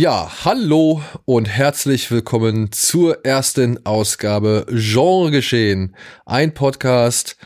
[0.00, 5.96] Ja, hallo und herzlich willkommen zur ersten Ausgabe Genre Geschehen.
[6.24, 7.36] Ein Podcast,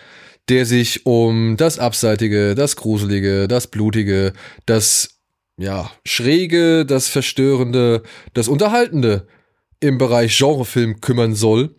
[0.51, 4.35] der sich um das Abseitige, das Gruselige, das Blutige,
[4.67, 5.21] das
[5.57, 8.03] ja, Schräge, das Verstörende,
[8.35, 9.27] das Unterhaltende
[9.81, 11.75] im Bereich Genrefilm kümmern soll.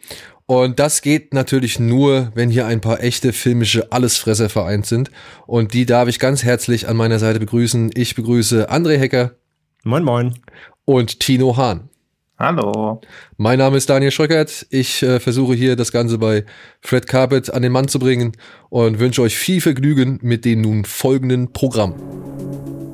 [0.48, 5.12] Und das geht natürlich nur, wenn hier ein paar echte filmische Allesfresser vereint sind.
[5.46, 7.92] Und die darf ich ganz herzlich an meiner Seite begrüßen.
[7.94, 9.36] Ich begrüße André Hecker.
[9.86, 10.34] Moin, moin.
[10.86, 11.90] Und Tino Hahn.
[12.40, 13.02] Hallo.
[13.36, 14.66] Mein Name ist Daniel Schröckert.
[14.70, 16.46] Ich äh, versuche hier das Ganze bei
[16.80, 18.32] Fred Carpet an den Mann zu bringen
[18.70, 21.96] und wünsche euch viel Vergnügen mit dem nun folgenden Programm.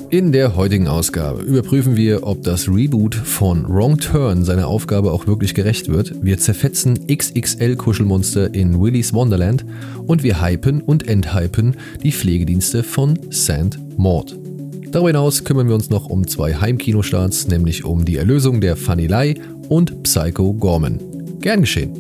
[0.10, 5.28] In der heutigen Ausgabe überprüfen wir, ob das Reboot von Wrong Turn seiner Aufgabe auch
[5.28, 6.16] wirklich gerecht wird.
[6.24, 9.64] Wir zerfetzen XXL-Kuschelmonster in Willy's Wonderland
[10.08, 13.78] und wir hypen und enthypen die Pflegedienste von St.
[13.96, 14.49] Maud.
[14.92, 19.40] Darüber hinaus kümmern wir uns noch um zwei Heimkinostarts, nämlich um die Erlösung der Funny
[19.68, 21.40] und Psycho Gorman.
[21.40, 21.96] Gern geschehen.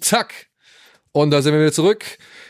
[0.00, 0.48] Zack.
[1.12, 2.04] Und da sind wir wieder zurück.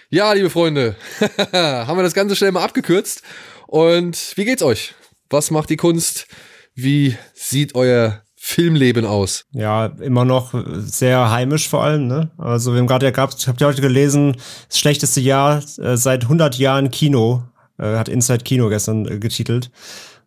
[0.09, 0.97] Ja, liebe Freunde,
[1.53, 3.23] haben wir das Ganze schnell mal abgekürzt.
[3.67, 4.95] Und wie geht's euch?
[5.29, 6.27] Was macht die Kunst?
[6.75, 9.45] Wie sieht euer Filmleben aus?
[9.53, 12.07] Ja, immer noch sehr heimisch vor allem.
[12.07, 12.31] Ne?
[12.39, 14.37] Also wir haben gerade ja gehabt, habt ihr heute gelesen,
[14.69, 17.43] das schlechteste Jahr äh, seit 100 Jahren Kino
[17.79, 19.71] äh, hat Inside Kino gestern äh, getitelt.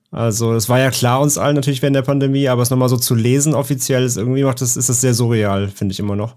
[0.09, 2.97] Also, es war ja klar uns allen natürlich während der Pandemie, aber es nochmal so
[2.97, 6.35] zu lesen offiziell ist irgendwie macht das, ist das sehr surreal, finde ich immer noch.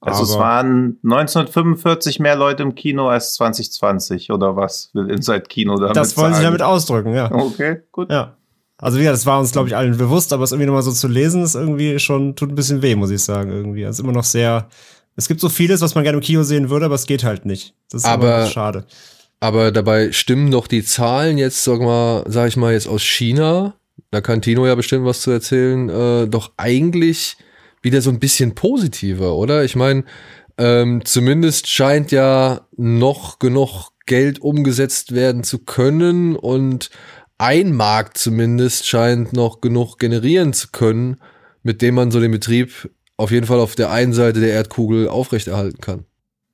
[0.00, 5.42] Also aber es waren 1945 mehr Leute im Kino als 2020 oder was will Inside
[5.48, 6.36] Kino damit Das wollen sagen?
[6.36, 7.32] sie damit ausdrücken, ja.
[7.32, 8.10] Okay, gut.
[8.10, 8.36] Ja.
[8.78, 10.92] Also wie gesagt, das war uns glaube ich allen bewusst, aber es irgendwie nochmal so
[10.92, 13.82] zu lesen ist irgendwie schon tut ein bisschen weh, muss ich sagen irgendwie.
[13.82, 14.68] Es ist immer noch sehr
[15.18, 17.44] es gibt so vieles, was man gerne im Kino sehen würde, aber es geht halt
[17.44, 17.74] nicht.
[17.90, 18.84] Das ist aber schade.
[19.40, 23.74] Aber dabei stimmen doch die Zahlen jetzt, sag mal, sag ich mal, jetzt aus China,
[24.10, 27.36] da kann Tino ja bestimmt was zu erzählen, äh, doch eigentlich
[27.82, 29.64] wieder so ein bisschen positiver, oder?
[29.64, 30.04] Ich meine,
[30.56, 36.90] ähm, zumindest scheint ja noch genug Geld umgesetzt werden zu können und
[37.36, 41.18] ein Markt zumindest scheint noch genug generieren zu können,
[41.62, 45.08] mit dem man so den Betrieb auf jeden Fall auf der einen Seite der Erdkugel
[45.08, 46.04] aufrechterhalten kann.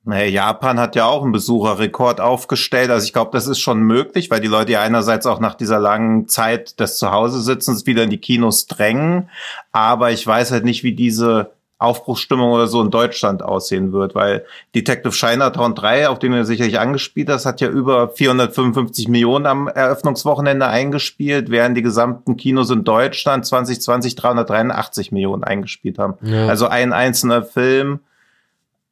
[0.05, 2.91] Naja, Japan hat ja auch einen Besucherrekord aufgestellt.
[2.91, 5.79] Also ich glaube, das ist schon möglich, weil die Leute ja einerseits auch nach dieser
[5.79, 9.29] langen Zeit des Zuhause-Sitzens wieder in die Kinos drängen.
[9.71, 14.45] Aber ich weiß halt nicht, wie diese Aufbruchsstimmung oder so in Deutschland aussehen wird, weil
[14.73, 19.67] Detective Chinatown 3, auf den du sicherlich angespielt hast, hat ja über 455 Millionen am
[19.67, 26.13] Eröffnungswochenende eingespielt, während die gesamten Kinos in Deutschland 2020 383 Millionen eingespielt haben.
[26.21, 26.47] Ja.
[26.47, 27.99] Also ein einzelner Film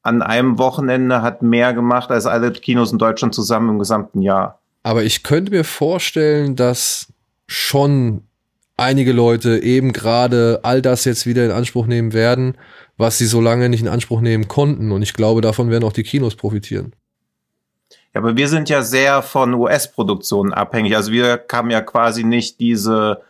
[0.04, 4.60] an einem Wochenende hat mehr gemacht als alle Kinos in Deutschland zusammen im gesamten Jahr.
[4.84, 7.08] Aber ich könnte mir vorstellen, dass
[7.48, 8.24] schon
[8.76, 12.58] einige Leute eben gerade all das jetzt wieder in Anspruch nehmen werden,
[12.98, 14.92] was sie so lange nicht in Anspruch nehmen konnten.
[14.92, 16.94] Und ich glaube, davon werden auch die Kinos profitieren.
[18.14, 20.96] Ja, aber wir sind ja sehr von US-Produktionen abhängig.
[20.96, 23.22] Also wir haben ja quasi nicht diese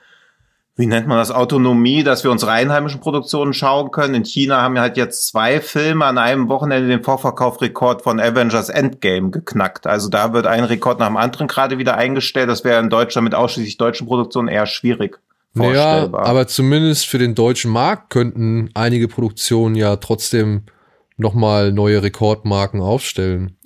[0.76, 4.16] wie nennt man das, Autonomie, dass wir unsere einheimischen Produktionen schauen können.
[4.16, 8.70] In China haben wir halt jetzt zwei Filme an einem Wochenende den Vorverkaufrekord von Avengers
[8.70, 9.86] Endgame geknackt.
[9.86, 12.50] Also da wird ein Rekord nach dem anderen gerade wieder eingestellt.
[12.50, 15.20] Das wäre in Deutschland mit ausschließlich deutschen Produktionen eher schwierig.
[15.56, 20.64] Ja, aber zumindest für den deutschen Markt könnten einige Produktionen ja trotzdem
[21.18, 23.58] nochmal neue Rekordmarken aufstellen.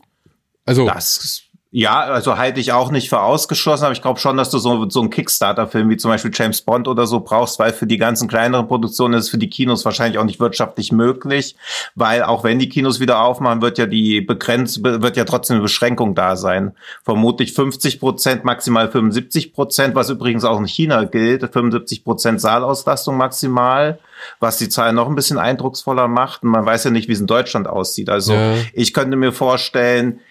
[0.65, 4.49] Also das ja, also halte ich auch nicht für ausgeschlossen, aber ich glaube schon, dass
[4.49, 7.85] du so, so einen Kickstarter-Film wie zum Beispiel James Bond oder so brauchst, weil für
[7.87, 11.57] die ganzen kleineren Produktionen ist es für die Kinos wahrscheinlich auch nicht wirtschaftlich möglich,
[11.95, 15.63] weil auch wenn die Kinos wieder aufmachen, wird ja die begrenzt, wird ja trotzdem eine
[15.63, 16.73] Beschränkung da sein.
[17.03, 23.17] Vermutlich 50 Prozent, maximal 75 Prozent, was übrigens auch in China gilt, 75 Prozent Saalauslastung
[23.17, 23.99] maximal
[24.39, 26.43] was die Zahl noch ein bisschen eindrucksvoller macht.
[26.43, 28.09] Und man weiß ja nicht, wie es in Deutschland aussieht.
[28.09, 28.55] Also ja.
[28.73, 30.21] ich könnte mir vorstellen,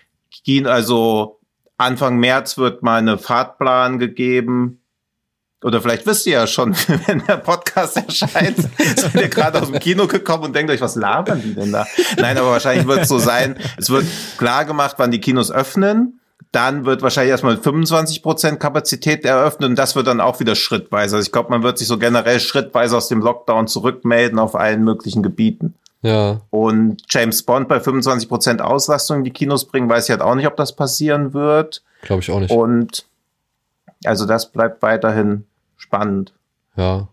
[0.66, 1.40] also
[1.78, 4.80] Anfang März wird mal eine Fahrtplan gegeben.
[5.62, 6.74] Oder vielleicht wisst ihr ja schon,
[7.06, 8.56] wenn der Podcast erscheint,
[8.96, 11.86] seid ihr gerade aus dem Kino gekommen und denkt euch, was labern die denn da?
[12.18, 14.06] Nein, aber wahrscheinlich wird es so sein, es wird
[14.38, 16.20] klar gemacht, wann die Kinos öffnen.
[16.52, 21.16] dann wird wahrscheinlich erstmal 25% Kapazität eröffnet und das wird dann auch wieder schrittweise.
[21.16, 24.84] Also ich glaube, man wird sich so generell schrittweise aus dem Lockdown zurückmelden auf allen
[24.84, 25.74] möglichen Gebieten.
[26.06, 26.40] Ja.
[26.50, 30.46] Und James Bond bei 25% Auslastung in die Kinos bringen, weiß ich halt auch nicht,
[30.46, 31.82] ob das passieren wird.
[32.02, 32.50] Glaube ich auch nicht.
[32.50, 33.06] Und
[34.04, 36.32] also das bleibt weiterhin spannend.
[36.76, 37.08] ja.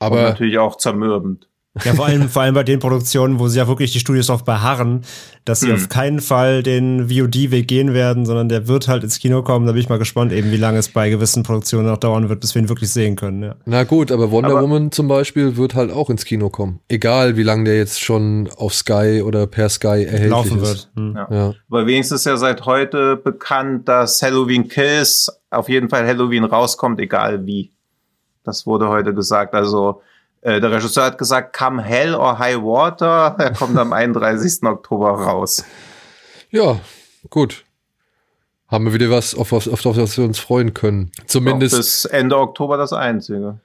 [0.00, 1.47] Und Aber natürlich auch zermürbend.
[1.84, 4.44] Ja, vor allem, vor allem bei den Produktionen, wo sie ja wirklich die Studios darauf
[4.44, 5.02] beharren,
[5.44, 5.74] dass sie Hm.
[5.76, 9.66] auf keinen Fall den VOD-Weg gehen werden, sondern der wird halt ins Kino kommen.
[9.66, 12.40] Da bin ich mal gespannt, eben wie lange es bei gewissen Produktionen noch dauern wird,
[12.40, 13.42] bis wir ihn wirklich sehen können.
[13.42, 13.54] Ja.
[13.64, 16.80] na gut, aber Wonder Aber- Woman zum Beispiel wird halt auch ins Kino kommen.
[16.88, 20.66] Egal, wie lange der jetzt schon auf Sky oder per Sky erhältlich Laufen ist.
[20.68, 20.88] wird.
[20.96, 21.14] Hm.
[21.16, 21.28] Ja.
[21.30, 21.54] Ja.
[21.70, 27.00] Aber wenigstens ist ja seit heute bekannt, dass Halloween Kills auf jeden Fall Halloween rauskommt,
[27.00, 27.70] egal wie.
[28.44, 29.54] Das wurde heute gesagt.
[29.54, 30.02] Also
[30.42, 33.34] äh, der Regisseur hat gesagt, come hell or high water.
[33.38, 34.62] Er kommt am 31.
[34.64, 35.64] Oktober raus.
[36.50, 36.78] ja,
[37.30, 37.64] gut.
[38.68, 41.10] Haben wir wieder was, auf, was- auf das wir uns freuen können.
[41.26, 41.74] Zumindest.
[41.76, 43.58] bis Ende Oktober das einzige.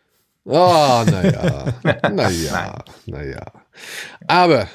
[0.45, 1.73] Ah, naja.
[2.11, 2.77] naja.
[3.05, 3.45] Naja.
[4.27, 4.67] Aber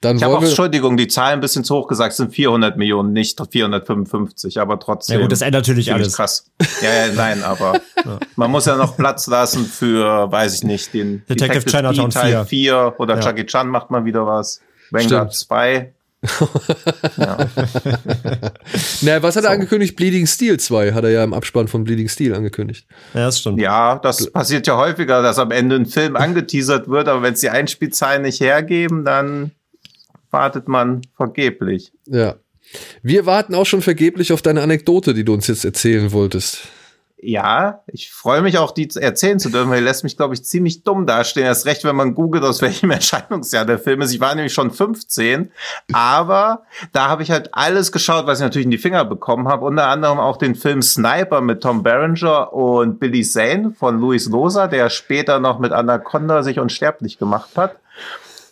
[0.00, 0.42] dann Ich habe auch.
[0.42, 4.78] Entschuldigung, die Zahlen ein bisschen zu hoch gesagt, es sind 400 Millionen, nicht 455, aber
[4.78, 5.16] trotzdem.
[5.16, 6.16] Ja gut, das ändert natürlich alles.
[6.16, 6.50] krass.
[6.80, 7.80] Ja, ja, nein, aber
[8.36, 12.32] man muss ja noch Platz lassen für, weiß ich nicht, den Detective D Chinatown Teil
[12.32, 12.44] 4.
[12.46, 13.20] 4 oder Ja.
[13.20, 14.60] Jackie Chan macht mal wieder was.
[14.90, 15.48] Vanguard Stimmt.
[15.48, 15.92] 2.
[17.16, 17.38] ja.
[19.02, 19.96] Na, was hat er angekündigt?
[19.96, 22.86] Bleeding Steel 2 hat er ja im Abspann von Bleeding Steel angekündigt.
[23.14, 23.58] Ja, das stimmt.
[23.60, 27.40] ja, das passiert ja häufiger, dass am Ende ein Film angeteasert wird, aber wenn es
[27.40, 29.52] die Einspielzahlen nicht hergeben, dann
[30.30, 31.92] wartet man vergeblich.
[32.06, 32.36] Ja.
[33.02, 36.68] Wir warten auch schon vergeblich auf deine Anekdote, die du uns jetzt erzählen wolltest.
[37.22, 40.42] Ja, ich freue mich auch, die erzählen zu dürfen, weil die lässt mich, glaube ich,
[40.42, 41.44] ziemlich dumm dastehen.
[41.44, 44.14] Erst recht, wenn man googelt, aus welchem Erscheinungsjahr der Film ist.
[44.14, 45.52] Ich war nämlich schon 15,
[45.92, 46.62] aber
[46.92, 49.66] da habe ich halt alles geschaut, was ich natürlich in die Finger bekommen habe.
[49.66, 54.66] Unter anderem auch den Film Sniper mit Tom Berenger und Billy Zane von Luis Loza,
[54.66, 57.76] der später noch mit Anaconda sich unsterblich gemacht hat.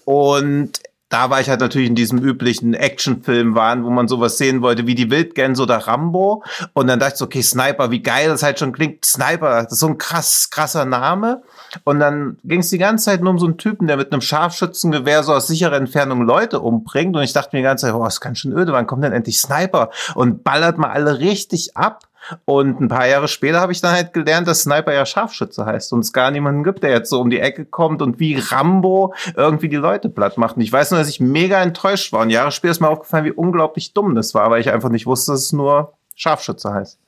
[0.05, 4.61] Und da war ich halt natürlich in diesem üblichen Actionfilm waren, wo man sowas sehen
[4.61, 6.43] wollte wie die Wildgänse oder Rambo.
[6.75, 9.05] Und dann dachte ich so, okay, Sniper, wie geil das halt schon klingt.
[9.05, 11.43] Sniper, das ist so ein krass, krasser Name.
[11.85, 14.21] Und dann ging es die ganze Zeit nur um so einen Typen, der mit einem
[14.21, 17.17] Scharfschützengewehr so aus sicherer Entfernung Leute umbringt.
[17.17, 19.13] Und ich dachte mir die ganze Zeit, oh, ist ganz schön öde, wann kommt denn
[19.13, 19.91] endlich Sniper?
[20.15, 22.08] Und ballert mal alle richtig ab.
[22.45, 25.93] Und ein paar Jahre später habe ich dann halt gelernt, dass Sniper ja Scharfschütze heißt
[25.93, 29.15] und es gar niemanden gibt, der jetzt so um die Ecke kommt und wie Rambo
[29.37, 30.57] irgendwie die Leute platt macht.
[30.57, 32.23] Und ich weiß nur, dass ich mega enttäuscht war.
[32.23, 35.07] Und Jahre später ist mir aufgefallen, wie unglaublich dumm das war, weil ich einfach nicht
[35.07, 36.99] wusste, dass es nur Scharfschütze heißt.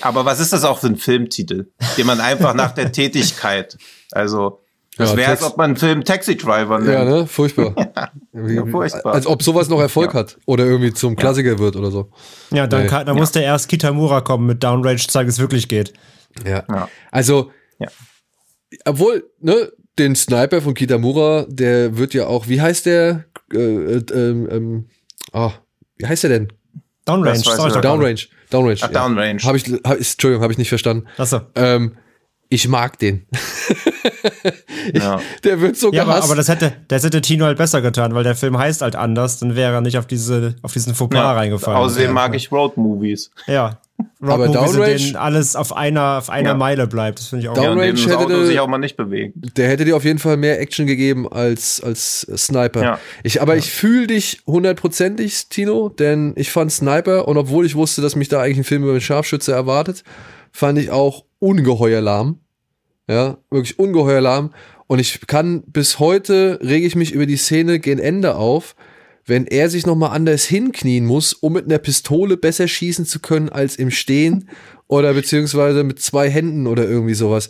[0.00, 1.66] Aber was ist das auch für ein Filmtitel,
[1.96, 3.76] den man einfach nach der Tätigkeit,
[4.12, 4.61] also
[4.96, 6.92] das Ja, wäre, als ob man einen Film Taxi Driver nennt.
[6.92, 7.26] Ja, ne?
[7.26, 7.74] Furchtbar.
[8.34, 9.12] Ja, furchtbar.
[9.12, 10.20] Als ob sowas noch Erfolg Ja.
[10.20, 12.10] hat oder irgendwie zum Klassiker wird oder so.
[12.50, 12.88] Ja, dann, Nee.
[12.88, 15.92] kann, dann musste erst Kitamura kommen mit Downrange, zeigen es wirklich geht.
[16.46, 16.64] Ja.
[16.68, 16.88] Ja.
[17.10, 17.88] Also, Ja.
[18.86, 23.24] obwohl, ne, den Sniper von Kitamura, der wird ja auch, wie heißt der?
[23.52, 24.88] Äh, äh, ähm, ähm,
[25.32, 25.52] ah,
[25.98, 26.52] wie heißt der denn?
[27.04, 28.28] Downrange, doch Downrange.
[28.50, 28.78] Downrange.
[28.80, 29.42] Ach, Downrange.
[29.42, 31.06] Habe ich, hab, ich, Entschuldigung, habe ich nicht verstanden.
[31.18, 31.40] Achso.
[31.54, 31.96] Ähm,
[32.52, 33.26] ich mag den.
[34.92, 35.20] Ja.
[35.44, 38.24] Der wird so Ja, aber, aber das hätte, das hätte Tino halt besser getan, weil
[38.24, 41.32] der Film heißt halt anders, dann wäre er nicht auf diese, auf diesen Fauxpas Ja.
[41.32, 41.78] reingefallen.
[41.78, 42.12] Außerdem ja.
[42.12, 43.30] mag ich Road-Movies.
[43.46, 43.78] Ja.
[44.20, 46.54] Aber Aber Movies, in Downrange- denen alles auf einer, auf einer Ja.
[46.56, 47.20] Meile bleibt.
[47.20, 47.56] Das finde ich auch.
[47.56, 49.34] Ja, Downrange das hätte Auto sich auch mal nicht bewegt.
[49.56, 52.82] der hätte dir auf jeden Fall mehr Action gegeben als, als Sniper.
[52.82, 52.98] Ja.
[53.22, 58.02] Ich, aber ich fühle dich hundertprozentig, Tino, denn ich fand Sniper und obwohl ich wusste,
[58.02, 60.02] dass mich da eigentlich ein Film über einen Scharfschütze erwartet,
[60.50, 62.40] fand ich auch ungeheuer lahm.
[63.08, 64.52] Ja, wirklich ungeheuer lahm.
[64.86, 68.74] Und ich kann bis heute rege ich mich über die Szene gen Ende auf,
[69.24, 73.48] wenn er sich nochmal anders hinknien muss, um mit einer Pistole besser schießen zu können
[73.48, 74.48] als im Stehen
[74.88, 77.48] oder beziehungsweise mit zwei Händen oder irgendwie sowas.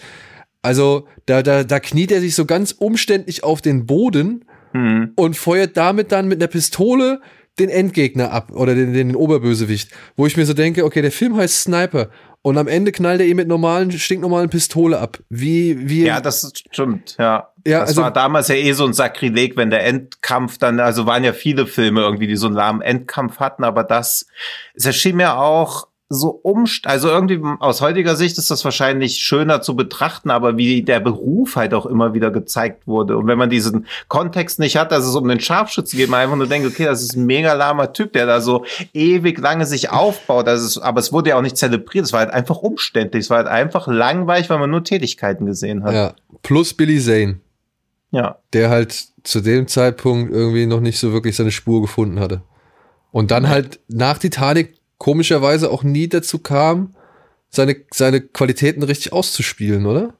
[0.62, 5.12] Also da, da, da kniet er sich so ganz umständlich auf den Boden Hm.
[5.16, 7.20] und feuert damit dann mit einer Pistole
[7.58, 9.90] den Endgegner ab oder den, den Oberbösewicht.
[10.16, 12.08] Wo ich mir so denke, okay, der Film heißt Sniper
[12.42, 15.18] und am Ende knallt er ihn mit normalen, stinknormalen Pistole ab.
[15.28, 16.04] Wie, wie.
[16.04, 17.48] Ja, das stimmt, ja.
[17.64, 21.06] Ja, das also- war damals ja eh so ein Sakrileg, wenn der Endkampf dann, also
[21.06, 24.26] waren ja viele Filme irgendwie, die so einen lahmen Endkampf hatten, aber das,
[24.74, 29.62] es erschien mir auch so umst, also irgendwie aus heutiger Sicht ist das wahrscheinlich schöner
[29.62, 33.16] zu betrachten, aber wie der Beruf halt auch immer wieder gezeigt wurde.
[33.16, 36.36] Und wenn man diesen Kontext nicht hat, dass es um den Scharfschützen geht, man einfach
[36.36, 39.90] nur denkt, okay, das ist ein mega lahmer Typ, der da so ewig lange sich
[39.90, 40.46] aufbaut.
[40.46, 43.30] Das ist, aber es wurde ja auch nicht zelebriert, es war halt einfach umständlich, es
[43.30, 45.94] war halt einfach langweilig, weil man nur Tätigkeiten gesehen hat.
[45.94, 47.40] ja, plus Billy Zane,
[48.10, 48.38] ja.
[48.52, 52.42] der halt zu dem Zeitpunkt irgendwie noch nicht so wirklich seine Spur gefunden hatte.
[53.12, 56.94] Und dann halt nach Titanic komischerweise auch nie dazu kam,
[57.50, 60.14] seine, seine Qualitäten richtig auszuspielen, oder?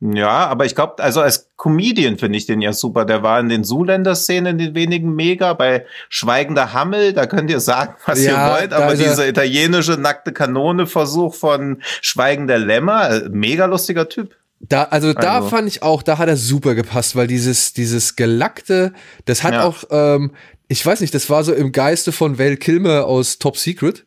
[0.00, 3.04] Ja, aber ich glaube, also als Comedian finde ich den ja super.
[3.04, 5.52] Der war in den Zuländer-Szenen in den wenigen mega.
[5.52, 8.72] Bei Schweigender Hammel, da könnt ihr sagen, was ja, ihr wollt.
[8.72, 14.34] Aber dieser italienische nackte Kanone-Versuch von Schweigender Lämmer, äh, mega lustiger Typ.
[14.58, 18.16] Da, also, also da fand ich auch, da hat er super gepasst, weil dieses, dieses
[18.16, 18.94] Gelackte,
[19.26, 19.64] das hat ja.
[19.64, 20.32] auch, ähm,
[20.66, 24.04] ich weiß nicht, das war so im Geiste von Val Kilmer aus Top Secret.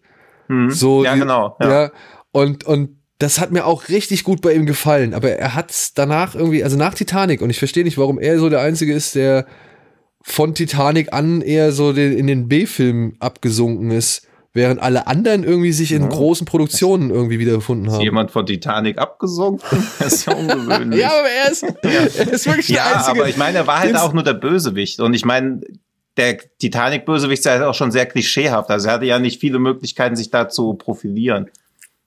[0.47, 0.71] Mhm.
[0.71, 1.57] So, ja, genau.
[1.59, 1.69] Ja.
[1.69, 1.91] ja.
[2.31, 5.13] Und, und das hat mir auch richtig gut bei ihm gefallen.
[5.13, 8.49] Aber er hat danach irgendwie, also nach Titanic, und ich verstehe nicht, warum er so
[8.49, 9.45] der Einzige ist, der
[10.21, 15.71] von Titanic an eher so den, in den B-Film abgesunken ist, während alle anderen irgendwie
[15.71, 16.09] sich in ja.
[16.09, 17.99] großen Produktionen irgendwie wiedergefunden haben.
[17.99, 19.65] Ist jemand von Titanic abgesunken?
[19.99, 20.99] Das ist ja ungewöhnlich.
[20.99, 23.19] ja, aber er ist, er ist wirklich der ja, Einzige.
[23.19, 24.99] aber ich meine, er war halt auch nur der Bösewicht.
[24.99, 25.61] Und ich meine,
[26.17, 28.69] der Titanic-Bösewicht ist halt auch schon sehr klischeehaft.
[28.69, 31.49] Also er hatte ja nicht viele Möglichkeiten, sich da zu profilieren.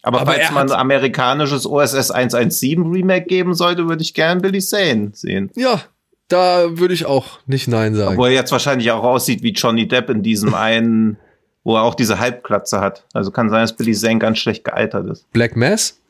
[0.03, 4.61] Aber, Aber falls man ein amerikanisches OSS 117 Remake geben sollte, würde ich gern Billy
[4.61, 5.51] Zane sehen.
[5.55, 5.83] Ja,
[6.29, 8.17] da würde ich auch nicht Nein sagen.
[8.17, 11.19] Wo er jetzt wahrscheinlich auch aussieht wie Johnny Depp in diesem einen,
[11.65, 13.05] wo er auch diese Halbklatze hat.
[13.13, 15.31] Also kann sein, dass Billy Zane ganz schlecht gealtert ist.
[15.33, 16.01] Black Mass?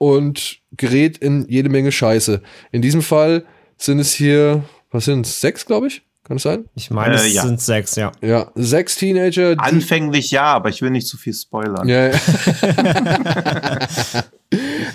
[0.01, 2.41] und gerät in jede Menge Scheiße.
[2.71, 3.45] In diesem Fall
[3.77, 6.01] sind es hier, was sind es, sechs, glaube ich?
[6.23, 6.65] Kann es sein?
[6.73, 7.43] Ich meine, äh, es ja.
[7.43, 8.11] sind sechs, ja.
[8.19, 9.53] Ja, sechs Teenager.
[9.59, 11.87] Anfänglich ja, aber ich will nicht zu viel spoilern.
[11.87, 12.09] Ja,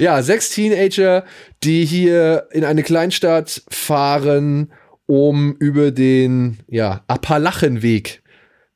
[0.01, 1.25] ja, sechs Teenager,
[1.63, 4.73] die hier in eine Kleinstadt fahren,
[5.07, 8.25] um über den ja, Appalachenweg,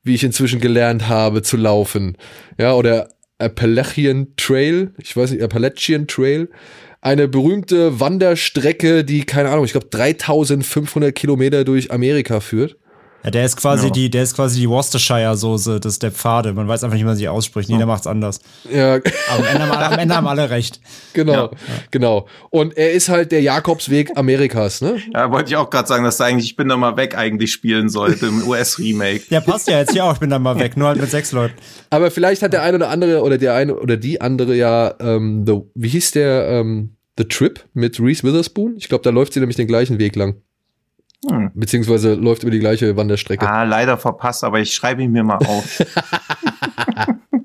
[0.03, 2.15] wie ich inzwischen gelernt habe, zu laufen.
[2.57, 3.09] Ja, oder
[3.41, 6.49] Appalachian Trail, ich weiß nicht, Appalachian Trail,
[7.01, 12.77] eine berühmte Wanderstrecke, die, keine Ahnung, ich glaube 3500 Kilometer durch Amerika führt.
[13.23, 13.91] Ja, der ist quasi ja.
[13.91, 16.53] die, der ist quasi die Worcestershire-Soße, das ist der Pfade.
[16.53, 17.69] Man weiß einfach nicht, wie man sie ausspricht.
[17.69, 18.39] Jeder macht's anders.
[18.71, 18.95] Ja.
[18.95, 19.03] Aber
[19.37, 20.79] am Ende, haben, am Ende haben alle recht.
[21.13, 21.51] Genau, ja.
[21.91, 22.27] genau.
[22.49, 24.97] Und er ist halt der Jakobsweg Amerikas, ne?
[25.13, 27.51] Ja, wollte ich auch gerade sagen, dass da eigentlich Ich bin da mal weg eigentlich
[27.51, 29.23] spielen sollte im US-Remake.
[29.29, 31.31] Der passt ja jetzt hier auch, ich bin da mal weg, nur halt mit sechs
[31.31, 31.53] Leuten.
[31.89, 35.45] Aber vielleicht hat der eine oder andere oder der eine oder die andere ja, ähm,
[35.45, 38.75] the, wie hieß der, ähm, The Trip mit Reese Witherspoon?
[38.77, 40.41] Ich glaube, da läuft sie nämlich den gleichen Weg lang.
[41.29, 41.51] Hm.
[41.53, 43.47] Beziehungsweise läuft über die gleiche Wanderstrecke.
[43.47, 45.85] Ah, leider verpasst, aber ich schreibe ihn mir mal auf.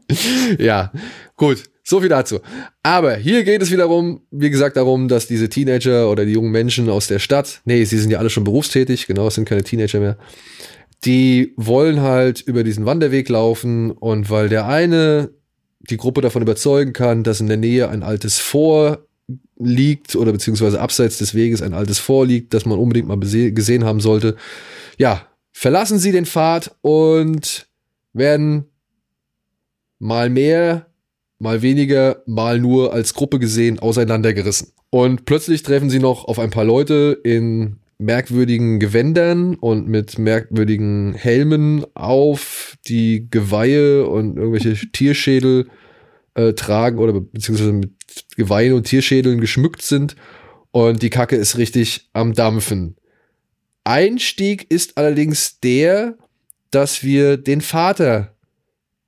[0.58, 0.92] ja,
[1.36, 1.64] gut.
[1.88, 2.40] So viel dazu.
[2.82, 6.90] Aber hier geht es wiederum, wie gesagt, darum, dass diese Teenager oder die jungen Menschen
[6.90, 10.00] aus der Stadt, nee, sie sind ja alle schon berufstätig, genau, es sind keine Teenager
[10.00, 10.16] mehr,
[11.04, 15.30] die wollen halt über diesen Wanderweg laufen und weil der eine
[15.78, 19.06] die Gruppe davon überzeugen kann, dass in der Nähe ein altes Vor
[19.58, 24.00] liegt oder beziehungsweise abseits des Weges ein altes vorliegt, das man unbedingt mal gesehen haben
[24.00, 24.36] sollte.
[24.98, 27.66] Ja, verlassen sie den Pfad und
[28.12, 28.66] werden
[29.98, 30.86] mal mehr,
[31.38, 34.72] mal weniger, mal nur als Gruppe gesehen auseinandergerissen.
[34.90, 41.14] Und plötzlich treffen sie noch auf ein paar Leute in merkwürdigen Gewändern und mit merkwürdigen
[41.14, 45.68] Helmen auf, die Geweihe und irgendwelche Tierschädel
[46.36, 47.92] äh, tragen oder beziehungsweise mit
[48.36, 50.16] Geweihen und Tierschädeln geschmückt sind
[50.70, 52.96] und die Kacke ist richtig am Dampfen.
[53.84, 56.16] Einstieg ist allerdings der,
[56.70, 58.34] dass wir den Vater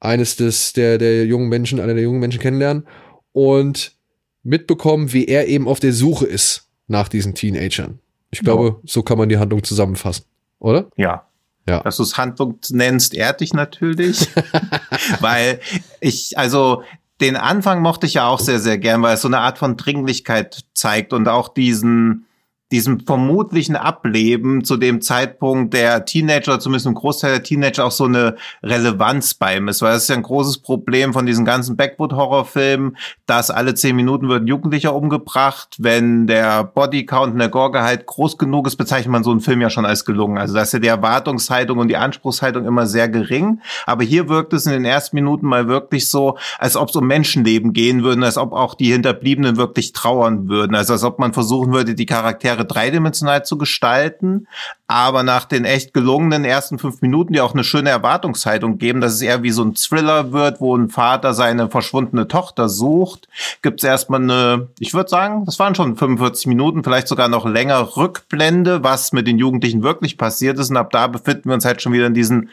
[0.00, 2.86] eines des, der, der jungen Menschen, einer der jungen Menschen kennenlernen
[3.32, 3.96] und
[4.42, 7.98] mitbekommen, wie er eben auf der Suche ist nach diesen Teenagern.
[8.30, 8.76] Ich glaube, ja.
[8.84, 10.24] so kann man die Handlung zusammenfassen,
[10.58, 10.90] oder?
[10.96, 11.26] Ja.
[11.68, 11.82] Ja.
[11.82, 14.28] Dass du es Handlung nennst, ehrt dich natürlich.
[15.20, 15.60] Weil
[16.00, 16.82] ich, also
[17.20, 19.76] den Anfang mochte ich ja auch sehr, sehr gern, weil es so eine Art von
[19.76, 22.26] Dringlichkeit zeigt und auch diesen,
[22.70, 28.04] diesem vermutlichen Ableben zu dem Zeitpunkt der Teenager, zumindest ein Großteil der Teenager, auch so
[28.04, 29.80] eine Relevanz bei ihm ist.
[29.80, 32.96] Weil das ist ja ein großes Problem von diesen ganzen Backwood-Horrorfilmen,
[33.26, 35.76] dass alle zehn Minuten wird ein Jugendlicher umgebracht.
[35.78, 39.62] Wenn der Bodycount in der Gorge halt groß genug ist, bezeichnet man so einen Film
[39.62, 40.36] ja schon als gelungen.
[40.36, 43.60] Also da ist ja die Erwartungshaltung und die Anspruchshaltung immer sehr gering.
[43.86, 47.06] Aber hier wirkt es in den ersten Minuten mal wirklich so, als ob es um
[47.06, 50.74] Menschenleben gehen würde, als ob auch die Hinterbliebenen wirklich trauern würden.
[50.74, 54.46] Also als ob man versuchen würde, die Charaktere Charaktere dreidimensional zu gestalten,
[54.86, 59.14] aber nach den echt gelungenen ersten fünf Minuten, die auch eine schöne Erwartungshaltung geben, dass
[59.14, 63.28] es eher wie so ein Thriller wird, wo ein Vater seine verschwundene Tochter sucht,
[63.62, 67.46] gibt es erstmal eine, ich würde sagen, das waren schon 45 Minuten, vielleicht sogar noch
[67.46, 70.70] länger Rückblende, was mit den Jugendlichen wirklich passiert ist.
[70.70, 72.50] Und ab da befinden wir uns halt schon wieder in diesen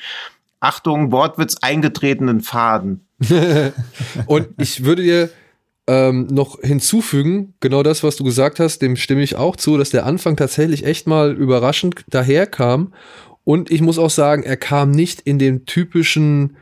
[0.60, 3.08] Achtung, Wortwitz eingetretenen Faden.
[4.26, 5.30] und ich würde dir
[5.88, 9.92] ähm, noch hinzufügen, genau das, was du gesagt hast, dem stimme ich auch zu, dass
[9.92, 12.94] der Anfang tatsächlich echt mal überraschend daherkam.
[13.44, 16.58] Und ich muss auch sagen, er kam nicht in dem typischen,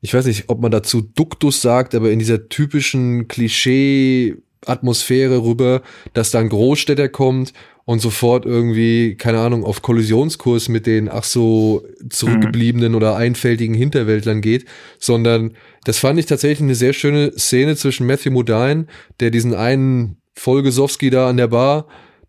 [0.00, 5.82] ich weiß nicht, ob man dazu Duktus sagt, aber in dieser typischen Klischee Atmosphäre rüber,
[6.12, 7.52] dass dann Großstädter kommt
[7.84, 12.96] und sofort irgendwie, keine Ahnung, auf Kollisionskurs mit den ach so zurückgebliebenen mhm.
[12.96, 14.64] oder einfältigen Hinterwäldlern geht,
[14.98, 15.52] sondern
[15.84, 18.86] das fand ich tatsächlich eine sehr schöne Szene zwischen Matthew Modine,
[19.20, 21.86] der diesen einen Folgesowski da an der Bar,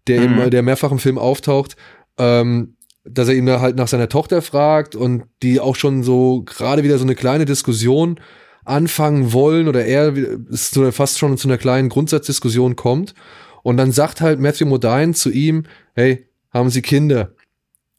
[0.08, 0.39] der mhm.
[0.39, 1.77] eben, der mehrfach im Film auftaucht,
[2.18, 2.75] ähm,
[3.06, 6.84] dass er ihn da halt nach seiner Tochter fragt und die auch schon so gerade
[6.84, 8.20] wieder so eine kleine Diskussion
[8.65, 10.15] anfangen wollen oder er
[10.50, 13.13] ist so fast schon zu einer kleinen Grundsatzdiskussion kommt
[13.63, 15.63] und dann sagt halt Matthew Modine zu ihm,
[15.95, 17.31] hey, haben Sie Kinder?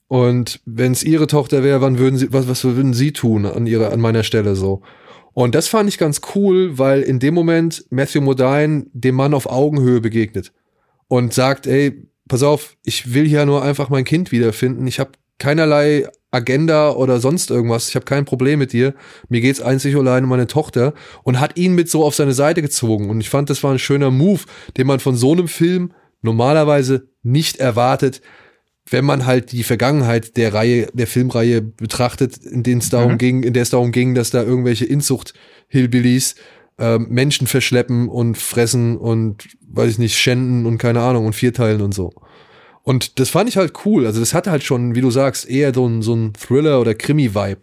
[0.08, 3.66] Und wenn es Ihre Tochter wäre, wann würden Sie, was, was würden Sie tun an
[3.66, 4.82] ihrer, an meiner Stelle so?
[5.32, 9.46] Und das fand ich ganz cool, weil in dem Moment Matthew Modine dem Mann auf
[9.46, 10.52] Augenhöhe begegnet
[11.08, 14.86] und sagt, ey, pass auf, ich will hier nur einfach mein Kind wiederfinden.
[14.86, 17.88] Ich habe keinerlei Agenda oder sonst irgendwas.
[17.88, 18.94] Ich habe kein Problem mit dir.
[19.28, 22.62] Mir geht's einzig allein um meine Tochter und hat ihn mit so auf seine Seite
[22.62, 23.10] gezogen.
[23.10, 24.42] Und ich fand, das war ein schöner Move,
[24.76, 28.20] den man von so einem Film normalerweise nicht erwartet,
[28.88, 33.18] wenn man halt die Vergangenheit der Reihe, der Filmreihe betrachtet, in denen es darum mhm.
[33.18, 36.36] ging, in der es darum ging, dass da irgendwelche Inzucht-Hillbillies
[36.78, 41.80] äh, Menschen verschleppen und fressen und weiß ich nicht, schänden und keine Ahnung und vierteilen
[41.80, 42.12] und so.
[42.86, 44.06] Und das fand ich halt cool.
[44.06, 46.94] Also das hatte halt schon, wie du sagst, eher so ein, so ein Thriller- oder
[46.94, 47.62] Krimi-Vibe.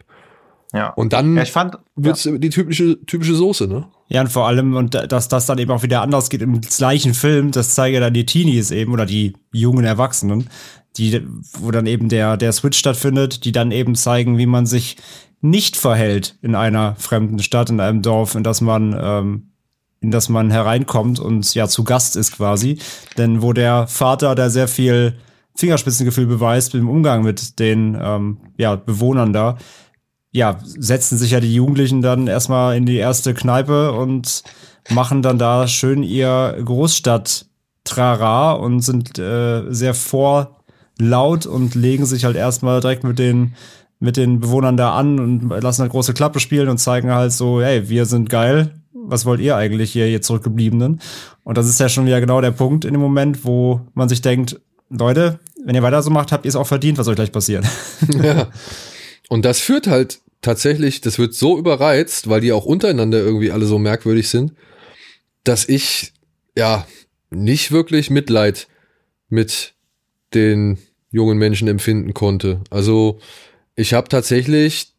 [0.73, 0.89] Ja.
[0.89, 2.37] Und dann ja, ich fand, wird's ja.
[2.37, 3.87] die typische, typische Soße, ne?
[4.09, 7.13] Ja, und vor allem, und dass das dann eben auch wieder anders geht im gleichen
[7.13, 10.49] Film, das zeigen dann die Teenies eben oder die jungen Erwachsenen,
[10.97, 14.97] die, wo dann eben der, der Switch stattfindet, die dann eben zeigen, wie man sich
[15.39, 19.52] nicht verhält in einer fremden Stadt, in einem Dorf, in das man ähm,
[20.03, 22.77] in das man hereinkommt und ja zu Gast ist quasi.
[23.17, 25.15] Denn wo der Vater, der sehr viel
[25.55, 29.57] Fingerspitzengefühl beweist im Umgang mit den ähm, ja, Bewohnern da,
[30.31, 34.43] ja, setzen sich ja die Jugendlichen dann erstmal in die erste Kneipe und
[34.89, 42.35] machen dann da schön ihr Großstadt-Trara und sind äh, sehr vorlaut und legen sich halt
[42.35, 43.53] erstmal direkt mit den
[43.99, 47.61] mit den Bewohnern da an und lassen eine große Klappe spielen und zeigen halt so,
[47.61, 51.01] hey, wir sind geil, was wollt ihr eigentlich hier, ihr Zurückgebliebenen?
[51.43, 54.21] Und das ist ja schon wieder genau der Punkt in dem Moment, wo man sich
[54.21, 57.31] denkt, Leute, wenn ihr weiter so macht, habt ihr es auch verdient, was euch gleich
[57.31, 57.65] passiert.
[58.23, 58.49] ja.
[59.29, 63.65] Und das führt halt tatsächlich, das wird so überreizt, weil die auch untereinander irgendwie alle
[63.65, 64.53] so merkwürdig sind,
[65.43, 66.13] dass ich
[66.55, 66.85] ja
[67.31, 68.67] nicht wirklich Mitleid
[69.29, 69.73] mit
[70.33, 70.77] den
[71.09, 72.61] jungen Menschen empfinden konnte.
[72.69, 73.19] Also
[73.75, 74.93] ich habe tatsächlich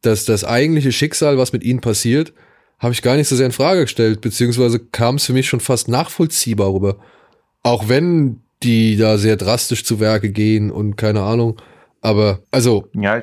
[0.00, 2.32] das, das eigentliche Schicksal, was mit ihnen passiert,
[2.78, 5.60] habe ich gar nicht so sehr in Frage gestellt, beziehungsweise kam es für mich schon
[5.60, 6.96] fast nachvollziehbar rüber.
[7.62, 11.60] Auch wenn die da sehr drastisch zu Werke gehen und keine Ahnung.
[12.00, 12.88] Aber also.
[12.94, 13.22] Ja,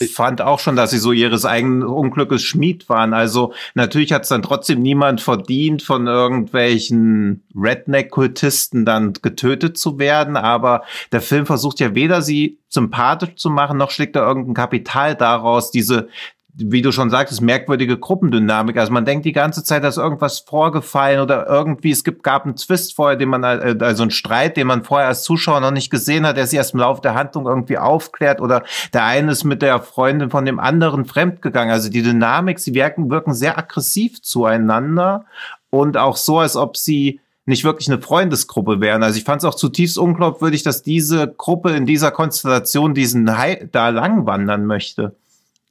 [0.00, 3.14] ich fand auch schon, dass sie so ihres eigenen Unglückes Schmied waren.
[3.14, 10.36] Also natürlich hat es dann trotzdem niemand verdient, von irgendwelchen Redneck-Kultisten dann getötet zu werden.
[10.36, 15.14] Aber der Film versucht ja weder sie sympathisch zu machen, noch schlägt er irgendein Kapital
[15.14, 16.08] daraus, diese
[16.56, 18.76] wie du schon sagtest, merkwürdige Gruppendynamik.
[18.76, 22.54] Also man denkt die ganze Zeit, dass irgendwas vorgefallen oder irgendwie, es gibt, gab einen
[22.54, 25.90] Twist vorher, den man, äh, also einen Streit, den man vorher als Zuschauer noch nicht
[25.90, 28.62] gesehen hat, der sich erst im Laufe der Handlung irgendwie aufklärt oder
[28.92, 31.72] der eine ist mit der Freundin von dem anderen fremdgegangen.
[31.72, 35.24] Also die Dynamik, sie wirken, wirken sehr aggressiv zueinander
[35.70, 39.02] und auch so, als ob sie nicht wirklich eine Freundesgruppe wären.
[39.02, 43.68] Also ich fand es auch zutiefst unglaubwürdig, dass diese Gruppe in dieser Konstellation diesen Hai
[43.70, 45.16] da langwandern möchte.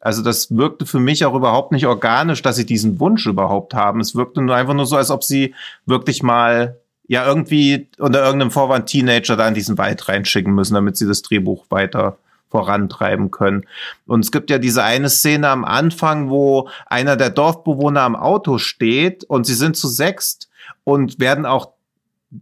[0.04, 4.02] Also das wirkte für mich auch überhaupt nicht organisch, dass sie diesen Wunsch überhaupt haben.
[4.02, 8.52] Es wirkte nur einfach nur so, als ob sie wirklich mal ja irgendwie unter irgendeinem
[8.52, 12.18] Vorwand Teenager da in diesen Wald reinschicken müssen, damit sie das Drehbuch weiter
[12.50, 13.66] vorantreiben können.
[14.06, 18.58] Und es gibt ja diese eine Szene am Anfang, wo einer der Dorfbewohner am Auto
[18.58, 20.50] steht und sie sind zu sechst
[20.84, 21.70] und werden auch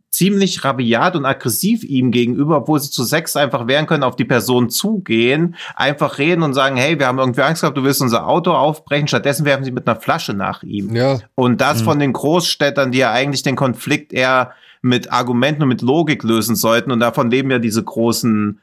[0.10, 4.26] ziemlich rabiat und aggressiv ihm gegenüber, obwohl sie zu sechs einfach wehren können, auf die
[4.26, 8.28] Person zugehen, einfach reden und sagen, hey, wir haben irgendwie Angst gehabt, du willst unser
[8.28, 9.08] Auto aufbrechen.
[9.08, 10.96] Stattdessen werfen sie mit einer Flasche nach ihm.
[10.96, 11.20] Ja.
[11.36, 11.86] Und das mhm.
[11.86, 16.56] von den Großstädtern, die ja eigentlich den Konflikt eher mit Argumenten und mit Logik lösen
[16.56, 16.92] sollten.
[16.92, 18.60] Und davon leben ja diese großen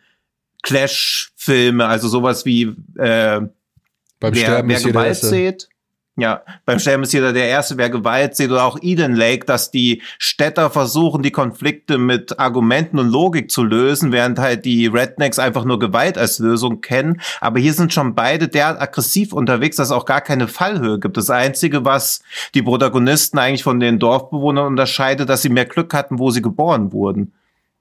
[0.62, 3.40] Clash-Filme, also sowas wie äh,
[4.20, 5.68] Beim wer, Sterben wer Gewalt sieht.
[6.20, 9.70] Ja, beim Sterben ist jeder der Erste, wer Gewalt sieht, oder auch Eden Lake, dass
[9.70, 15.38] die Städter versuchen, die Konflikte mit Argumenten und Logik zu lösen, während halt die Rednecks
[15.38, 17.20] einfach nur Gewalt als Lösung kennen.
[17.40, 21.16] Aber hier sind schon beide derart aggressiv unterwegs, dass es auch gar keine Fallhöhe gibt.
[21.16, 22.20] Das Einzige, was
[22.52, 26.90] die Protagonisten eigentlich von den Dorfbewohnern unterscheidet, dass sie mehr Glück hatten, wo sie geboren
[26.90, 27.32] wurden.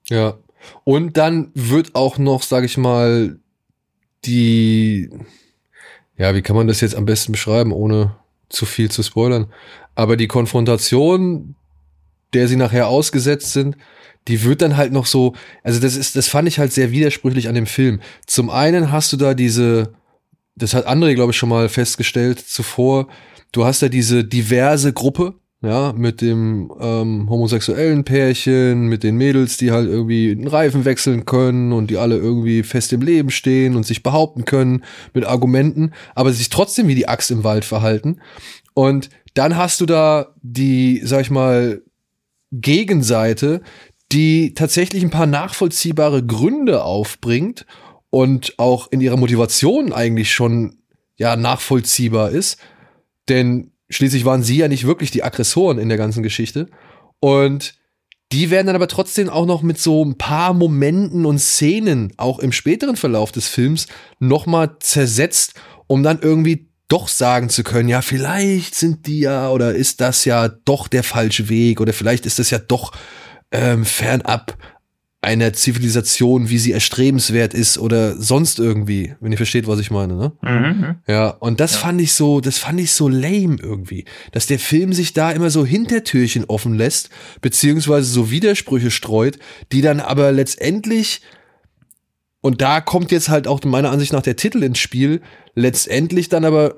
[0.06, 0.34] Ja.
[0.84, 3.36] Und dann wird auch noch, sag ich mal,
[4.24, 5.10] die,
[6.16, 8.14] ja, wie kann man das jetzt am besten beschreiben, ohne
[8.48, 9.52] zu viel zu spoilern.
[9.94, 11.54] Aber die Konfrontation,
[12.32, 13.76] der sie nachher ausgesetzt sind,
[14.28, 17.48] die wird dann halt noch so, also das ist, das fand ich halt sehr widersprüchlich
[17.48, 18.00] an dem Film.
[18.26, 19.94] Zum einen hast du da diese,
[20.54, 23.08] das hat André, glaube ich, schon mal festgestellt zuvor,
[23.52, 29.56] du hast da diese diverse Gruppe, ja, mit dem ähm, homosexuellen Pärchen, mit den Mädels,
[29.56, 33.74] die halt irgendwie einen Reifen wechseln können und die alle irgendwie fest im Leben stehen
[33.74, 38.20] und sich behaupten können mit Argumenten, aber sich trotzdem wie die Axt im Wald verhalten.
[38.74, 41.82] Und dann hast du da die, sag ich mal,
[42.52, 43.60] Gegenseite,
[44.12, 47.66] die tatsächlich ein paar nachvollziehbare Gründe aufbringt
[48.10, 50.78] und auch in ihrer Motivation eigentlich schon
[51.16, 52.58] ja nachvollziehbar ist.
[53.28, 56.68] Denn Schließlich waren sie ja nicht wirklich die Aggressoren in der ganzen Geschichte.
[57.20, 57.74] Und
[58.32, 62.38] die werden dann aber trotzdem auch noch mit so ein paar Momenten und Szenen, auch
[62.38, 63.86] im späteren Verlauf des Films,
[64.18, 65.54] nochmal zersetzt,
[65.86, 70.24] um dann irgendwie doch sagen zu können, ja, vielleicht sind die ja oder ist das
[70.24, 72.92] ja doch der falsche Weg oder vielleicht ist das ja doch
[73.50, 74.56] ähm, fernab
[75.20, 80.14] einer Zivilisation, wie sie erstrebenswert ist oder sonst irgendwie, wenn ihr versteht, was ich meine,
[80.14, 80.32] ne?
[80.42, 80.50] Mhm.
[80.50, 80.96] mhm.
[81.08, 81.78] Ja, und das ja.
[81.78, 85.50] fand ich so, das fand ich so lame irgendwie, dass der Film sich da immer
[85.50, 89.38] so Hintertürchen offen lässt, beziehungsweise so Widersprüche streut,
[89.72, 91.20] die dann aber letztendlich
[92.40, 95.20] und da kommt jetzt halt auch meiner Ansicht nach der Titel ins Spiel,
[95.56, 96.76] letztendlich dann aber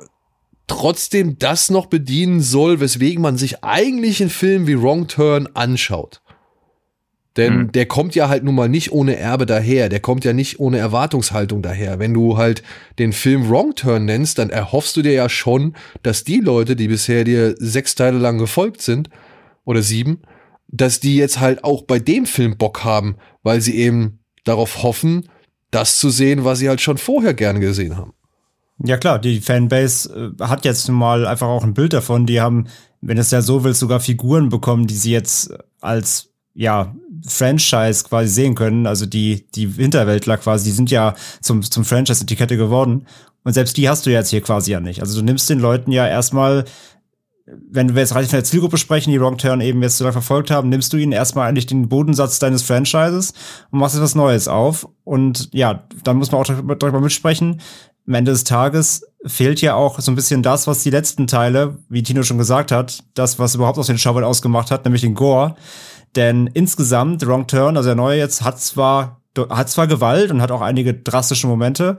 [0.66, 6.22] trotzdem das noch bedienen soll, weswegen man sich eigentlich einen Film wie Wrong Turn anschaut.
[7.40, 7.72] Denn mhm.
[7.72, 9.88] der kommt ja halt nun mal nicht ohne Erbe daher.
[9.88, 11.98] Der kommt ja nicht ohne Erwartungshaltung daher.
[11.98, 12.62] Wenn du halt
[12.98, 16.88] den Film Wrong Turn nennst, dann erhoffst du dir ja schon, dass die Leute, die
[16.88, 19.09] bisher dir sechs Teile lang gefolgt sind,
[19.64, 20.20] oder sieben,
[20.68, 25.29] dass die jetzt halt auch bei dem Film Bock haben, weil sie eben darauf hoffen,
[25.70, 28.12] das zu sehen, was sie halt schon vorher gern gesehen haben.
[28.85, 32.26] Ja klar, die Fanbase äh, hat jetzt nun mal einfach auch ein Bild davon.
[32.26, 32.66] Die haben,
[33.00, 36.94] wenn es ja so will, sogar Figuren bekommen, die sie jetzt als ja
[37.26, 38.87] Franchise quasi sehen können.
[38.87, 43.06] Also die, die Hinterwäldler quasi, die sind ja zum, zum Franchise-Etikette geworden.
[43.44, 45.00] Und selbst die hast du jetzt hier quasi ja nicht.
[45.00, 46.64] Also du nimmst den Leuten ja erstmal,
[47.46, 50.12] wenn wir jetzt rein von der Zielgruppe sprechen, die Wrong Turn eben jetzt so lange
[50.12, 53.33] verfolgt haben, nimmst du ihnen erstmal eigentlich den Bodensatz deines Franchises
[53.70, 54.88] und machst etwas Neues auf.
[55.04, 57.61] Und ja, dann muss man auch darüber mitsprechen.
[58.06, 61.78] Am Ende des Tages fehlt ja auch so ein bisschen das, was die letzten Teile,
[61.88, 65.14] wie Tino schon gesagt hat, das, was überhaupt aus den Schaufeln ausgemacht hat, nämlich den
[65.14, 65.56] Gore.
[66.16, 69.20] Denn insgesamt, Wrong Turn, also der neue jetzt, hat zwar,
[69.50, 71.98] hat zwar Gewalt und hat auch einige drastische Momente,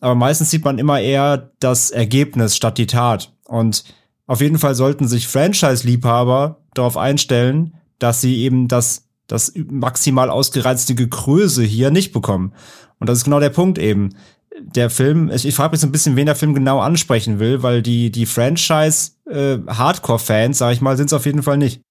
[0.00, 3.32] aber meistens sieht man immer eher das Ergebnis statt die Tat.
[3.44, 3.84] Und
[4.26, 10.94] auf jeden Fall sollten sich Franchise-Liebhaber darauf einstellen, dass sie eben das, das maximal ausgereizte
[10.94, 12.52] Gekröse hier nicht bekommen.
[12.98, 14.14] Und das ist genau der Punkt eben.
[14.60, 17.62] Der Film, ich, ich frage mich so ein bisschen, wen der Film genau ansprechen will,
[17.62, 21.82] weil die, die Franchise-Hardcore-Fans, äh, sag ich mal, sind es auf jeden Fall nicht.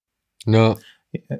[0.45, 0.75] Ja.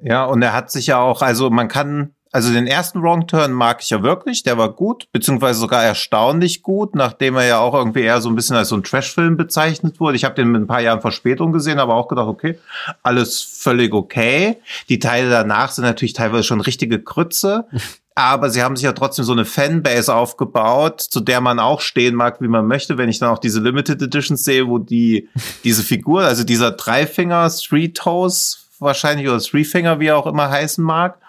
[0.03, 3.53] Ja, und er hat sich ja auch, also man kann, also den ersten Wrong Turn
[3.53, 7.73] mag ich ja wirklich, der war gut, beziehungsweise sogar erstaunlich gut, nachdem er ja auch
[7.73, 10.17] irgendwie eher so ein bisschen als so ein Trash-Film bezeichnet wurde.
[10.17, 12.59] Ich habe den mit ein paar Jahren Verspätung gesehen, aber auch gedacht, okay,
[13.03, 14.57] alles völlig okay.
[14.89, 17.67] Die Teile danach sind natürlich teilweise schon richtige Krütze.
[18.15, 22.15] aber sie haben sich ja trotzdem so eine Fanbase aufgebaut, zu der man auch stehen
[22.15, 22.97] mag, wie man möchte.
[22.97, 25.27] Wenn ich dann auch diese Limited Editions sehe, wo die
[25.65, 30.49] diese Figur, also dieser Dreifinger Street Toes wahrscheinlich oder Three Finger, wie er auch immer
[30.49, 31.19] heißen mag,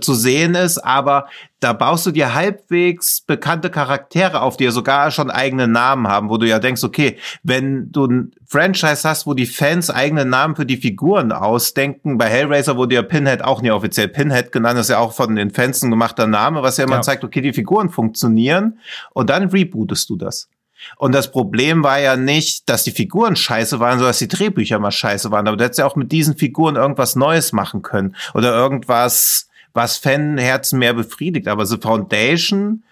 [0.00, 1.28] zu sehen ist, aber
[1.60, 6.28] da baust du dir halbwegs bekannte Charaktere auf, die ja sogar schon eigene Namen haben,
[6.30, 10.56] wo du ja denkst, okay, wenn du ein Franchise hast, wo die Fans eigene Namen
[10.56, 14.86] für die Figuren ausdenken, bei Hellraiser wurde ja Pinhead auch nie offiziell Pinhead genannt, das
[14.86, 17.02] ist ja auch von den Fans ein gemachter Name, was ja immer ja.
[17.02, 18.80] zeigt, okay, die Figuren funktionieren
[19.14, 20.48] und dann rebootest du das.
[20.96, 24.78] Und das Problem war ja nicht, dass die Figuren scheiße waren, sondern dass die Drehbücher
[24.78, 25.46] mal scheiße waren.
[25.46, 28.16] Aber du hättest ja auch mit diesen Figuren irgendwas Neues machen können.
[28.34, 31.48] Oder irgendwas, was Fanherzen mehr befriedigt.
[31.48, 32.82] Aber The Foundation,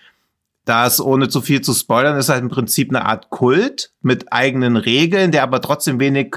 [0.65, 4.77] das ohne zu viel zu spoilern, ist halt im Prinzip eine Art Kult mit eigenen
[4.77, 6.37] Regeln, der aber trotzdem wenig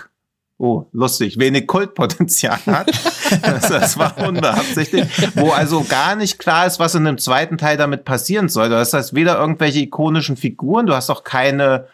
[0.65, 2.87] Oh, lustig, wenig Kultpotenzial hat.
[3.41, 5.35] das, das, war unbeabsichtigt.
[5.35, 8.69] Wo also gar nicht klar ist, was in dem zweiten Teil damit passieren soll.
[8.69, 11.87] Das heißt, weder irgendwelche ikonischen Figuren, du hast auch keine,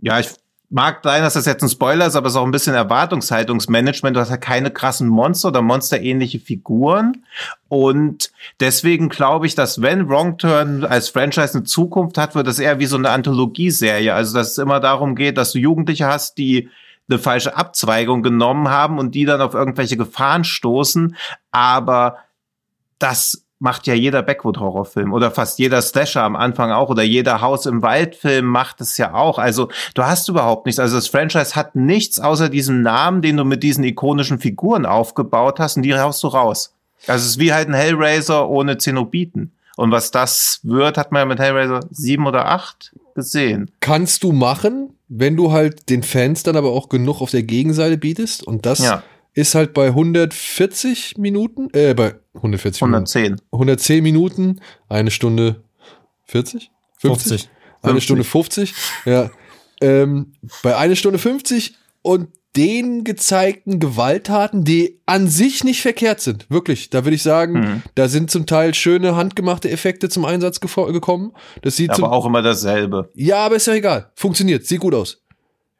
[0.00, 0.30] ja, ich
[0.70, 4.16] mag sein, dass das jetzt ein Spoiler ist, aber es ist auch ein bisschen Erwartungshaltungsmanagement.
[4.16, 7.22] Du hast ja keine krassen Monster oder monsterähnliche Figuren.
[7.68, 12.60] Und deswegen glaube ich, dass wenn Wrong Turn als Franchise eine Zukunft hat, wird das
[12.60, 14.14] eher wie so eine Anthologieserie.
[14.14, 16.70] Also, dass es immer darum geht, dass du Jugendliche hast, die
[17.08, 21.16] eine falsche Abzweigung genommen haben und die dann auf irgendwelche Gefahren stoßen.
[21.50, 22.18] Aber
[22.98, 27.64] das macht ja jeder Backwood-Horrorfilm oder fast jeder Slasher am Anfang auch oder jeder Haus
[27.64, 29.38] im Wald-Film macht es ja auch.
[29.38, 30.78] Also du hast überhaupt nichts.
[30.78, 35.58] Also das Franchise hat nichts außer diesem Namen, den du mit diesen ikonischen Figuren aufgebaut
[35.58, 36.74] hast und die haust du raus.
[37.06, 39.52] Also es ist wie halt ein Hellraiser ohne Zenobiten.
[39.76, 43.70] Und was das wird, hat man ja mit Hellraiser sieben oder acht gesehen.
[43.80, 47.96] Kannst du machen, wenn du halt den Fans dann aber auch genug auf der Gegenseite
[47.96, 48.42] bietest.
[48.42, 49.02] Und das ja
[49.36, 53.22] ist halt bei 140 Minuten, äh, bei 140 110.
[53.22, 55.62] Minuten, 110 Minuten, eine Stunde
[56.24, 56.70] 40?
[56.98, 57.30] 50?
[57.30, 57.50] 50.
[57.82, 58.04] Eine 50.
[58.04, 59.30] Stunde 50, ja.
[59.82, 66.50] Ähm, bei eine Stunde 50 und den gezeigten Gewalttaten, die an sich nicht verkehrt sind.
[66.50, 67.82] Wirklich, da würde ich sagen, mhm.
[67.94, 71.32] da sind zum Teil schöne handgemachte Effekte zum Einsatz gekommen.
[71.62, 73.10] Das sieht aber auch immer dasselbe.
[73.14, 74.10] Ja, aber ist ja egal.
[74.14, 75.22] Funktioniert, sieht gut aus.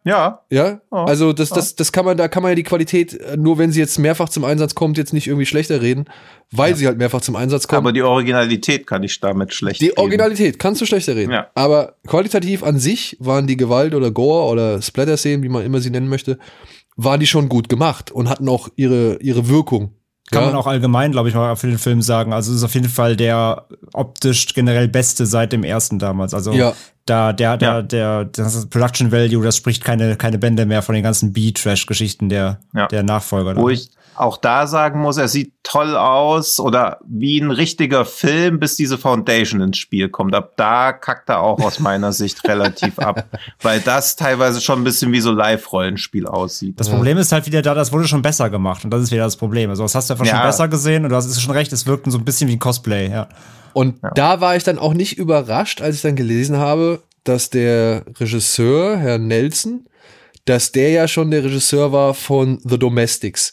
[0.06, 0.42] Ja.
[0.50, 0.80] Ja.
[0.92, 0.98] Oh.
[0.98, 3.72] Also das, das, das kann man, da kann man ja die Qualität, äh, nur wenn
[3.72, 6.04] sie jetzt mehrfach zum Einsatz kommt, jetzt nicht irgendwie schlechter reden,
[6.52, 6.76] weil ja.
[6.76, 7.78] sie halt mehrfach zum Einsatz kommt.
[7.78, 9.98] Aber die Originalität kann ich damit schlecht Die reden.
[9.98, 11.32] Originalität kannst du schlechter reden.
[11.32, 11.48] Ja.
[11.56, 15.90] Aber qualitativ an sich waren die Gewalt oder Gore oder Splatter-Szenen, wie man immer sie
[15.90, 16.38] nennen möchte,
[16.94, 19.95] waren die schon gut gemacht und hatten auch ihre, ihre Wirkung.
[20.30, 20.48] Kann ja.
[20.50, 22.32] man auch allgemein, glaube ich, mal für den Film sagen.
[22.32, 26.34] Also es ist auf jeden Fall der optisch generell beste seit dem ersten damals.
[26.34, 26.72] Also ja.
[27.04, 27.82] da der der ja.
[27.82, 32.58] der das Production Value, das spricht keine keine Bände mehr von den ganzen B-Trash-Geschichten der
[32.90, 33.54] der Nachfolger.
[33.56, 38.58] Wo ich auch da sagen muss, er sieht toll aus oder wie ein richtiger Film,
[38.60, 40.34] bis diese Foundation ins Spiel kommt.
[40.34, 43.26] Ab da kackt er auch aus meiner Sicht relativ ab,
[43.62, 46.78] weil das teilweise schon ein bisschen wie so Live-Rollenspiel aussieht.
[46.78, 49.24] Das Problem ist halt wieder da, das wurde schon besser gemacht und das ist wieder
[49.24, 49.70] das Problem.
[49.70, 50.36] Also das hast du einfach ja.
[50.36, 52.58] schon besser gesehen und du hast schon recht, es wirkten so ein bisschen wie ein
[52.58, 53.28] Cosplay, ja.
[53.72, 54.10] Und ja.
[54.14, 58.96] da war ich dann auch nicht überrascht, als ich dann gelesen habe, dass der Regisseur,
[58.96, 59.84] Herr Nelson,
[60.46, 63.52] dass der ja schon der Regisseur war von The Domestics.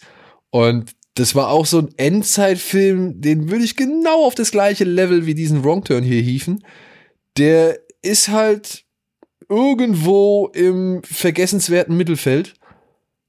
[0.53, 5.25] Und das war auch so ein Endzeitfilm, den würde ich genau auf das gleiche Level
[5.25, 6.63] wie diesen Wrong Turn hier hieven.
[7.39, 8.85] Der ist halt
[9.49, 12.53] irgendwo im vergessenswerten Mittelfeld.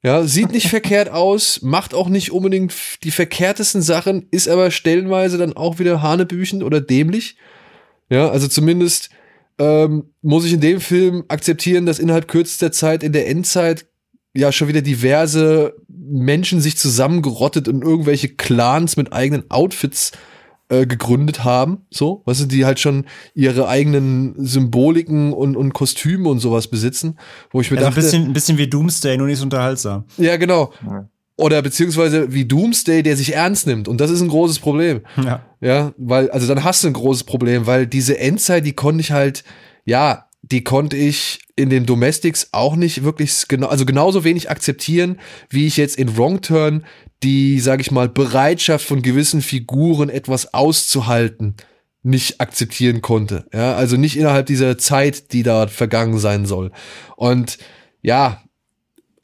[0.02, 5.38] Ja, sieht nicht verkehrt aus, macht auch nicht unbedingt die verkehrtesten Sachen, ist aber stellenweise
[5.38, 7.36] dann auch wieder hanebüchen oder dämlich.
[8.10, 9.08] Ja, also zumindest
[9.58, 13.86] ähm, muss ich in dem Film akzeptieren, dass innerhalb kürzester Zeit in der Endzeit
[14.34, 15.74] ja schon wieder diverse
[16.06, 20.12] Menschen sich zusammengerottet und irgendwelche Clans mit eigenen Outfits
[20.68, 26.28] äh, gegründet haben, so, weißt du, die halt schon ihre eigenen Symboliken und, und Kostüme
[26.28, 27.18] und sowas besitzen,
[27.50, 30.04] wo ich mir also dachte, ein bisschen, ein bisschen wie Doomsday, nur nicht so unterhaltsam.
[30.16, 30.72] Ja, genau.
[30.86, 31.08] Ja.
[31.36, 33.88] Oder beziehungsweise wie Doomsday, der sich ernst nimmt.
[33.88, 35.00] Und das ist ein großes Problem.
[35.22, 35.44] Ja.
[35.60, 39.12] Ja, weil, also dann hast du ein großes Problem, weil diese Endzeit, die konnte ich
[39.12, 39.44] halt,
[39.84, 45.18] ja, die konnte ich in den Domestics auch nicht wirklich genau, also genauso wenig akzeptieren,
[45.48, 46.84] wie ich jetzt in Wrong Turn
[47.22, 51.56] die, sag ich mal, Bereitschaft von gewissen Figuren etwas auszuhalten
[52.02, 53.46] nicht akzeptieren konnte.
[53.54, 56.70] Ja, also nicht innerhalb dieser Zeit, die da vergangen sein soll.
[57.16, 57.56] Und
[58.02, 58.42] ja,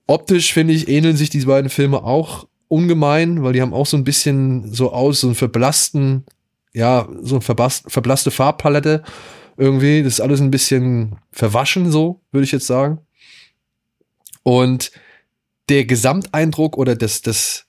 [0.07, 3.99] optisch finde ich, ähneln sich diese beiden Filme auch ungemein, weil die haben auch so
[3.99, 6.25] ein bisschen so aus, so einen verblassten,
[6.73, 9.03] ja, so eine verblasste Farbpalette
[9.61, 10.03] irgendwie.
[10.03, 12.99] Das ist alles ein bisschen verwaschen, so, würde ich jetzt sagen.
[14.43, 14.91] Und
[15.69, 17.67] der Gesamteindruck oder das, das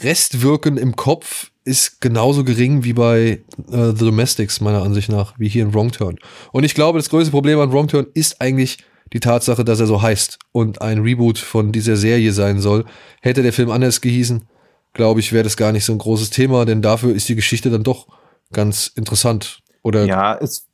[0.00, 5.48] Restwirken im Kopf ist genauso gering wie bei äh, The Domestics, meiner Ansicht nach, wie
[5.48, 6.18] hier in Wrong Turn.
[6.50, 8.78] Und ich glaube, das größte Problem an Wrong Turn ist eigentlich
[9.12, 12.84] die Tatsache, dass er so heißt und ein Reboot von dieser Serie sein soll.
[13.20, 14.44] Hätte der Film anders gehießen,
[14.94, 17.70] glaube ich, wäre das gar nicht so ein großes Thema, denn dafür ist die Geschichte
[17.70, 18.06] dann doch
[18.52, 19.60] ganz interessant.
[19.82, 20.67] Oder Ja, es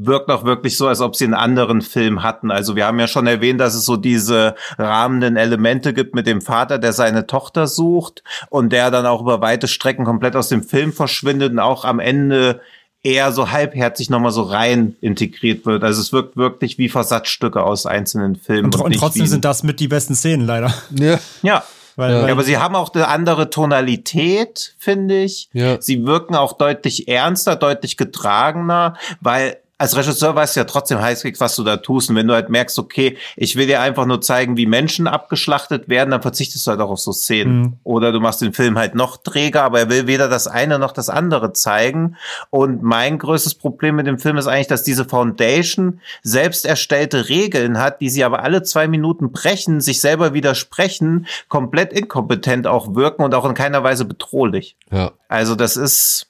[0.00, 2.50] wirkt auch wirklich so, als ob sie einen anderen Film hatten.
[2.50, 6.40] Also wir haben ja schon erwähnt, dass es so diese rahmenden Elemente gibt mit dem
[6.40, 10.62] Vater, der seine Tochter sucht und der dann auch über weite Strecken komplett aus dem
[10.62, 12.60] Film verschwindet und auch am Ende
[13.02, 15.84] eher so halbherzig nochmal so rein integriert wird.
[15.84, 18.66] Also es wirkt wirklich wie Versatzstücke aus einzelnen Filmen.
[18.66, 20.72] Und, und nicht trotzdem sind das mit die besten Szenen leider.
[20.94, 21.62] ja, ja.
[21.96, 22.18] Weil, Ja.
[22.20, 25.48] weil Ja, aber sie haben auch eine andere Tonalität, finde ich.
[25.52, 25.80] Ja.
[25.80, 31.38] Sie wirken auch deutlich ernster, deutlich getragener, weil als Regisseur weißt du ja trotzdem heißig,
[31.38, 32.10] was du da tust.
[32.10, 35.88] Und wenn du halt merkst, okay, ich will dir einfach nur zeigen, wie Menschen abgeschlachtet
[35.88, 37.60] werden, dann verzichtest du halt auch auf so Szenen.
[37.60, 37.76] Mhm.
[37.84, 40.90] Oder du machst den Film halt noch träger, aber er will weder das eine noch
[40.90, 42.16] das andere zeigen.
[42.50, 47.78] Und mein größtes Problem mit dem Film ist eigentlich, dass diese Foundation selbst erstellte Regeln
[47.78, 53.22] hat, die sie aber alle zwei Minuten brechen, sich selber widersprechen, komplett inkompetent auch wirken
[53.22, 54.76] und auch in keiner Weise bedrohlich.
[54.90, 56.26] ja, Also das ist,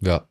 [0.00, 0.24] ja.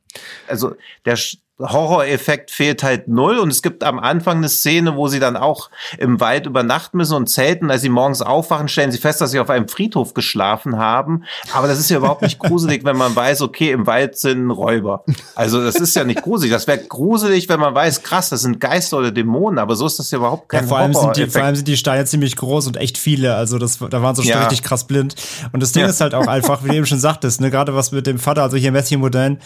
[0.47, 1.17] also der
[1.57, 5.69] Horroreffekt fehlt halt null und es gibt am Anfang eine Szene, wo sie dann auch
[5.97, 7.71] im Wald übernachten müssen und zelten.
[7.71, 11.23] Als sie morgens aufwachen, stellen sie fest, dass sie auf einem Friedhof geschlafen haben.
[11.53, 15.05] Aber das ist ja überhaupt nicht gruselig, wenn man weiß, okay, im Wald sind Räuber.
[15.35, 16.51] Also das ist ja nicht gruselig.
[16.51, 19.57] Das wäre gruselig, wenn man weiß, krass, das sind Geister oder Dämonen.
[19.59, 21.31] Aber so ist das ja überhaupt Ja, kein vor allem, sind die, Horroreffekt.
[21.33, 23.35] vor allem sind die Steine ziemlich groß und echt viele.
[23.35, 24.39] Also das, da waren sie schon Ja.
[24.41, 25.15] richtig krass blind.
[25.53, 25.89] Und das Ding Ja.
[25.89, 28.43] ist halt auch einfach, wie du eben schon sagtest, ne, gerade was mit dem Vater,
[28.43, 29.37] also hier Matthew Modine,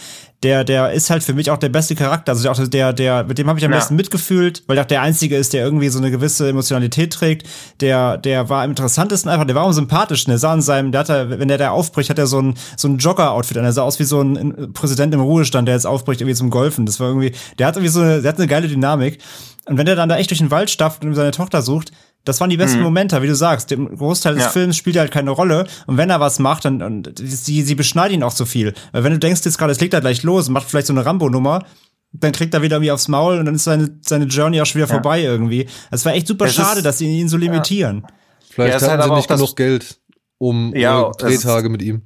[0.42, 2.32] der, der ist halt für mich auch der beste Charakter.
[2.32, 3.78] Also auch der, der, mit dem habe ich am Ja.
[3.78, 7.48] besten mitgefühlt, weil er auch der einzige ist, der irgendwie so eine gewisse Emotionalität trägt.
[7.82, 10.32] Der, der war am interessantesten einfach, der war am sympathischen.
[10.32, 12.88] Der sah in seinem, der hatte, wenn der da aufbricht, hat er so ein, so
[12.88, 13.66] ein Jogger-Outfit an.
[13.66, 16.86] Er sah aus wie so ein Präsident im Ruhestand, der jetzt aufbricht irgendwie zum Golfen.
[16.86, 19.20] Das war irgendwie, der hat irgendwie so eine, der hat eine geile Dynamik.
[19.66, 21.92] Und wenn der dann da echt durch den Wald stafft und seine Tochter sucht,
[22.26, 23.72] das waren die besten Momente, wie du sagst.
[23.72, 24.50] Im Großteil des Ja.
[24.50, 25.66] Films spielt er halt keine Rolle.
[25.88, 28.74] Und wenn er was macht, dann und sie, sie beschneiden ihn auch so viel.
[28.92, 30.94] Weil wenn du denkst, jetzt gerade, es legt er gleich los und macht vielleicht so
[30.94, 31.64] eine Rambo-Nummer,
[32.12, 34.80] dann kriegt er wieder irgendwie aufs Maul und dann ist seine, seine Journey auch schon
[34.80, 35.68] wieder vorbei irgendwie.
[35.92, 38.06] Es war echt super Es ist- schade, dass sie ihn so limitieren.
[38.50, 40.00] Vielleicht Ja, es ist hatten halt sie aber nicht genug Geld,
[40.40, 42.02] um Ja, äh, es Drehtage mit ihm.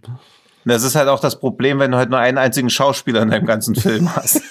[0.66, 3.46] Das ist halt auch das Problem, wenn du halt nur einen einzigen Schauspieler in deinem
[3.46, 4.42] ganzen Film hast.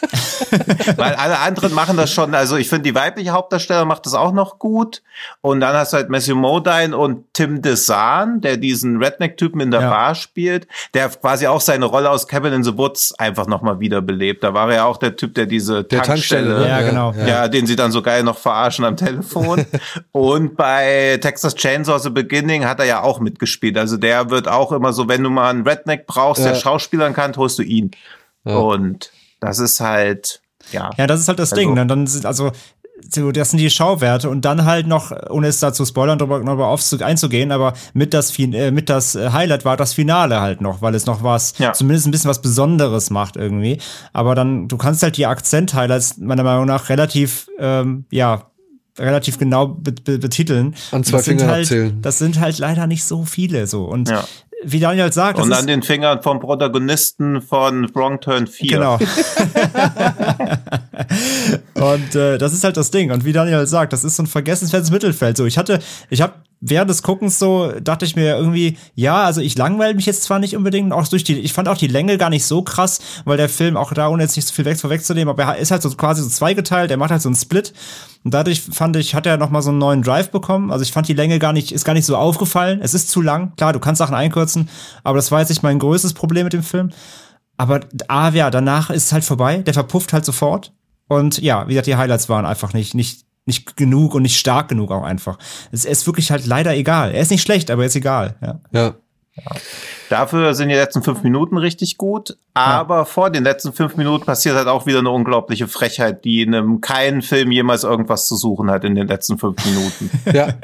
[0.96, 4.32] Weil alle anderen machen das schon, also ich finde, die weibliche Hauptdarsteller macht das auch
[4.32, 5.02] noch gut.
[5.40, 9.82] Und dann hast du halt Matthew Modine und Tim DeSan, der diesen Redneck-Typen in der
[9.82, 9.90] Ja.
[9.90, 14.44] Bar spielt, der quasi auch seine Rolle aus Cabin in the Woods einfach nochmal wiederbelebt.
[14.44, 16.68] Da war er ja auch der Typ, der diese Der Tankstelle, Tankstelle, ne?
[16.68, 17.14] Ja, genau.
[17.26, 19.64] ja, den sie dann so geil noch verarschen am Telefon.
[20.12, 23.78] und bei Texas Chainsaw The Beginning hat er ja auch mitgespielt.
[23.78, 26.54] Also der wird auch immer so, wenn du mal einen Redneck brauchst, der.
[26.54, 27.90] Schauspielern kann, holst du ihn.
[28.44, 28.56] Ja.
[28.56, 29.10] Und
[29.40, 30.40] das ist halt,
[30.72, 30.90] ja.
[30.96, 31.74] Ja, das ist halt das Also- Ding.
[31.76, 32.52] Dann, dann sind, also,
[33.10, 36.38] so, das sind die Schauwerte und dann halt noch, ohne es da zu spoilern, drüber,
[36.38, 40.60] drüber aufzu- einzugehen, aber mit das, äh, mit das äh, Highlight war das Finale halt
[40.60, 41.72] noch, weil es noch was, Ja.
[41.72, 43.78] zumindest ein bisschen was Besonderes macht irgendwie.
[44.12, 48.46] Aber dann, du kannst halt die Akzent-Highlights meiner Meinung nach relativ, ähm, ja,
[48.98, 50.74] relativ genau be be betiteln.
[50.92, 52.02] An Und zwei das sind Fingern halt, abzählen.
[52.02, 53.84] Das sind halt leider nicht so viele so.
[53.84, 54.24] Und Ja.
[54.64, 58.70] Wie Daniel sagt, Und an den Fingern vom Protagonisten von Wrong Turn 4.
[58.70, 58.98] Genau.
[61.82, 63.10] und äh, das ist halt das Ding.
[63.10, 65.36] Und wie Daniel sagt, das ist so ein vergessenswertes Mittelfeld.
[65.36, 69.40] So, ich hatte, ich habe während des Guckens so, dachte ich mir irgendwie, ja, also
[69.40, 72.16] ich langweile mich jetzt zwar nicht unbedingt, auch durch die, ich fand auch die Länge
[72.18, 74.78] gar nicht so krass, weil der Film auch da, ohne jetzt nicht so viel weg,
[74.78, 77.74] vorwegzunehmen, aber er ist halt so quasi so zweigeteilt, er macht halt so einen Split.
[78.24, 80.70] Und dadurch fand ich, hat er noch mal so einen neuen Drive bekommen.
[80.70, 82.78] Also ich fand die Länge gar nicht, ist gar nicht so aufgefallen.
[82.80, 83.52] Es ist zu lang.
[83.56, 84.68] Klar, du kannst Sachen einkürzen,
[85.02, 86.90] aber das war jetzt nicht mein größtes Problem mit dem Film.
[87.56, 89.58] Aber ah, ja, danach ist es halt vorbei.
[89.58, 90.72] Der verpufft halt sofort.
[91.12, 94.68] Und ja, wie gesagt, die Highlights waren einfach nicht, nicht, nicht genug und nicht stark
[94.68, 95.38] genug auch einfach.
[95.70, 97.12] Es ist wirklich halt leider egal.
[97.12, 98.36] Er ist nicht schlecht, aber er ist egal.
[98.40, 98.60] Ja.
[98.72, 98.94] Ja.
[100.10, 102.36] Dafür sind die letzten fünf Minuten richtig gut.
[102.54, 106.54] Aber vor den letzten fünf Minuten passiert halt auch wieder eine unglaubliche Frechheit, die in
[106.54, 110.10] einem keinen Film jemals irgendwas zu suchen hat in den letzten fünf Minuten.
[110.32, 110.54] Ja,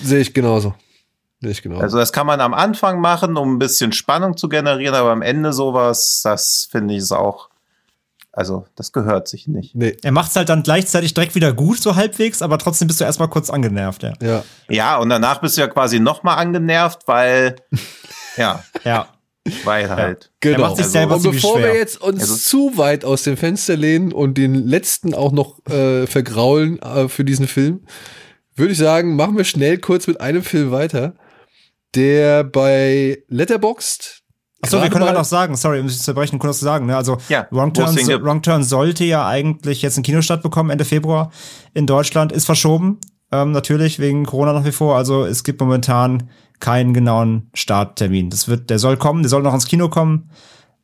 [0.00, 0.74] sehe ich genauso.
[1.40, 1.82] Sehe ich genauso.
[1.82, 5.22] Also das kann man am Anfang machen, um ein bisschen Spannung zu generieren, aber am
[5.22, 7.48] Ende sowas, das finde ich ist auch,
[8.32, 9.74] also das gehört sich nicht.
[9.74, 13.04] nee, Er macht's halt dann gleichzeitig direkt wieder gut, so halbwegs, aber trotzdem bist du
[13.04, 14.12] erstmal kurz angenervt, ja.
[14.22, 14.44] ja.
[14.68, 17.56] Ja, und danach bist du ja quasi noch mal angenervt, weil,
[18.36, 19.08] ja, Ja.
[19.64, 20.30] weil halt.
[20.40, 20.60] Genau.
[20.60, 21.72] macht sich selber und ziemlich bevor schwer.
[21.72, 25.58] wir jetzt uns Also- zu weit aus dem Fenster lehnen und den letzten auch noch
[25.66, 27.84] äh, vergraulen äh, für diesen Film,
[28.54, 31.14] würde ich sagen, machen wir schnell kurz mit einem Film weiter,
[31.94, 34.21] der bei Letterboxd
[34.62, 36.96] Achso, wir können gerade noch sagen, sorry, um sich zu zerbrechen, kurz zu sagen, ne?
[36.96, 37.94] Also Ja, Wrong, Turn.
[38.22, 41.30] Wrong Turn sollte ja eigentlich jetzt einen Kinostart bekommen, Ende Februar
[41.74, 42.98] in Deutschland, ist verschoben.
[43.32, 44.96] ähm, natürlich wegen Corona nach wie vor.
[44.96, 46.28] Also es gibt momentan
[46.60, 48.30] keinen genauen Starttermin.
[48.30, 50.30] Das wird, der soll kommen, der soll noch ins Kino kommen.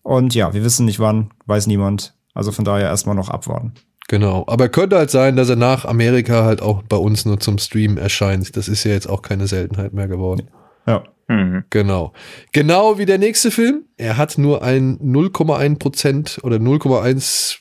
[0.03, 2.15] Und ja, wir wissen nicht wann, weiß niemand.
[2.35, 3.75] Also von daher erstmal noch abwarten.
[4.09, 4.45] Genau.
[4.49, 7.99] Aber könnte halt sein, dass er nach Amerika halt auch bei uns nur zum Stream
[7.99, 8.57] erscheint.
[8.57, 10.49] Das ist ja jetzt auch keine Seltenheit mehr geworden.
[10.87, 11.05] Ja.
[11.29, 11.65] Mhm.
[11.71, 12.13] Genau.
[12.53, 13.85] Genau wie der nächste Film.
[13.97, 17.59] Er hat nur ein 0,1 Prozent oder 0,1,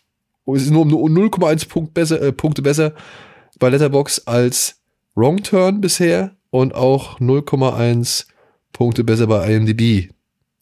[0.53, 2.93] ist nur um 0,1 Punkt besser, äh, Punkte besser
[3.59, 4.81] bei Letterbox als
[5.15, 8.27] Wrong Turn bisher und auch 0,1
[8.71, 10.11] Punkte besser bei IMDb.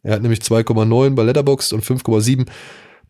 [0.01, 2.47] Er hat nämlich 2,9 bei Letterboxd und 5,7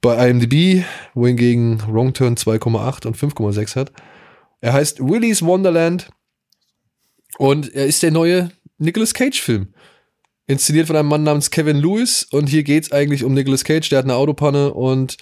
[0.02, 0.84] bei IMDb,
[1.14, 3.92] wohingegen Wrong Turn 2,8 und 5,6 hat.
[4.60, 6.10] Er heißt Willy's Wonderland
[7.38, 9.74] und er ist der neue Nicolas Cage-Film.
[10.48, 14.00] Inszeniert von einem Mann namens Kevin Lewis und hier geht's eigentlich um Nicolas Cage, der
[14.00, 15.18] hat eine Autopanne und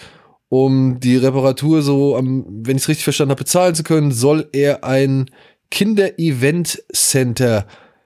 [0.49, 4.83] um die Reparatur so, wenn ich es richtig verstanden habe, bezahlen zu können, soll er
[4.83, 5.31] ein
[5.71, 7.65] Kinder-Event-Center,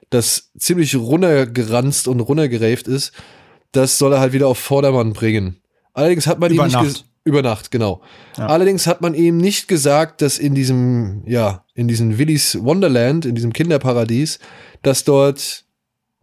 [0.10, 3.12] das ziemlich runtergeranzt und runtergeraved ist,
[3.72, 5.60] das soll er halt wieder auf Vordermann bringen.
[5.94, 7.06] Allerdings hat man Über ihm nicht Nacht.
[7.28, 8.02] Über Nacht, genau.
[8.38, 8.48] Ja.
[8.48, 13.36] Allerdings hat man ihm nicht gesagt, dass in diesem, ja, in diesem Willy's Wonderland, in
[13.36, 14.40] diesem Kinderparadies,
[14.82, 15.66] dass dort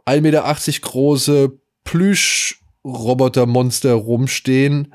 [0.07, 0.43] 1,80 Meter
[0.81, 1.53] große
[1.85, 4.95] Plüschrobotermonster rumstehen,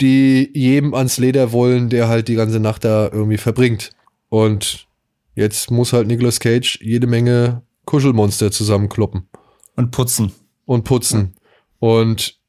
[0.00, 3.90] die jedem ans Leder wollen, der halt die ganze Nacht da irgendwie verbringt.
[4.28, 4.86] Und
[5.34, 9.28] jetzt muss halt Nicolas Cage jede Menge Kuschelmonster zusammenkloppen
[9.76, 10.32] Und putzen.
[10.64, 11.34] und putzen.
[11.78, 12.40] Und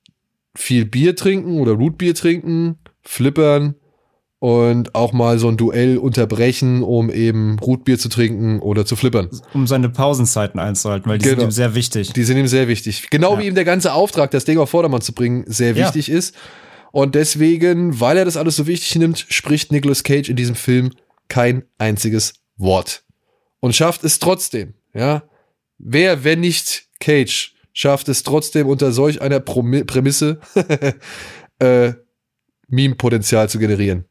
[0.56, 3.76] viel Bier trinken oder Rootbier trinken, flippern
[4.40, 9.30] und auch mal so ein Duell unterbrechen, um eben Rootbier zu trinken oder zu flippern.
[9.54, 11.40] Um seine Pausenzeiten einzuhalten, weil die Genau.
[11.40, 12.12] sind ihm sehr wichtig.
[12.14, 13.10] Die sind ihm sehr wichtig.
[13.10, 13.40] Genau Ja.
[13.42, 15.86] wie ihm der ganze Auftrag, das Ding auf Vordermann zu bringen, sehr Ja.
[15.86, 16.36] wichtig ist.
[16.92, 20.92] Und deswegen, weil er das alles so wichtig nimmt, spricht Nicolas Cage in diesem Film
[21.30, 23.04] kein einziges Wort.
[23.62, 25.24] Und schafft es trotzdem, ja.
[25.80, 30.40] Wer, wenn nicht Cage, schafft es trotzdem unter solch einer Prämisse,
[31.60, 31.94] äh,
[32.68, 34.06] Meme-Potenzial zu generieren?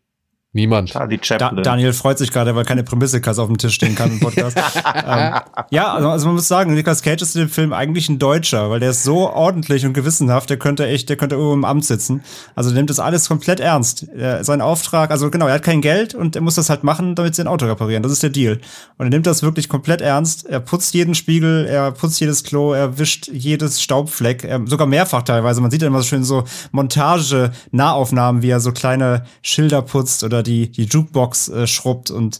[0.54, 0.90] Niemand.
[0.90, 1.62] Charlie Da, Chaplin.
[1.62, 4.54] Daniel freut sich gerade, weil keine Prämisse-Kasse auf dem Tisch stehen kann im Podcast.
[5.06, 5.34] ähm,
[5.70, 8.68] ja, also, also man muss sagen, Nicolas Cage ist in dem Film eigentlich ein Deutscher,
[8.68, 11.86] weil der ist so ordentlich und gewissenhaft, der könnte echt, der könnte irgendwo im Amt
[11.86, 12.22] sitzen.
[12.54, 14.06] Also der nimmt das alles komplett ernst.
[14.14, 17.14] Er, sein Auftrag, also genau, er hat kein Geld und er muss das halt machen,
[17.14, 18.02] damit sie ein Auto reparieren.
[18.02, 18.60] Das ist der Deal.
[18.98, 20.44] Und er nimmt das wirklich komplett ernst.
[20.44, 25.22] Er putzt jeden Spiegel, er putzt jedes Klo, er wischt jedes Staubfleck, er, sogar mehrfach
[25.22, 25.62] teilweise.
[25.62, 30.41] Man sieht ja immer so schön so Montage-Nahaufnahmen, wie er so kleine Schilder putzt oder
[30.42, 32.38] die, die Jukebox äh, schrubbt und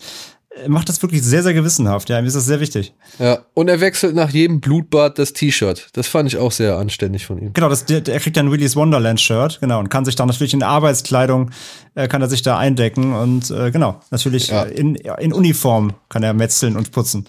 [0.54, 2.10] er macht das wirklich sehr, sehr gewissenhaft.
[2.10, 2.92] Ja, mir ist das sehr wichtig.
[3.18, 3.38] Ja.
[3.54, 5.88] Und er wechselt nach jedem Blutbad das T-Shirt.
[5.94, 7.54] Das fand ich auch sehr anständig von ihm.
[7.54, 10.52] Genau, das, der, der kriegt dann Willy's Wonderland Shirt, genau, und kann sich dann natürlich
[10.52, 11.50] in Arbeitskleidung,
[11.94, 14.64] äh, kann er sich da eindecken und äh, genau, natürlich Ja.
[14.64, 17.26] äh, in, in Uniform kann er metzeln und putzen.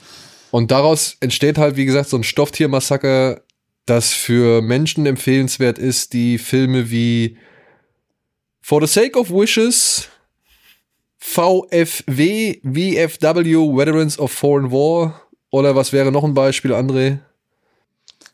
[0.52, 3.42] Und daraus entsteht halt, wie gesagt, so ein Stofftiermassaker,
[3.86, 7.38] das für Menschen empfehlenswert ist, die Filme wie
[8.62, 10.08] For the Sake of Wishes,
[11.26, 15.22] VFW, VFW, Veterans of Foreign War,
[15.52, 17.20] oder was wäre noch ein Beispiel, André?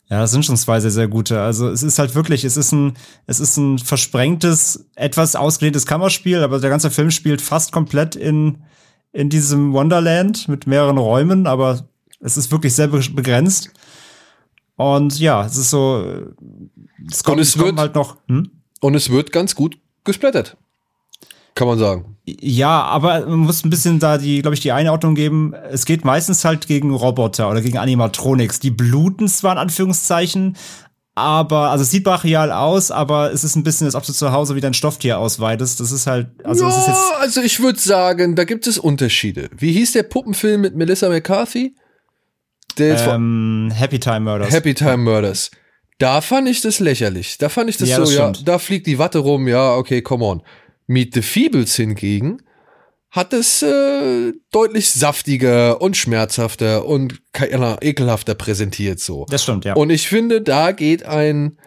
[0.09, 1.39] Ja, das sind schon zwei sehr, sehr gute.
[1.39, 6.39] Also es ist halt wirklich, es ist ein, es ist ein versprengtes, etwas ausgedehntes Kammerspiel,
[6.43, 8.63] aber der ganze Film spielt fast komplett in,
[9.13, 11.87] in diesem Wonderland mit mehreren Räumen, aber
[12.21, 13.69] es ist wirklich sehr be- begrenzt.
[14.77, 16.25] Und ja, es ist so, äh,
[17.11, 18.49] es kommt, es es wird- halt noch, hm?
[18.81, 20.57] Und es wird ganz gut gesplattert.
[21.60, 22.16] Kann man sagen.
[22.26, 25.53] Ja, aber man muss ein bisschen da die, glaube ich, die Einordnung geben.
[25.70, 28.62] Es geht meistens halt gegen Roboter oder gegen Animatronics.
[28.62, 30.55] Die bluten zwar in Anführungszeichen,
[31.16, 34.32] aber, also es sieht brachial aus, aber es ist ein bisschen, als ob du zu
[34.32, 35.82] Hause wieder ein Stofftier ausweitest.
[35.82, 38.78] Das ist halt, also es ist jetzt, ja, also ich würde sagen, da gibt es
[38.78, 39.49] Unterschiede.
[39.57, 41.76] Wie hieß der Puppenfilm mit Melissa McCarthy?
[42.78, 44.53] Der ähm, Happy Time Murders.
[44.53, 45.51] Happy Time Murders.
[45.97, 47.38] Da fand ich das lächerlich.
[47.38, 50.01] Da fand ich das Ja, so, das ja, da fliegt die Watte rum, ja, okay,
[50.01, 50.41] come on.
[50.89, 52.41] Meet the Feebles hingegen
[53.11, 59.25] hat es äh, deutlich saftiger und schmerzhafter und ekelhafter präsentiert so.
[59.29, 59.75] Das stimmt, ja.
[59.75, 61.57] Und ich finde, da geht ein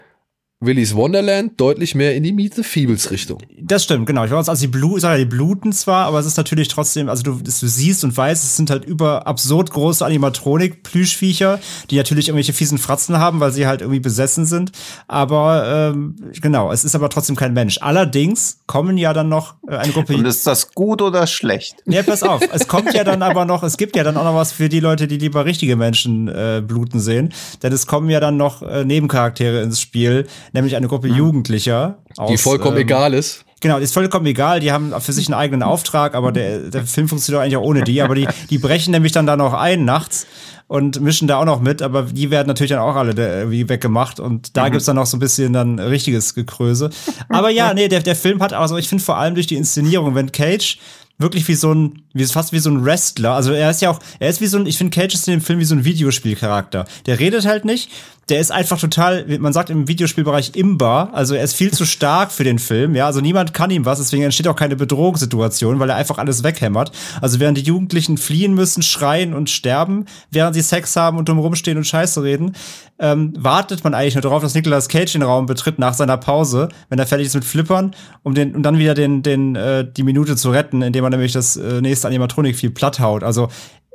[0.62, 3.38] Willy's Wonderland deutlich mehr in die Meet the Feebles Richtung.
[3.60, 4.24] Das stimmt, genau.
[4.24, 6.68] Ich weiß, also die, Blu ich sag ja, die bluten zwar, aber es ist natürlich
[6.68, 11.58] trotzdem, also du, du siehst und weißt, es sind halt über absurd große Animatronik-Plüschviecher,
[11.90, 14.70] die natürlich irgendwelche fiesen Fratzen haben, weil sie halt irgendwie besessen sind.
[15.08, 17.78] Aber ähm, genau, es ist aber trotzdem kein Mensch.
[17.80, 20.14] Allerdings kommen ja dann noch äh, eine Gruppe.
[20.14, 21.76] Und ist das gut oder schlecht?
[21.86, 22.40] Ja, pass auf.
[22.52, 24.80] Es kommt ja dann aber noch, es gibt ja dann auch noch was für die
[24.80, 27.32] Leute, die lieber richtige Menschen äh, bluten sehen.
[27.62, 31.98] Denn es kommen ja dann noch äh, Nebencharaktere ins Spiel, nämlich eine Gruppe Jugendlicher.
[32.16, 33.44] Die aus, vollkommen ähm, egal ist.
[33.60, 34.60] Genau, ist vollkommen egal.
[34.60, 37.82] Die haben für sich einen eigenen Auftrag, aber der, der Film funktioniert eigentlich auch ohne
[37.82, 38.02] die.
[38.02, 40.26] Aber die, die brechen nämlich dann da noch ein nachts
[40.66, 41.80] und mischen da auch noch mit.
[41.80, 44.18] Aber die werden natürlich dann auch alle irgendwie weggemacht.
[44.18, 44.72] Und da mhm.
[44.72, 46.90] gibt's dann noch so ein bisschen dann richtiges Gekröse.
[47.28, 50.14] Aber ja, nee, der, der Film hat also, ich finde vor allem durch die Inszenierung,
[50.14, 50.78] wenn Cage
[51.18, 53.32] wirklich wie so ein, wie fast wie so ein Wrestler.
[53.34, 55.34] Also er ist ja auch, er ist wie so ein, ich finde Cage ist in
[55.34, 56.84] dem Film wie so ein Videospielcharakter.
[57.06, 57.90] Der redet halt nicht,
[58.28, 62.30] der ist einfach total, man sagt im Videospielbereich imbar, also er ist viel zu stark
[62.30, 65.90] für den Film, ja, also niemand kann ihm was, deswegen entsteht auch keine Bedrohungssituation, weil
[65.90, 66.92] er einfach alles weghämmert.
[67.20, 71.56] Also während die Jugendlichen fliehen müssen, schreien und sterben, während sie Sex haben und drumherum
[71.56, 72.54] stehen und Scheiße reden,
[72.98, 76.68] ähm, wartet man eigentlich nur darauf, dass Nicolas Cage den Raum betritt nach seiner Pause,
[76.88, 80.04] wenn er fertig ist mit Flippern, um den, um dann wieder den, den, äh, die
[80.04, 83.24] Minute zu retten, indem er nämlich das äh, nächste Animatronik viel platt haut.
[83.24, 83.48] Also,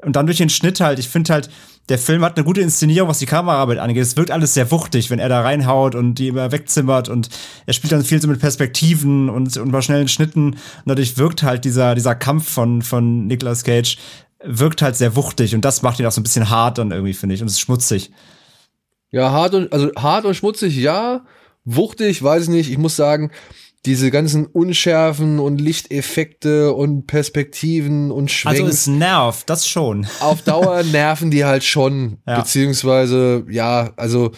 [0.03, 1.49] und dann durch den Schnitt halt, ich finde halt,
[1.89, 4.03] der Film hat eine gute Inszenierung, was die Kameraarbeit angeht.
[4.03, 7.29] Es wirkt alles sehr wuchtig, wenn er da reinhaut und die immer wegzimmert und
[7.65, 10.51] er spielt dann viel so mit Perspektiven und, und bei schnellen Schnitten.
[10.51, 13.97] Und dadurch wirkt halt dieser, dieser Kampf von, von Nicolas Cage,
[14.43, 17.13] wirkt halt sehr wuchtig und das macht ihn auch so ein bisschen hart dann irgendwie,
[17.13, 17.41] finde ich.
[17.41, 18.11] Und es ist schmutzig.
[19.11, 21.25] Ja, hart und, also hart und schmutzig, ja.
[21.63, 22.69] Wuchtig, weiß ich nicht.
[22.69, 23.31] Ich muss sagen,
[23.87, 28.59] diese ganzen Unschärfen und Lichteffekte und Perspektiven und Schwenks.
[28.59, 30.05] Also es nervt, das schon.
[30.19, 32.17] Auf Dauer nerven die halt schon.
[32.27, 32.41] Ja.
[32.41, 34.31] Beziehungsweise, ja, also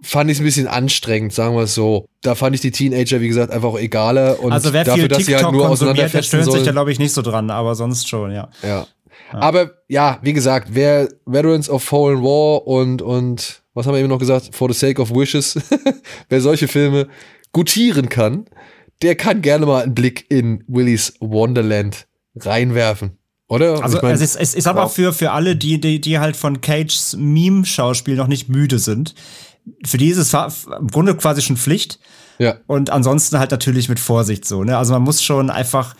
[0.00, 2.08] fand ich es ein bisschen anstrengend, sagen wir es so.
[2.22, 4.40] Da fand ich die Teenager, wie gesagt, einfach auch egaler.
[4.40, 6.72] Und also wer dafür, viel dass TikTok sie halt nur konsumiert, der stöhnt sich da,
[6.72, 8.48] glaube ich, nicht so dran, aber sonst schon, ja.
[8.62, 8.68] Ja.
[8.68, 8.86] ja.
[9.32, 14.08] Aber ja, wie gesagt, wer Veterans of Fallen War und, und was haben wir eben
[14.08, 14.50] noch gesagt?
[14.52, 15.58] For the Sake of Wishes,
[16.30, 17.08] wer solche Filme
[17.52, 18.46] gutieren kann,
[19.02, 23.18] der kann gerne mal einen Blick in Willy's Wonderland reinwerfen.
[23.48, 23.82] Oder?
[23.82, 26.36] Also, ich mein, also es, ist, ist aber für, für alle, die, die, die halt
[26.36, 29.14] von Cages Meme-Schauspiel noch nicht müde sind.
[29.84, 31.98] Für die ist es im Grunde quasi schon Pflicht.
[32.38, 32.56] Ja.
[32.66, 34.76] Und ansonsten halt natürlich mit Vorsicht so, ne?
[34.76, 35.94] Also man muss schon einfach,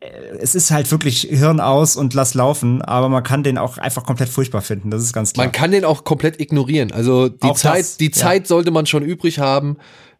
[0.00, 0.08] äh,
[0.40, 4.04] es ist halt wirklich Hirn aus und lass laufen, aber man kann den auch einfach
[4.04, 4.90] komplett furchtbar finden.
[4.90, 5.46] Das ist ganz klar.
[5.46, 6.92] Man kann den auch komplett ignorieren.
[6.92, 8.46] Also die auch Zeit, das, die Zeit ja.
[8.48, 9.76] sollte man schon übrig haben,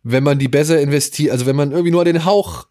[0.08, 2.68] wenn man die besser investiert, also wenn man irgendwie nur den Hauch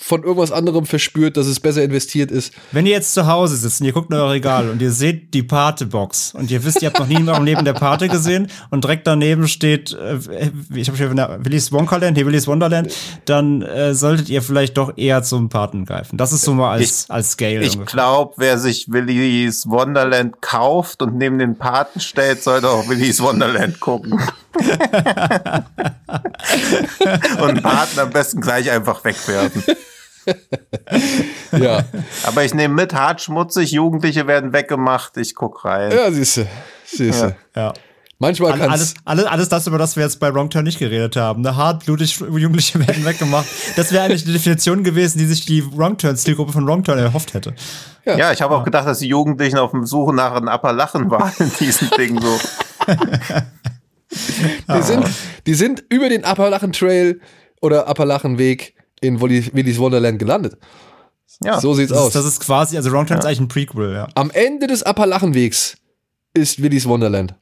[0.00, 2.54] von irgendwas anderem verspürt, dass es besser investiert ist.
[2.70, 5.34] Wenn ihr jetzt zu Hause sitzt und ihr guckt in euer Regal und ihr seht
[5.34, 8.48] die Pate-Box und ihr wisst, ihr habt noch nie in eurem Leben der Pate gesehen
[8.70, 10.18] und direkt daneben steht, äh,
[10.74, 12.94] ich habe schon Willy's Wonderland, hey, Willy's Wonderland,
[13.26, 16.16] dann äh, solltet ihr vielleicht doch eher zum Paten greifen.
[16.16, 17.62] Das ist so mal als, ich, als Scale.
[17.62, 23.20] Ich glaube, wer sich Willy's Wonderland kauft und neben den Paten stellt, sollte auch Willy's
[23.20, 24.18] Wonderland gucken.
[27.40, 29.62] und Paten am besten gleich einfach wegwerfen.
[31.52, 31.84] ja.
[32.24, 35.90] Aber ich nehme mit, hart schmutzig, Jugendliche werden weggemacht, ich guck rein.
[35.92, 36.46] Ja, siehste.
[36.84, 37.36] Siehste.
[37.54, 37.62] Ja.
[37.62, 37.72] ja.
[38.22, 41.16] Manchmal kann alles, alles, alles das, über das wir jetzt bei Wrong Turn nicht geredet
[41.16, 41.42] haben.
[41.42, 41.56] Ne?
[41.56, 43.46] Hart, blutig, Jugendliche werden weggemacht.
[43.74, 47.34] Das wäre eigentlich eine Definition gewesen, die sich die Wrong Turn-Zielgruppe von Wrong Turn erhofft
[47.34, 47.52] hätte.
[48.04, 51.10] Ja, ja ich habe auch gedacht, dass die Jugendlichen auf dem Suche nach einem Appalachen
[51.10, 52.38] waren in diesem Ding so.
[54.72, 55.04] die, sind,
[55.46, 57.20] die sind über den Appalachen Trail
[57.60, 60.56] oder Appalachen Weg in Willy's Wonderland gelandet.
[61.42, 62.08] Ja, so sieht's das aus.
[62.08, 63.18] Ist, das ist quasi, also Turn ja.
[63.18, 64.08] ist eigentlich ein Prequel, ja.
[64.14, 65.76] Am Ende des Appalachenwegs
[66.34, 67.34] ist Willy's Wonderland.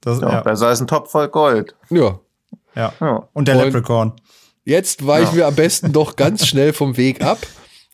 [0.00, 0.40] Das, ja, ja.
[0.42, 1.74] Besser als ein Topf voll Gold.
[1.90, 2.20] Ja.
[2.74, 2.92] Ja.
[3.00, 3.28] ja.
[3.32, 4.12] Und der und Leprechaun.
[4.64, 5.36] Jetzt weichen ja.
[5.36, 7.38] wir am besten doch ganz schnell vom Weg ab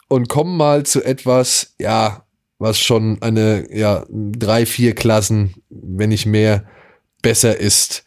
[0.08, 2.24] und kommen mal zu etwas, ja,
[2.58, 6.64] was schon eine, ja, drei, vier Klassen, wenn nicht mehr,
[7.22, 8.04] besser ist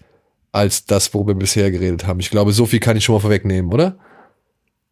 [0.52, 2.20] als das, worüber wir bisher geredet haben.
[2.20, 3.98] Ich glaube, so viel kann ich schon mal vorwegnehmen, oder?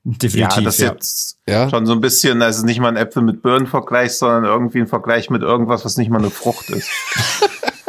[0.05, 0.57] Definitiv.
[0.57, 0.91] Ja, das ist ja.
[0.91, 1.69] jetzt ja.
[1.69, 4.79] schon so ein bisschen, das ist nicht mal ein Äpfel mit Birnen Vergleich, sondern irgendwie
[4.79, 6.89] ein Vergleich mit irgendwas, was nicht mal eine Frucht ist.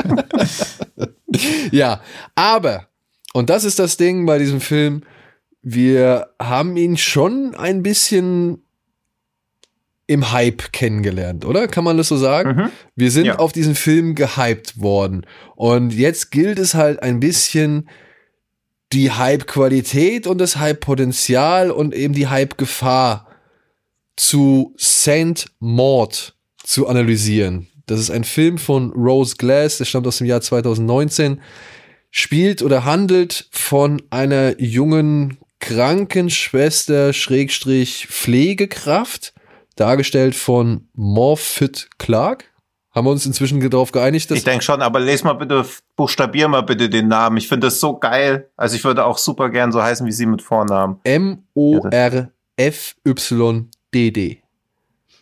[1.73, 2.01] ja,
[2.37, 2.87] aber,
[3.33, 5.03] und das ist das Ding bei diesem Film,
[5.61, 8.65] wir haben ihn schon ein bisschen
[10.07, 11.67] im Hype kennengelernt, oder?
[11.67, 12.57] Kann man das so sagen?
[12.57, 12.71] Mhm.
[12.95, 13.39] Wir sind ja.
[13.39, 15.27] auf diesen Film gehypt worden.
[15.57, 17.89] Und jetzt gilt es halt ein bisschen,
[18.95, 23.27] die Hype-Qualität und das Hype-Potenzial und eben die Hype-Gefahr
[24.17, 27.67] zu Saint Maud zu analysieren.
[27.87, 31.41] Das ist ein Film von Rose Glass, der stammt aus dem Jahr 2019,
[32.13, 39.35] spielt oder handelt von einer jungen Krankenschwester Schrägstrich Pflegekraft,
[39.75, 42.54] dargestellt von Morfit Clark.
[42.95, 44.31] Haben wir uns inzwischen darauf geeinigt?
[44.31, 45.67] Dass ich denke schon, aber les mal bitte,
[45.97, 47.37] buchstabier mal bitte den Namen.
[47.39, 48.49] Ich finde das so geil.
[48.57, 51.01] Also ich würde auch super gern so heißen wie sie mit Vornamen.
[51.03, 52.33] M-O-R-F-Y-D-D.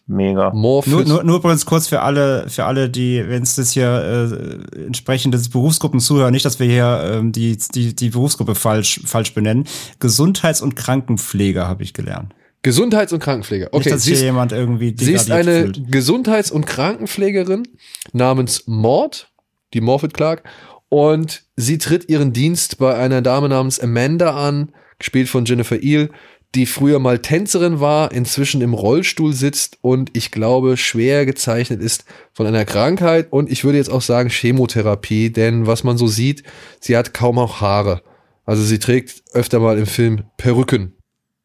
[0.06, 0.50] mega.
[0.52, 3.88] More nur, nur, nur übrigens kurz für alle, für alle, die, wenn es das hier
[3.88, 9.00] äh, entsprechend des Berufsgruppen zuhören, nicht, dass wir hier ähm, die, die, die Berufsgruppe falsch,
[9.06, 9.64] falsch benennen.
[9.98, 12.34] Gesundheits- und Krankenpfleger habe ich gelernt.
[12.62, 13.68] Gesundheits- und Krankenpfleger.
[13.72, 15.90] Okay, nicht, dass hier jemand irgendwie Sie ist eine fühlt.
[15.90, 17.66] Gesundheits- und Krankenpflegerin
[18.12, 19.32] namens Mord,
[19.74, 20.44] die Morfitt Clark,
[20.88, 26.10] und sie tritt ihren Dienst bei einer Dame namens Amanda an, gespielt von Jennifer Eel,
[26.54, 32.04] die früher mal Tänzerin war, inzwischen im Rollstuhl sitzt und ich glaube schwer gezeichnet ist
[32.32, 36.42] von einer Krankheit und ich würde jetzt auch sagen Chemotherapie, denn was man so sieht,
[36.78, 38.02] sie hat kaum auch Haare.
[38.44, 40.94] Also sie trägt öfter mal im Film Perücken.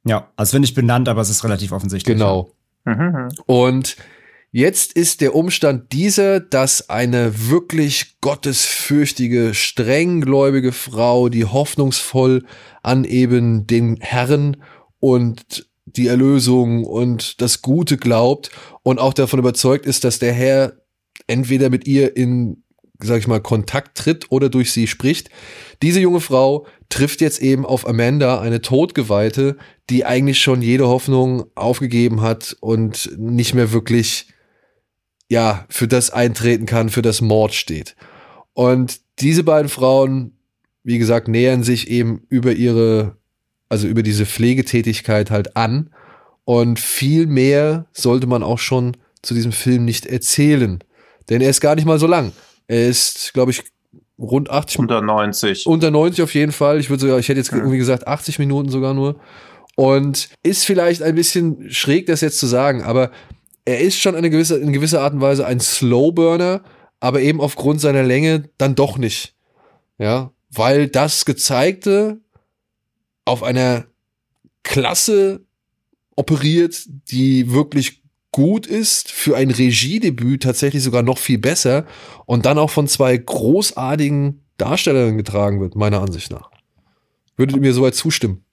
[0.07, 2.15] Ja, also wenn nicht benannt, aber es ist relativ offensichtlich.
[2.15, 2.51] Genau.
[2.85, 3.29] Mhm.
[3.45, 3.97] Und
[4.51, 12.45] Jetzt ist der Umstand dieser, dass eine wirklich gottesfürchtige, strenggläubige Frau, die hoffnungsvoll
[12.81, 14.57] an eben den Herrn
[14.99, 18.49] und die Erlösung und das Gute glaubt
[18.83, 20.73] und auch davon überzeugt ist, dass der Herr
[21.27, 22.63] entweder mit ihr in,
[22.99, 25.29] sag ich mal, Kontakt tritt oder durch sie spricht.
[25.81, 29.57] Diese junge Frau trifft jetzt eben auf Amanda, eine Todgeweihte,
[29.89, 34.27] die eigentlich schon jede Hoffnung aufgegeben hat und nicht mehr wirklich,
[35.29, 37.95] ja, für das eintreten kann, für das Mord steht.
[38.53, 40.37] Und diese beiden Frauen,
[40.83, 43.17] wie gesagt, nähern sich eben über ihre
[43.69, 45.89] also über diese Pflegetätigkeit halt an.
[46.45, 50.79] Und viel mehr sollte man auch schon zu diesem Film nicht erzählen.
[51.29, 52.31] Denn er ist gar nicht mal so lang.
[52.67, 53.63] Er ist, glaube ich,
[54.19, 55.67] rund 80 Unter 90.
[55.67, 56.79] Unter 90 auf jeden Fall.
[56.79, 59.19] Ich würde sogar, ich hätte jetzt irgendwie gesagt 80 Minuten sogar nur.
[59.75, 63.11] Und ist vielleicht ein bisschen schräg, das jetzt zu sagen, aber
[63.65, 66.63] er ist schon eine gewisse, in gewisser Art und Weise ein Slowburner,
[66.99, 69.35] aber eben aufgrund seiner Länge dann doch nicht.
[69.99, 72.19] Ja, weil das Gezeigte
[73.25, 73.85] auf einer
[74.63, 75.41] Klasse
[76.15, 78.01] operiert, die wirklich
[78.37, 81.87] gut ist, für ein Regiedebüt tatsächlich sogar noch viel besser
[82.27, 86.51] und dann auch von zwei großartigen Darstellern getragen wird, meiner Ansicht nach.
[87.35, 88.45] Würdet ihr mir soweit zustimmen?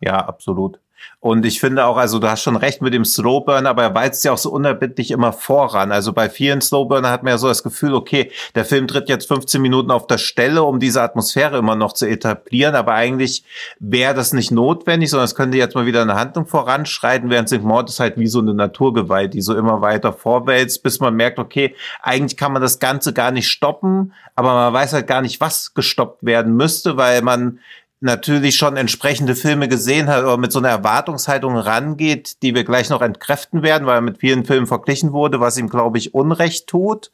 [0.00, 0.80] Ja, absolut.
[1.20, 4.24] Und ich finde auch, also du hast schon recht mit dem Slowburn, aber er weizt
[4.24, 5.92] ja auch so unerbittlich immer voran.
[5.92, 9.28] Also bei vielen Slowburner hat man ja so das Gefühl, okay, der Film tritt jetzt
[9.28, 13.44] 15 Minuten auf der Stelle, um diese Atmosphäre immer noch zu etablieren, aber eigentlich
[13.78, 17.62] wäre das nicht notwendig, sondern es könnte jetzt mal wieder eine Handlung voranschreiten, während St.
[17.62, 21.38] Mord ist halt wie so eine Naturgewalt, die so immer weiter vorwälzt, bis man merkt,
[21.38, 25.40] okay, eigentlich kann man das Ganze gar nicht stoppen, aber man weiß halt gar nicht,
[25.40, 27.58] was gestoppt werden müsste, weil man
[28.00, 32.88] natürlich schon entsprechende Filme gesehen hat oder mit so einer Erwartungshaltung rangeht, die wir gleich
[32.88, 36.66] noch entkräften werden, weil er mit vielen Filmen verglichen wurde, was ihm, glaube ich, Unrecht
[36.66, 37.10] tut.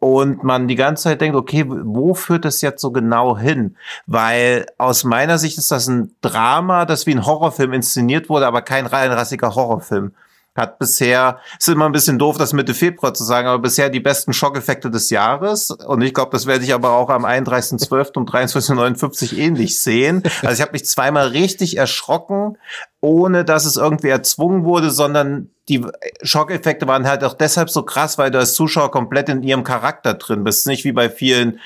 [0.00, 3.76] Und man die ganze Zeit denkt, okay, wo führt das jetzt so genau hin?
[4.06, 8.62] Weil aus meiner Sicht ist das ein Drama, das wie ein Horrorfilm inszeniert wurde, aber
[8.62, 10.12] kein rein rassiger Horrorfilm
[10.56, 14.00] hat bisher, ist immer ein bisschen doof, das Mitte Februar zu sagen, aber bisher die
[14.00, 15.70] besten Schockeffekte des Jahres.
[15.70, 18.16] Und ich glaube, das werde ich aber auch am 31.12.
[18.18, 20.22] um 23.59 ähnlich sehen.
[20.42, 22.58] Also ich habe mich zweimal richtig erschrocken,
[23.00, 25.86] ohne dass es irgendwie erzwungen wurde, sondern die
[26.22, 30.14] Schockeffekte waren halt auch deshalb so krass, weil du als Zuschauer komplett in ihrem Charakter
[30.14, 30.66] drin bist.
[30.66, 31.60] Nicht wie bei vielen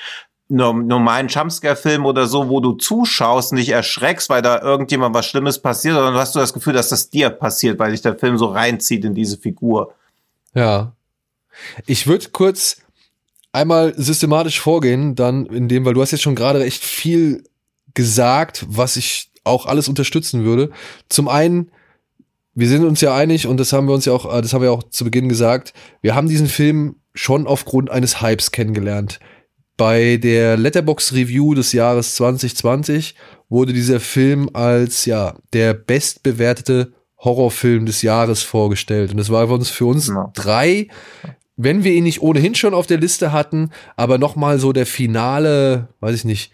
[0.47, 5.95] normalen Jumpscare-Film oder so, wo du zuschaust, nicht erschreckst, weil da irgendjemand was Schlimmes passiert,
[5.95, 9.05] sondern hast du das Gefühl, dass das dir passiert, weil dich der Film so reinzieht
[9.05, 9.93] in diese Figur.
[10.53, 10.93] Ja.
[11.87, 12.77] Ich würde kurz
[13.51, 17.43] einmal systematisch vorgehen, dann in dem, weil du hast jetzt schon gerade recht viel
[17.93, 20.71] gesagt, was ich auch alles unterstützen würde.
[21.09, 21.71] Zum einen,
[22.53, 24.71] wir sind uns ja einig und das haben wir uns ja auch, das haben wir
[24.71, 29.19] auch zu Beginn gesagt, wir haben diesen Film schon aufgrund eines Hypes kennengelernt.
[29.77, 33.15] Bei der Letterbox Review des Jahres 2020
[33.49, 39.11] wurde dieser Film als ja der bestbewertete Horrorfilm des Jahres vorgestellt.
[39.11, 40.31] Und das war für uns, für uns ja.
[40.33, 40.87] drei,
[41.57, 45.89] wenn wir ihn nicht ohnehin schon auf der Liste hatten, aber nochmal so der finale,
[45.99, 46.51] weiß ich nicht,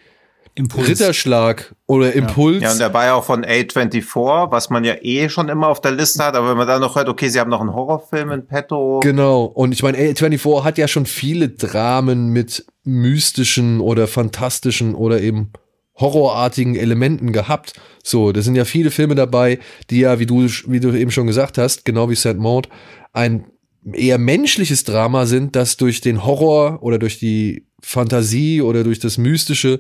[0.54, 0.90] Impuls.
[0.90, 2.62] Ritterschlag oder Impuls.
[2.62, 2.72] Ja.
[2.74, 5.92] und der war ja auch von A24, was man ja eh schon immer auf der
[5.92, 8.46] Liste hat, aber wenn man da noch hört, okay, sie haben noch einen Horrorfilm in
[8.46, 9.00] petto.
[9.02, 15.22] Genau, und ich meine, A24 hat ja schon viele Dramen mit mystischen oder fantastischen oder
[15.22, 15.52] eben
[15.96, 17.74] horrorartigen Elementen gehabt.
[18.04, 19.60] So, da sind ja viele Filme dabei,
[19.90, 22.38] die ja, wie du, wie du eben schon gesagt hast, genau wie St.
[22.38, 22.70] Maud,
[23.14, 23.46] ein
[23.94, 29.18] eher menschliches Drama sind, das durch den Horror oder durch die Fantasie oder durch das
[29.18, 29.80] Mystische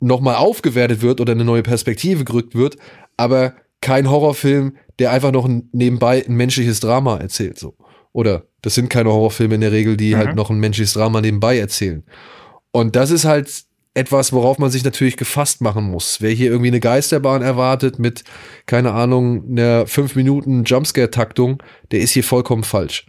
[0.00, 2.76] nochmal aufgewertet wird oder eine neue Perspektive gerückt wird,
[3.16, 7.58] aber kein Horrorfilm, der einfach noch nebenbei ein menschliches Drama erzählt.
[7.58, 7.74] So.
[8.12, 10.28] Oder das sind keine Horrorfilme in der Regel, die halt mhm.
[10.28, 12.04] halt noch ein menschliches Drama nebenbei erzählen.
[12.70, 16.20] Und das ist halt etwas, worauf man sich natürlich gefasst machen muss.
[16.20, 18.24] Wer hier irgendwie eine Geisterbahn erwartet mit,
[18.66, 23.06] keine Ahnung, einer 5 Minuten Jumpscare-Taktung, der ist hier vollkommen falsch.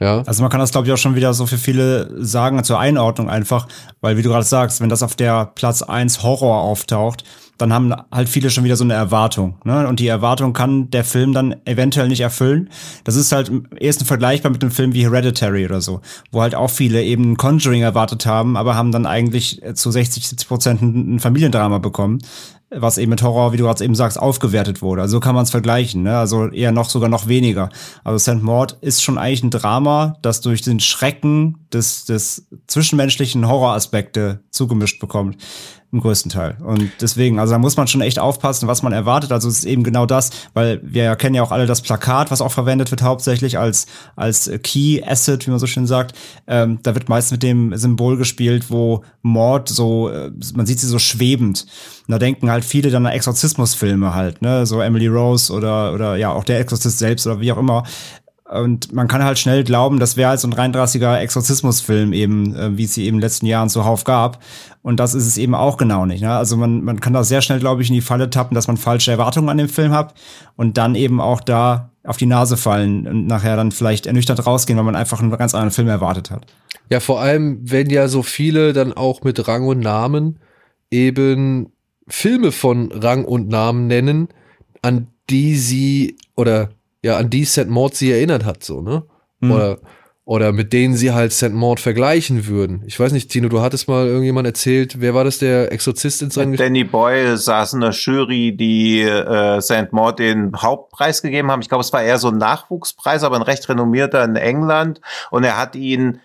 [0.00, 0.22] Ja.
[0.26, 3.28] Also man kann das, glaube ich, auch schon wieder so für viele sagen, zur Einordnung
[3.28, 3.68] einfach,
[4.00, 7.24] weil wie du gerade sagst, wenn das auf der Platz 1 Horror auftaucht,
[7.58, 9.56] dann haben halt viele schon wieder so eine Erwartung.
[9.64, 9.86] Ne?
[9.86, 12.70] Und die Erwartung kann der Film dann eventuell nicht erfüllen.
[13.04, 16.00] Das ist halt im ersten vergleichbar mit einem Film wie Hereditary oder so,
[16.30, 20.48] wo halt auch viele eben Conjuring erwartet haben, aber haben dann eigentlich zu 60, 70
[20.48, 22.20] Prozent ein Familiendrama bekommen
[22.70, 25.02] was eben mit Horror, wie du gerade eben sagst, aufgewertet wurde.
[25.02, 26.18] Also so kann man es vergleichen, ne?
[26.18, 27.70] Also eher noch sogar noch weniger.
[28.04, 28.42] Also St.
[28.42, 35.00] Maud ist schon eigentlich ein Drama, das durch den Schrecken des, des zwischenmenschlichen Horroraspekte zugemischt
[35.00, 35.38] bekommt
[35.90, 36.56] im größten Teil.
[36.62, 39.32] Und deswegen, also da muss man schon echt aufpassen, was man erwartet.
[39.32, 42.42] Also es ist eben genau das, weil wir kennen ja auch alle das Plakat, was
[42.42, 46.14] auch verwendet wird, hauptsächlich als, als Key Asset, wie man so schön sagt.
[46.46, 50.88] Ähm, da wird meist mit dem Symbol gespielt, wo Mord so, äh, man sieht sie
[50.88, 51.66] so schwebend.
[52.06, 56.16] Und da denken halt viele dann an Exorzismusfilme halt, ne, so Emily Rose oder, oder
[56.16, 57.84] ja, auch der Exorzist selbst oder wie auch immer.
[58.50, 62.76] Und man kann halt schnell glauben, das wäre halt so ein 33er Exorzismusfilm eben, äh,
[62.78, 64.42] wie es sie eben in den letzten Jahren zuhauf gab.
[64.82, 66.22] Und das ist es eben auch genau nicht.
[66.22, 66.32] Ne?
[66.32, 68.78] Also man, man kann da sehr schnell, glaube ich, in die Falle tappen, dass man
[68.78, 70.14] falsche Erwartungen an den Film hat
[70.56, 74.78] und dann eben auch da auf die Nase fallen und nachher dann vielleicht ernüchtert rausgehen,
[74.78, 76.46] weil man einfach einen ganz anderen Film erwartet hat.
[76.88, 80.38] Ja, vor allem, wenn ja so viele dann auch mit Rang und Namen
[80.90, 81.70] eben
[82.08, 84.28] Filme von Rang und Namen nennen,
[84.80, 86.70] an die sie oder
[87.02, 87.68] ja an die St.
[87.68, 89.04] Maud sie erinnert hat, so, ne?
[89.40, 89.50] Mhm.
[89.52, 89.78] Oder,
[90.24, 91.52] oder mit denen sie halt St.
[91.52, 92.82] Maud vergleichen würden.
[92.86, 96.30] Ich weiß nicht, Tino, du hattest mal irgendjemand erzählt, wer war das, der Exorzist in
[96.30, 99.92] seinem Danny Boyle saß in der Jury, die äh, St.
[99.92, 101.62] Maud den Hauptpreis gegeben haben.
[101.62, 105.00] Ich glaube, es war eher so ein Nachwuchspreis, aber ein recht renommierter in England.
[105.30, 106.20] Und er hat ihn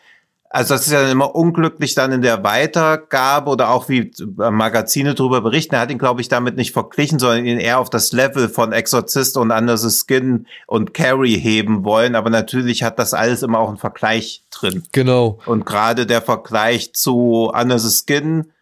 [0.53, 5.41] also das ist ja immer unglücklich dann in der Weitergabe oder auch wie Magazine darüber
[5.41, 5.73] berichten.
[5.73, 8.71] Er hat ihn, glaube ich, damit nicht verglichen, sondern ihn eher auf das Level von
[8.71, 12.13] Exorzist und Under the Skin und Carrie heben wollen.
[12.13, 14.83] Aber natürlich hat das alles immer auch einen Vergleich drin.
[14.91, 15.39] Genau.
[15.47, 18.52] Und gerade der Vergleich zu Under the Skin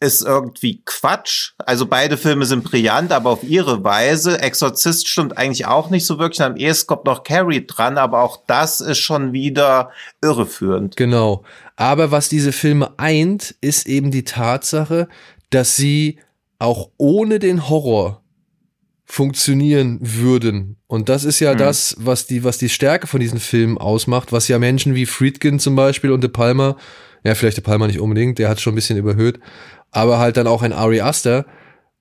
[0.00, 1.52] ist irgendwie Quatsch.
[1.58, 4.40] Also beide Filme sind brillant, aber auf ihre Weise.
[4.40, 6.42] Exorzist stimmt eigentlich auch nicht so wirklich.
[6.42, 9.90] Am ehesten kommt noch Carrie dran, aber auch das ist schon wieder
[10.22, 10.96] irreführend.
[10.96, 11.42] Genau.
[11.76, 15.08] Aber was diese Filme eint, ist eben die Tatsache,
[15.50, 16.18] dass sie
[16.58, 18.22] auch ohne den Horror
[19.04, 20.76] funktionieren würden.
[20.86, 21.58] Und das ist ja mhm.
[21.58, 25.58] das, was die, was die Stärke von diesen Filmen ausmacht, was ja Menschen wie Friedkin
[25.58, 26.76] zum Beispiel und De Palma,
[27.24, 29.40] ja, vielleicht De Palma nicht unbedingt, der hat schon ein bisschen überhöht,
[29.90, 31.46] aber halt dann auch ein Ari Aster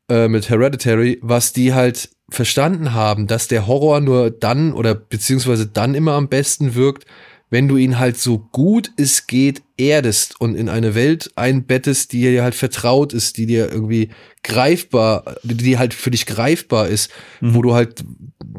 [0.09, 5.67] äh, mit Hereditary, was die halt verstanden haben, dass der Horror nur dann oder beziehungsweise
[5.67, 7.05] dann immer am besten wirkt,
[7.49, 12.21] wenn du ihn halt so gut es geht erdest und in eine Welt einbettest, die
[12.21, 14.09] dir halt vertraut ist, die dir irgendwie
[14.43, 17.09] greifbar, die halt für dich greifbar ist,
[17.39, 17.55] mhm.
[17.55, 18.03] wo du halt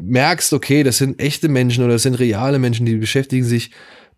[0.01, 3.69] merkst, okay, das sind echte Menschen oder das sind reale Menschen, die beschäftigen sich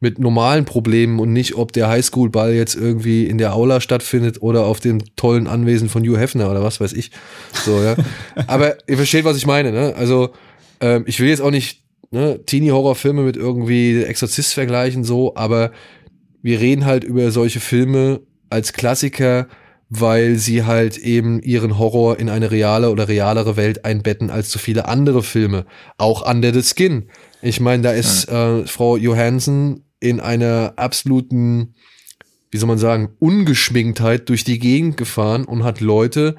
[0.02, 4.66] mit normalen Problemen und nicht, ob der Highschool-Ball jetzt irgendwie in der Aula stattfindet oder
[4.66, 7.12] auf dem tollen Anwesen von Hugh Hefner oder was weiß ich.
[7.64, 7.96] So, ja.
[8.48, 9.94] Aber ihr versteht, was ich meine, ne?
[9.96, 10.32] Also,
[10.82, 15.72] ähm, ich will jetzt auch nicht ne, Teenie-Horror-Filme mit irgendwie Exorzist vergleichen, so, aber
[16.42, 19.48] wir reden halt über solche Filme als Klassiker,
[19.90, 24.58] weil sie halt eben ihren Horror in eine reale oder realere Welt einbetten als so
[24.58, 25.66] viele andere Filme.
[25.98, 27.10] Auch Under the Skin.
[27.42, 31.76] Ich meine, da ist äh, Frau Johansson in einer absoluten,
[32.50, 36.36] wie soll man sagen, Ungeschminktheit durch die Gegend gefahren und hat Leute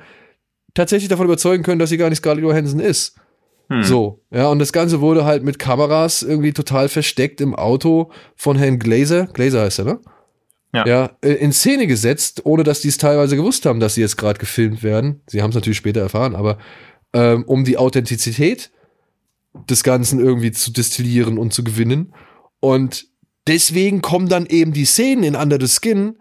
[0.75, 3.17] tatsächlich davon überzeugen können, dass sie gar nicht Scarlett Johansson ist.
[3.71, 3.85] Hm.
[3.85, 8.57] So, ja, und das Ganze wurde halt mit Kameras irgendwie total versteckt im Auto von
[8.57, 9.27] Herrn Glazer.
[9.29, 10.01] Glazer heißt er, ne?
[10.75, 10.87] Ja.
[10.87, 14.17] ja, äh, in Szene gesetzt, ohne dass die es teilweise gewusst haben, dass sie jetzt
[14.17, 15.21] gerade gefilmt werden.
[15.27, 16.57] Sie haben es natürlich später erfahren, aber
[17.13, 18.71] ähm, um die Authentizität
[19.69, 22.15] des Ganzen irgendwie zu destillieren und zu gewinnen.
[22.61, 23.07] Und
[23.47, 26.17] deswegen kommen dann eben die Szenen in Under the Skin,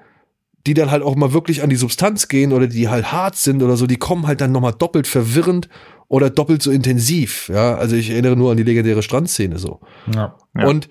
[0.68, 3.64] die dann halt auch mal wirklich an die Substanz gehen oder die halt hart sind
[3.64, 5.70] oder so, die kommen halt dann nochmal doppelt verwirrend
[6.08, 7.50] oder doppelt so intensiv.
[7.50, 9.80] Ja, also ich erinnere nur an die legendäre Strandszene so.
[10.14, 10.68] Ja, ja.
[10.68, 10.88] Und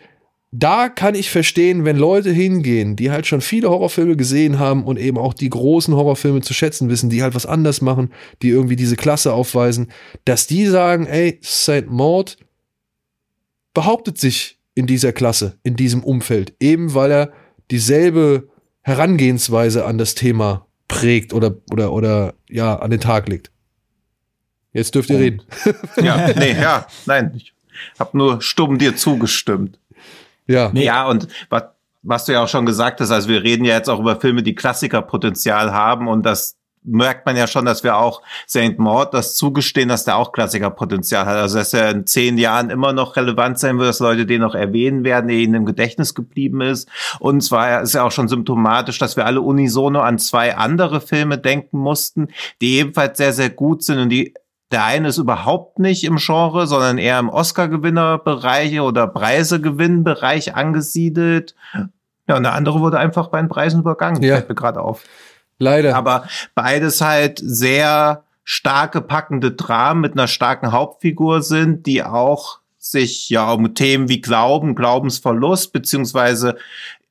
[0.53, 4.99] da kann ich verstehen, wenn Leute hingehen, die halt schon viele Horrorfilme gesehen haben und
[4.99, 8.13] eben auch die großen Horrorfilme zu schätzen wissen, die halt was anders machen,
[8.43, 9.93] die irgendwie diese Klasse aufweisen,
[10.25, 11.87] dass die sagen, ey, St.
[11.87, 12.37] Maud
[13.75, 17.33] behauptet sich in dieser Klasse, in diesem Umfeld, eben weil er
[17.71, 18.49] dieselbe
[18.83, 23.51] Herangehensweise an das Thema prägt oder, oder, oder ja, an den Tag legt.
[24.73, 25.21] Jetzt dürft ihr oh.
[25.21, 25.43] reden.
[26.03, 27.53] Ja, nee, ja, nein, ich
[27.99, 29.79] habe nur stumm dir zugestimmt.
[30.47, 30.71] Ja.
[30.73, 30.85] Nee.
[30.85, 31.65] Ja, und was,
[32.03, 34.43] was du ja auch schon gesagt hast, also wir reden ja jetzt auch über Filme,
[34.43, 38.79] die Klassikerpotenzial haben und das merkt man ja schon, dass wir auch St.
[38.79, 41.37] Maud das zugestehen, dass der auch Klassikerpotenzial hat.
[41.37, 44.55] Also dass er in zehn Jahren immer noch relevant sein wird, dass Leute den noch
[44.55, 46.89] erwähnen werden, der ihnen im Gedächtnis geblieben ist.
[47.19, 51.37] Und zwar ist ja auch schon symptomatisch, dass wir alle unisono an zwei andere Filme
[51.39, 52.29] denken mussten,
[52.61, 54.35] die ebenfalls sehr, sehr gut sind und die
[54.73, 61.55] der eine ist überhaupt nicht im Genre, sondern eher im Oscar-Gewinnerbereich oder Preisegewinnbereich angesiedelt.
[62.29, 64.37] Ja, und der andere wurde einfach bei den Preisen übergangen, Ja.
[64.37, 65.03] fällt mir gerade auf.
[65.61, 65.95] Leider.
[65.95, 73.29] Aber beides halt sehr starke, packende Dramen mit einer starken Hauptfigur sind, die auch sich
[73.29, 76.57] ja um Themen wie Glauben, Glaubensverlust beziehungsweise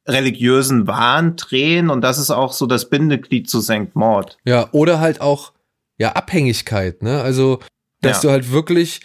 [0.08, 1.90] religiösen Wahn drehen.
[1.90, 3.94] Und das ist auch so das Bindeglied zu St.
[3.96, 4.38] Maud.
[4.44, 5.54] Ja, oder halt auch,
[5.98, 7.22] ja, Abhängigkeit, ne?
[7.22, 7.60] Also,
[8.02, 8.30] dass Ja.
[8.30, 9.02] du halt wirklich,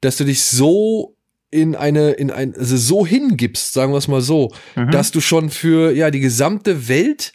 [0.00, 1.16] dass du dich so
[1.50, 4.90] in eine, in ein, also so hingibst, sagen wir es mal so, Mhm.
[4.90, 7.32] dass du schon für, ja, die gesamte Welt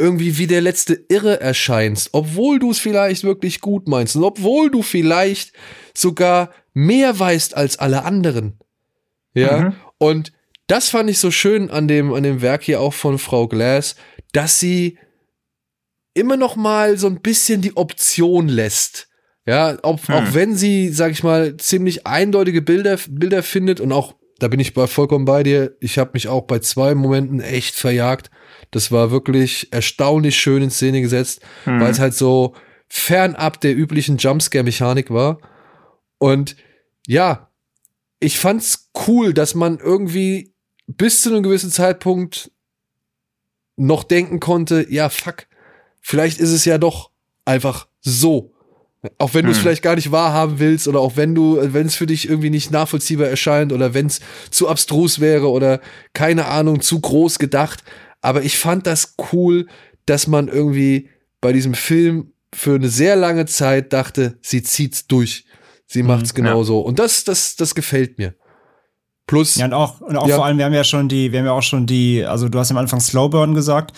[0.00, 4.70] irgendwie wie der letzte Irre erscheinst, obwohl du es vielleicht wirklich gut meinst und obwohl
[4.70, 5.52] du vielleicht
[5.94, 8.58] sogar mehr weißt als alle anderen.
[9.34, 9.74] Ja, Mhm.
[9.98, 10.32] und
[10.66, 13.96] das fand ich so schön an dem, an dem Werk hier auch von Frau Glass,
[14.32, 14.98] dass sie
[16.14, 19.08] immer noch mal so ein bisschen die Option lässt.
[19.46, 20.14] Ja, ob, Hm.
[20.14, 24.58] auch wenn sie, sag ich mal, ziemlich eindeutige Bilder, Bilder findet und auch, da bin
[24.60, 28.30] ich bei, vollkommen bei dir, ich habe mich auch bei zwei Momenten echt verjagt.
[28.70, 31.80] Das war wirklich erstaunlich schön in Szene gesetzt, Hm.
[31.80, 32.54] weil es halt so
[32.88, 35.38] fernab der üblichen Jumpscare-Mechanik war.
[36.18, 36.56] Und
[37.06, 37.50] ja,
[38.18, 40.54] ich fand's cool, dass man irgendwie
[40.86, 42.50] bis zu einem gewissen Zeitpunkt
[43.76, 45.46] noch denken konnte, ja, fuck,
[46.00, 47.10] vielleicht ist es ja doch
[47.44, 48.54] einfach so.
[49.18, 49.62] Auch wenn du es Hm.
[49.62, 52.70] vielleicht gar nicht wahrhaben willst oder auch wenn du, wenn es für dich irgendwie nicht
[52.70, 54.20] nachvollziehbar erscheint oder wenn es
[54.50, 55.80] zu abstrus wäre oder
[56.12, 57.82] keine Ahnung, zu groß gedacht.
[58.20, 59.66] Aber ich fand das cool,
[60.04, 61.08] dass man irgendwie
[61.40, 65.44] bei diesem Film für eine sehr lange Zeit dachte, sie zieht's durch.
[65.86, 66.80] Sie macht's genauso.
[66.80, 68.34] Und das, das, das gefällt mir.
[69.30, 70.34] Plus, Ja, und auch, und auch Ja.
[70.36, 72.58] vor allem, wir haben ja schon die, wir haben ja auch schon die, also du
[72.58, 73.92] hast ja am Anfang Slowburn gesagt,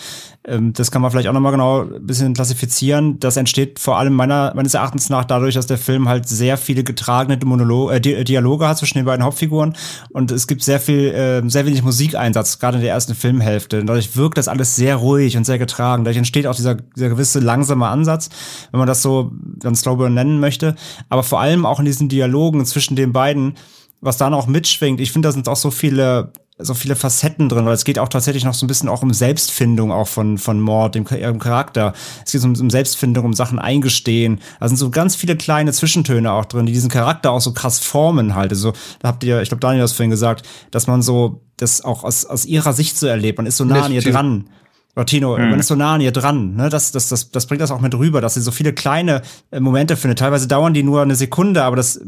[0.45, 3.17] ähm, das kann man vielleicht auch nochmal genau ein bisschen klassifizieren.
[3.19, 6.83] Das entsteht vor allem meiner, meines Erachtens nach dadurch, dass der Film halt sehr viele
[6.83, 9.75] getragene Monolo äh, Di Dialoge hat zwischen den beiden Hauptfiguren
[10.11, 13.79] und es gibt sehr viel, äh, sehr wenig Musikeinsatz, gerade in der ersten Filmhälfte.
[13.81, 16.03] Und dadurch wirkt das alles sehr ruhig und sehr getragen.
[16.03, 18.29] Dadurch entsteht auch dieser, dieser gewisse langsame Ansatz,
[18.71, 20.75] wenn man das so dann Slowburn nennen möchte.
[21.09, 23.55] Aber vor allem auch in diesen Dialogen zwischen den beiden,
[24.03, 24.99] was da noch mitschwingt.
[24.99, 28.09] Ich finde, da sind auch so viele so viele Facetten drin, weil es geht auch
[28.09, 31.93] tatsächlich noch so ein bisschen auch um Selbstfindung auch von von Mord, dem, ihrem Charakter.
[32.23, 34.39] Es geht um, um Selbstfindung, um Sachen eingestehen.
[34.59, 37.79] Da sind so ganz viele kleine Zwischentöne auch drin, die diesen Charakter auch so krass
[37.79, 38.51] formen halt.
[38.51, 41.83] Also da habt ihr, ich glaube Daniel hat es vorhin gesagt, dass man so das
[41.83, 43.39] auch aus, aus ihrer Sicht so erlebt.
[43.39, 44.49] Man ist so nah an ihr dran.
[44.95, 46.55] Oder Tino, man ist so nah an ihr dran.
[46.55, 46.69] Ne?
[46.69, 49.59] Das, das, das, das bringt das auch mit rüber, dass sie so viele kleine äh,
[49.59, 50.19] Momente findet.
[50.19, 52.03] Teilweise dauern die nur eine Sekunde, aber das äh,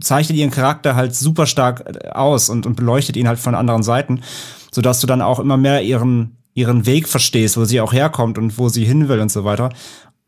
[0.00, 3.82] zeichnet ihren Charakter halt super stark äh, aus und, und beleuchtet ihn halt von anderen
[3.82, 4.22] Seiten,
[4.72, 8.56] sodass du dann auch immer mehr ihren, ihren Weg verstehst, wo sie auch herkommt und
[8.56, 9.68] wo sie hin will und so weiter.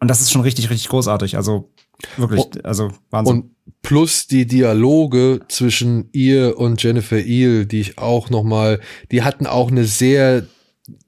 [0.00, 1.36] Und das ist schon richtig, richtig großartig.
[1.36, 1.70] Also
[2.18, 2.50] wirklich, Oh.
[2.62, 3.36] also Wahnsinn.
[3.36, 3.50] Und
[3.80, 9.46] plus die Dialoge zwischen ihr und Jennifer Eel, die ich auch noch mal, die hatten
[9.46, 10.44] auch eine sehr,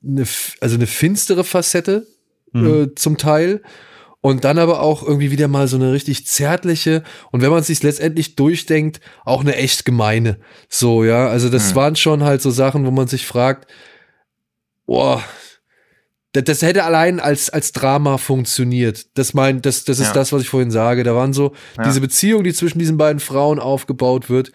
[0.07, 0.25] eine,
[0.61, 2.07] also eine finstere Facette
[2.55, 2.67] Mhm.
[2.67, 3.63] äh, zum Teil.
[4.21, 7.03] Und dann aber auch irgendwie wieder mal so eine richtig zärtliche
[7.33, 10.39] und wenn man es sich letztendlich durchdenkt, auch eine echt gemeine.
[10.69, 11.27] So, ja.
[11.29, 11.75] Also das Mhm.
[11.77, 13.69] waren schon halt so Sachen, wo man sich fragt,
[14.87, 15.23] boah,
[16.33, 19.07] das, das hätte allein als, als Drama funktioniert.
[19.19, 20.13] Das mein, das, das ist Ja.
[20.15, 21.03] das, was ich vorhin sage.
[21.05, 21.85] Da waren so Ja.
[21.85, 24.53] diese Beziehung, die zwischen diesen beiden Frauen aufgebaut wird,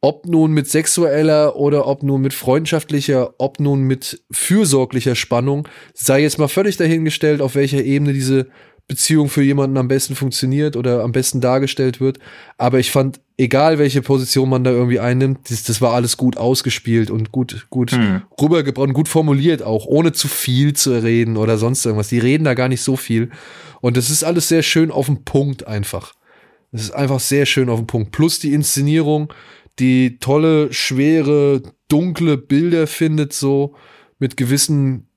[0.00, 6.22] ob nun mit sexueller oder ob nun mit freundschaftlicher, ob nun mit fürsorglicher Spannung, sei
[6.22, 8.46] jetzt mal völlig dahingestellt, auf welcher Ebene diese
[8.88, 12.18] Beziehung für jemanden am besten funktioniert oder am besten dargestellt wird.
[12.58, 16.36] Aber ich fand, egal welche Position man da irgendwie einnimmt, das, das war alles gut
[16.36, 18.22] ausgespielt und gut, gut Hm.
[18.40, 22.08] rübergebracht und gut formuliert auch, ohne zu viel zu reden oder sonst irgendwas.
[22.08, 23.30] Die reden da gar nicht so viel.
[23.80, 26.14] Und das ist alles sehr schön auf den Punkt einfach.
[26.72, 28.10] Das ist einfach sehr schön auf den Punkt.
[28.12, 29.32] Plus die Inszenierung,
[29.80, 33.74] die tolle, schwere, dunkle Bilder findet, so
[34.18, 35.08] mit gewissen,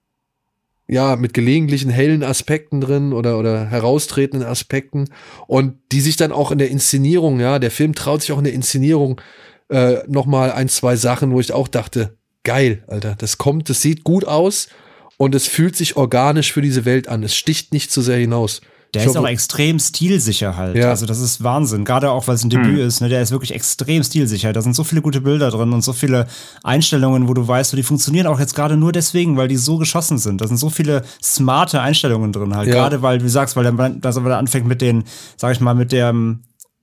[0.88, 5.10] ja, mit gelegentlichen hellen Aspekten drin oder, oder heraustretenden Aspekten
[5.48, 8.46] und die sich dann auch in der Inszenierung, ja, der Film traut sich auch in
[8.46, 9.22] der Inszenierung
[9.70, 14.04] äh, nochmal ein, zwei Sachen, wo ich auch dachte, geil, Alter, das kommt, das sieht
[14.04, 14.70] gut aus
[15.18, 17.24] und es fühlt sich organisch für diese Welt an.
[17.24, 18.62] Es sticht nicht zu sehr hinaus.
[18.94, 20.76] Der ist auch extrem stilsicher halt.
[20.76, 20.90] Ja.
[20.90, 21.84] Also das ist Wahnsinn.
[21.84, 23.02] Gerade auch, weil es ein Debüt ist.
[23.02, 23.10] Ne?
[23.10, 24.54] Der ist wirklich extrem stilsicher.
[24.54, 26.28] Da sind so viele gute Bilder drin und so viele
[26.64, 29.78] Einstellungen, wo du weißt, so, die funktionieren auch jetzt gerade nur deswegen, weil die so
[29.78, 30.42] geschossen sind.
[30.42, 32.68] Da sind so viele smarte Einstellungen drin halt.
[32.68, 32.76] Ja.
[32.76, 35.06] Gerade weil, wie du sagst, weil der, dass er anfängt mit den,
[35.38, 36.14] sag ich mal, mit der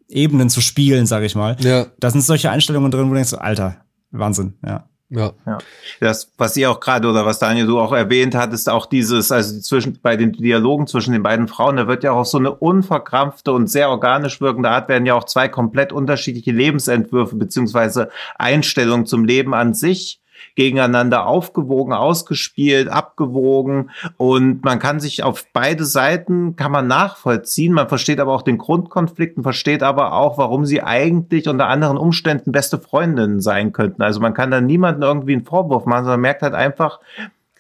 [0.08, 1.56] Ebenen zu spielen, sag ich mal.
[1.60, 1.86] Ja.
[2.00, 3.76] Da sind solche Einstellungen drin, wo du denkst, Alter,
[4.10, 4.89] Wahnsinn, ja.
[5.10, 5.32] Ja.
[5.44, 5.58] Ja.
[5.98, 9.60] Das, was ihr auch gerade oder was Daniel du auch erwähnt hattest, auch dieses, also
[9.60, 13.52] zwischen, bei den Dialogen zwischen den beiden Frauen, da wird ja auch so eine unverkrampfte
[13.52, 19.24] und sehr organisch wirkende Art werden ja auch zwei komplett unterschiedliche Lebensentwürfe beziehungsweise Einstellungen zum
[19.24, 20.19] Leben an sich
[20.60, 23.88] gegeneinander aufgewogen, ausgespielt, abgewogen
[24.18, 27.72] und man kann sich auf beide Seiten kann man nachvollziehen.
[27.72, 31.96] Man versteht aber auch den Grundkonflikt und versteht aber auch, warum sie eigentlich unter anderen
[31.96, 34.02] Umständen beste Freundinnen sein könnten.
[34.02, 37.00] Also man kann da niemanden irgendwie einen Vorwurf machen, sondern merkt halt einfach,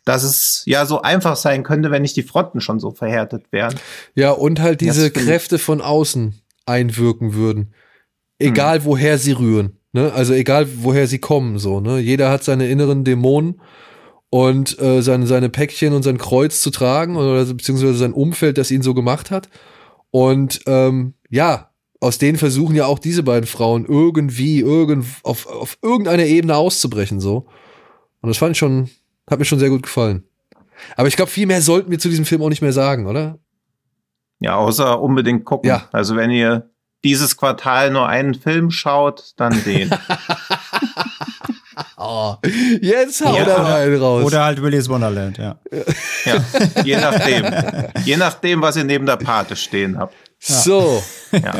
[0.04, 3.74] dass es ja so einfach sein könnte, wenn nicht die Fronten schon so verhärtet wären.
[4.14, 7.72] Ja, und halt diese Kräfte von außen einwirken würden.
[8.38, 9.79] Egal woher sie rühren.
[9.92, 10.12] Ne?
[10.12, 11.98] Also egal woher sie kommen, so, ne?
[11.98, 13.60] Jeder hat seine inneren Dämonen
[14.30, 18.70] und äh, seine, seine Päckchen und sein Kreuz zu tragen oder beziehungsweise sein Umfeld, das
[18.70, 19.48] ihn so gemacht hat.
[20.12, 21.70] Und ähm, ja,
[22.00, 27.20] aus denen versuchen ja auch diese beiden Frauen irgendwie irgend, auf, auf irgendeiner Ebene auszubrechen,
[27.20, 27.46] so.
[28.22, 28.88] Und das fand ich schon,
[29.28, 30.24] hat mir schon sehr gut gefallen.
[30.96, 33.38] Aber ich glaube, viel mehr sollten wir zu diesem Film auch nicht mehr sagen, oder?
[34.38, 35.68] Ja, außer unbedingt gucken.
[35.68, 35.88] Ja.
[35.92, 36.69] Also wenn ihr
[37.04, 39.90] dieses Quartal nur einen Film schaut, dann den.
[41.96, 42.36] Oh,
[42.80, 44.24] jetzt hau Ja, oder- rein raus.
[44.24, 45.56] Oder halt Willy's Wonderland, ja.
[46.24, 46.44] ja,
[46.84, 47.44] je nachdem.
[48.04, 50.14] Je nachdem, was ihr neben der Pate stehen habt.
[50.38, 51.52] so, Ja.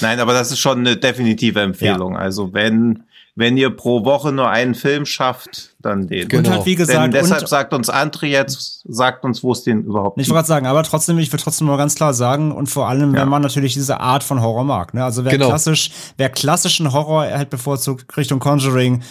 [0.00, 2.16] Nein, aber das ist schon eine definitive Empfehlung.
[2.16, 3.04] Also wenn,
[3.34, 6.28] wenn ihr pro Woche nur einen Film schafft, dann den.
[6.28, 6.48] Genau.
[6.48, 9.62] Und halt, wie Denn gesagt, deshalb und, sagt uns André jetzt, sagt uns, wo es
[9.62, 10.34] den überhaupt Ich gibt.
[10.34, 13.14] wollte gerade sagen, aber trotzdem, ich will trotzdem mal ganz klar sagen, und vor allem,
[13.14, 13.22] Ja.
[13.22, 14.92] wenn man natürlich diese Art von Horror mag.
[14.92, 15.02] Ne?
[15.02, 15.48] Also wer Genau.
[15.48, 19.02] klassisch, wer klassischen Horror halt bevorzugt Richtung Conjuring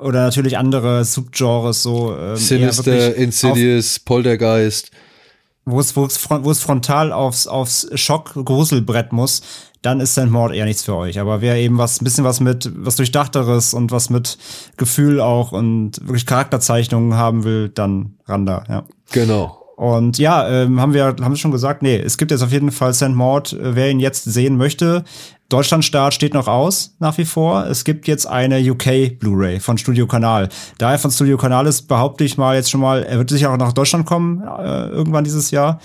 [0.00, 4.90] oder natürlich andere Subgenres, so ähm, Sinister, Insidious, Poltergeist.
[5.64, 9.42] wo es, wo es, wo es frontal aufs, aufs Schock-Gruselbrett muss,
[9.82, 10.30] dann ist St.
[10.30, 11.18] Maud eher nichts für euch.
[11.18, 14.38] Aber wer eben was, ein bisschen was mit, was Durchdachteres und was mit
[14.76, 18.84] Gefühl auch und wirklich Charakterzeichnungen haben will, dann ran da, ja.
[19.10, 19.58] Genau.
[19.76, 22.70] Und ja, ähm, haben wir haben wir schon gesagt, nee, es gibt jetzt auf jeden
[22.70, 23.08] Fall St.
[23.08, 25.02] Maud, äh, wer ihn jetzt sehen möchte.
[25.48, 27.66] Deutschlandstart steht noch aus, nach wie vor.
[27.66, 30.48] Es gibt jetzt eine UK Blu-ray von Studio Kanal.
[30.78, 33.50] Da er von Studio Kanal ist, behaupte ich mal jetzt schon mal, er wird sicher
[33.50, 35.80] auch nach Deutschland kommen, äh, irgendwann dieses Jahr.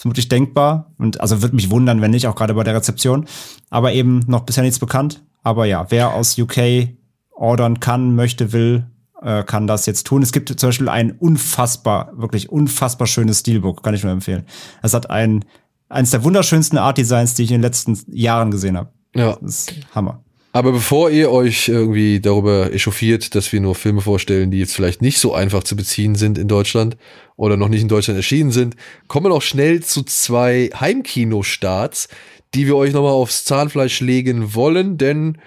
[0.00, 0.94] Ist vermutlich denkbar.
[0.96, 3.26] Und also wird mich wundern, wenn nicht, auch gerade bei der Rezeption.
[3.68, 5.22] Aber eben noch bisher nichts bekannt.
[5.42, 6.88] Aber ja, wer aus UK
[7.32, 8.86] ordern kann, möchte, will,
[9.20, 10.22] äh, kann das jetzt tun.
[10.22, 14.46] Es gibt zum Beispiel ein unfassbar, wirklich unfassbar schönes Steelbook, kann ich nur empfehlen.
[14.80, 15.44] Es hat ein,
[15.90, 18.88] eines der wunderschönsten Art Designs, die ich in den letzten Jahren gesehen habe.
[19.14, 19.36] Ja.
[19.42, 20.24] Das ist Hammer.
[20.52, 25.00] Aber bevor ihr euch irgendwie darüber echauffiert, dass wir nur Filme vorstellen, die jetzt vielleicht
[25.00, 26.96] nicht so einfach zu beziehen sind in Deutschland
[27.36, 28.74] oder noch nicht in Deutschland erschienen sind,
[29.06, 32.08] kommen wir noch schnell zu zwei Heimkinostarts,
[32.54, 35.38] die wir euch nochmal aufs Zahnfleisch legen wollen, denn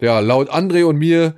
[0.00, 1.34] ja, laut André und mir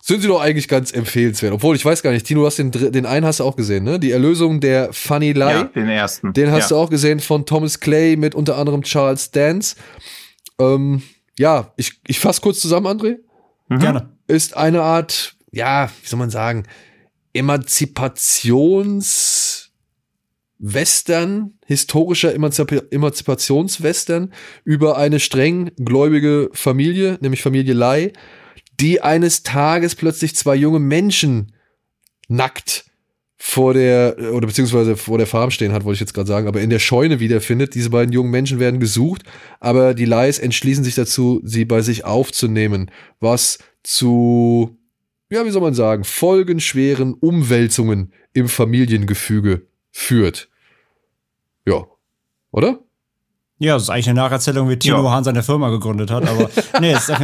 [0.00, 1.52] sind sie doch eigentlich ganz empfehlenswert.
[1.52, 3.82] Obwohl, ich weiß gar nicht, Tino, du hast den, den einen hast du auch gesehen,
[3.82, 3.98] ne?
[3.98, 5.40] Die Erlösung der Funny Lie.
[5.40, 6.32] Ja, den ersten.
[6.32, 6.76] Den hast ja.
[6.76, 9.74] du auch gesehen von Thomas Clay mit unter anderem Charles Dance.
[10.60, 11.02] Ähm,
[11.38, 13.18] ja, ich, ich fasse kurz zusammen, André.
[13.68, 13.78] Mhm.
[13.78, 14.16] Gerne.
[14.26, 16.64] Ist eine Art, ja, wie soll man sagen,
[17.34, 19.66] Emanzipations-
[20.58, 24.32] Western, historischer Emanzip Emanzipationswestern
[24.64, 28.12] über eine streng gläubige Familie, nämlich Familie Lai,
[28.80, 31.52] die eines Tages plötzlich zwei junge Menschen
[32.28, 32.85] nackt
[33.48, 36.60] vor der, oder beziehungsweise vor der Farm stehen hat, wollte ich jetzt gerade sagen, aber
[36.60, 37.76] in der Scheune wiederfindet.
[37.76, 39.22] Diese beiden jungen Menschen werden gesucht,
[39.60, 42.90] aber die Lais entschließen sich dazu, sie bei sich aufzunehmen,
[43.20, 44.76] was zu,
[45.30, 50.48] ja, wie soll man sagen, folgenschweren Umwälzungen im Familiengefüge führt.
[51.66, 51.86] Ja.
[52.50, 52.80] Oder?
[53.58, 55.10] Ja, das ist eigentlich eine Nacherzählung, wie Tino Ja.
[55.10, 56.50] Hahn seine Firma gegründet hat, aber
[56.80, 57.14] nee, ist äh,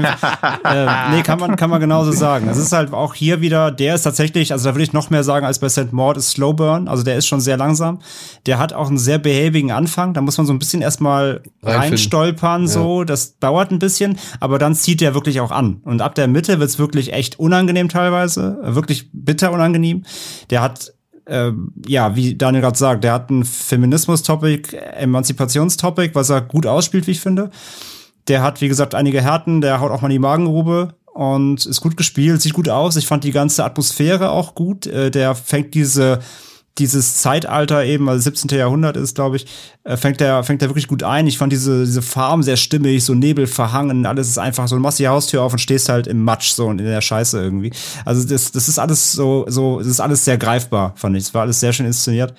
[1.11, 2.49] nee, kann man, kann man genauso sagen.
[2.49, 5.25] Es ist halt auch hier wieder, der ist tatsächlich, also da würde ich noch mehr
[5.25, 5.93] sagen als bei St.
[5.93, 7.99] Maud, ist Slow Burn, also der ist schon sehr langsam.
[8.47, 12.67] Der hat auch einen sehr behäbigen Anfang, da muss man so ein bisschen erstmal reinstolpern,
[12.67, 15.83] so, das dauert ein bisschen, aber dann zieht der wirklich auch an.
[15.85, 20.05] Und ab der Mitte wird's wirklich echt unangenehm teilweise, wirklich bitter unangenehm.
[20.49, 20.95] Der hat
[21.27, 27.07] ähm, ja, wie Daniel gerade sagt, der hat ein Feminismus-Topic, Emanzipationstopic, was er gut ausspielt,
[27.07, 27.51] wie ich finde.
[28.29, 31.81] Der hat, wie gesagt, einige Härten, der haut auch mal in die Magengrube und ist
[31.81, 32.97] gut gespielt, sieht gut aus.
[32.97, 34.87] Ich fand die ganze Atmosphäre auch gut.
[34.87, 36.21] Äh, der fängt diese
[36.79, 38.59] dieses Zeitalter eben, also 17.
[38.59, 39.47] Jahrhundert ist, glaube ich,
[39.85, 41.27] äh, fängt er fängt er wirklich gut ein.
[41.27, 44.83] Ich fand diese diese Farben sehr stimmig, so Nebel verhangen, alles ist einfach so, du
[44.83, 47.73] machst die Haustür auf und stehst halt im Matsch so und in der Scheiße irgendwie.
[48.05, 51.25] Also das das ist alles so so das ist alles sehr greifbar, fand ich.
[51.25, 52.35] Es war alles sehr schön inszeniert.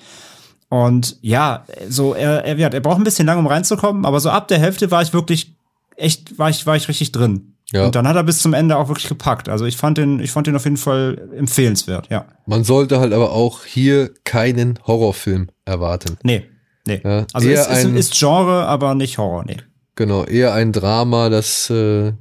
[0.68, 4.48] Und ja, so er er, er braucht ein bisschen lang um reinzukommen, aber so ab
[4.48, 5.54] der Hälfte war ich wirklich
[5.96, 7.53] echt war ich war ich richtig drin.
[7.74, 7.86] Ja.
[7.86, 9.48] Und dann hat er bis zum Ende auch wirklich gepackt.
[9.48, 12.26] Also ich fand den, ich fand den auf jeden Fall empfehlenswert, ja.
[12.46, 16.16] Man sollte halt aber auch hier keinen Horrorfilm erwarten.
[16.22, 16.44] Nee,
[16.86, 17.00] nee.
[17.02, 19.56] Ja, also es ist, ist, Genre, aber nicht Horror, nee.
[19.96, 22.12] Genau, eher ein Drama, das äh,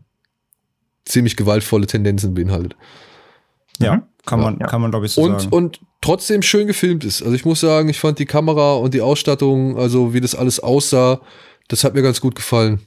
[1.06, 2.76] ziemlich gewaltvolle Tendenzen beinhaltet.
[3.78, 4.04] Ja, mhm.
[4.26, 4.66] kann man, ja.
[4.66, 5.54] kann man glaube ich so und, sagen.
[5.54, 7.22] Und trotzdem schön gefilmt ist.
[7.22, 10.60] Also ich muss sagen, ich fand die Kamera und die Ausstattung, also wie das alles
[10.60, 11.22] aussah,
[11.68, 12.80] das hat mir ganz gut gefallen.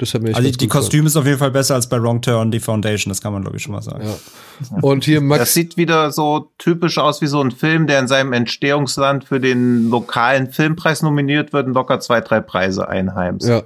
[0.00, 2.50] Das hat mir also die Kostüme ist auf jeden Fall besser als bei Wrong Turn,
[2.50, 4.06] die Foundation, das kann man glaube ich schon mal sagen.
[4.06, 4.78] Ja.
[4.80, 8.08] Und hier Max Das sieht wieder so typisch aus wie so ein Film, der in
[8.08, 13.46] seinem Entstehungsland für den lokalen Filmpreis nominiert wird und locker zwei, drei Preise einheimst.
[13.46, 13.64] Ja.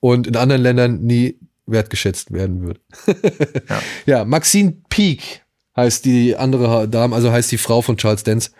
[0.00, 2.80] Und in anderen Ländern nie wertgeschätzt werden wird.
[3.68, 3.80] ja.
[4.06, 5.44] ja, Maxine Peak
[5.76, 8.50] heißt die andere Dame, also heißt die Frau von Charles Dance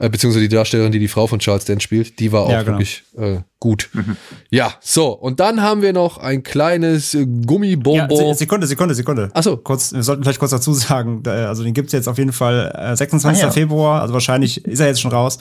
[0.00, 2.62] äh, beziehungsweise die Darstellerin, die die Frau von Charles Dance spielt, die war auch ja,
[2.62, 2.78] genau.
[2.78, 3.90] wirklich äh, gut.
[3.92, 4.16] Mhm.
[4.52, 8.18] Ja, so, und dann haben wir noch ein kleines Gummibonbon.
[8.18, 9.30] Ja, Sekunde, Sekunde, Sekunde.
[9.32, 9.58] Achso.
[9.58, 12.96] Kurz, wir sollten vielleicht kurz dazu sagen, also den gibt's jetzt auf jeden Fall äh,
[12.96, 13.42] 26.
[13.42, 13.52] Ah, ja.
[13.52, 15.38] Februar, also wahrscheinlich ist er jetzt schon raus.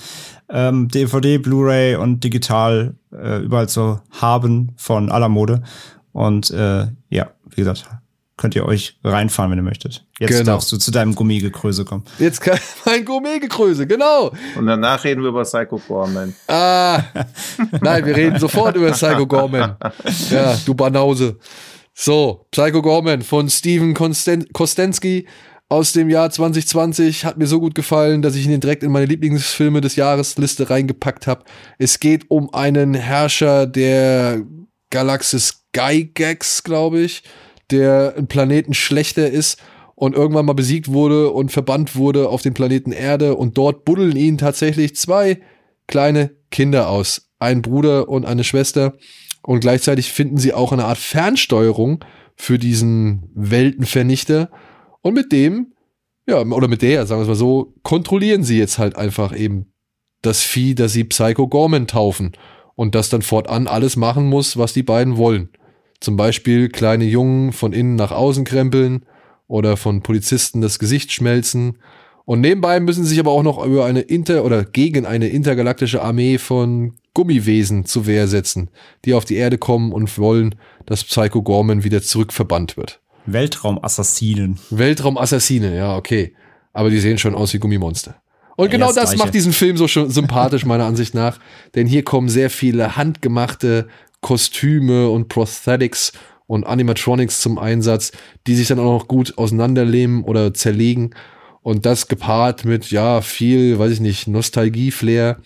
[0.50, 5.64] Ähm, DVD, Blu-ray und digital äh, überall zu haben von aller Mode.
[6.12, 7.88] Und äh, ja, wie gesagt,
[8.40, 10.06] könnt ihr euch reinfahren, wenn ihr möchtet.
[10.18, 10.44] Jetzt genau.
[10.54, 12.06] darfst du zu deinem Gummigekröse kommen.
[12.20, 14.32] Jetzt kann mein Gummigekröse, genau.
[14.56, 16.34] Und danach reden wir über Psycho Gorman.
[16.48, 17.04] Ah,
[17.82, 19.76] nein, wir reden sofort über Psycho Gorman.
[20.30, 21.38] Ja, du Banause.
[21.94, 23.94] So, Psycho Gorman von Steven
[24.54, 25.28] Kostensky
[25.68, 29.06] aus dem Jahr 2020 hat mir so gut gefallen, dass ich ihn direkt in meine
[29.06, 31.44] Lieblingsfilme des Jahresliste reingepackt habe.
[31.78, 34.42] Es geht um einen Herrscher der
[34.90, 37.24] Galaxis Gygax, glaube ich
[37.72, 39.62] der ein Planeten schlechter ist
[39.96, 44.16] und irgendwann mal besiegt wurde und verbannt wurde auf den Planeten Erde und dort buddeln
[44.16, 45.40] ihn tatsächlich zwei
[45.88, 47.30] kleine Kinder aus.
[47.40, 48.94] Ein Bruder und eine Schwester
[49.42, 52.04] und gleichzeitig finden sie auch eine Art Fernsteuerung
[52.36, 54.50] für diesen Weltenvernichter
[55.02, 55.74] und mit dem,
[56.28, 59.74] ja, oder mit der, sagen wir es mal so, kontrollieren sie jetzt halt einfach eben
[60.22, 62.34] das Vieh, das sie Psycho Gorman taufen
[62.76, 65.50] und das dann fortan alles machen muss, was die beiden wollen.
[66.00, 69.06] Zum Beispiel kleine Jungen von innen nach außen krempeln
[69.48, 71.78] oder von Polizisten das Gesicht schmelzen.
[72.26, 76.02] Und nebenbei müssen sie sich aber auch noch über eine inter oder gegen eine intergalaktische
[76.02, 78.70] Armee von Gummiwesen zu Wehr setzen,
[79.04, 83.02] die auf die Erde kommen und wollen, dass Psycho Gorman wieder zurückverbannt wird.
[83.26, 84.60] Weltraumassassinen.
[84.70, 86.34] Weltraumassassine, ja, okay.
[86.72, 88.16] Aber die sehen schon aus wie Gummimonster.
[88.56, 91.40] Und genau das, das macht diesen Film so schon sympathisch, meiner Ansicht nach.
[91.76, 93.88] Denn hier kommen sehr viele handgemachte
[94.22, 96.14] Kostüme und Prosthetics
[96.48, 98.12] und Animatronics zum Einsatz,
[98.48, 101.16] die sich dann auch noch gut auseinanderleben oder zerlegen.
[101.62, 105.38] Und das gepaart mit, ja, viel, weiß ich nicht, Nostalgie-Flair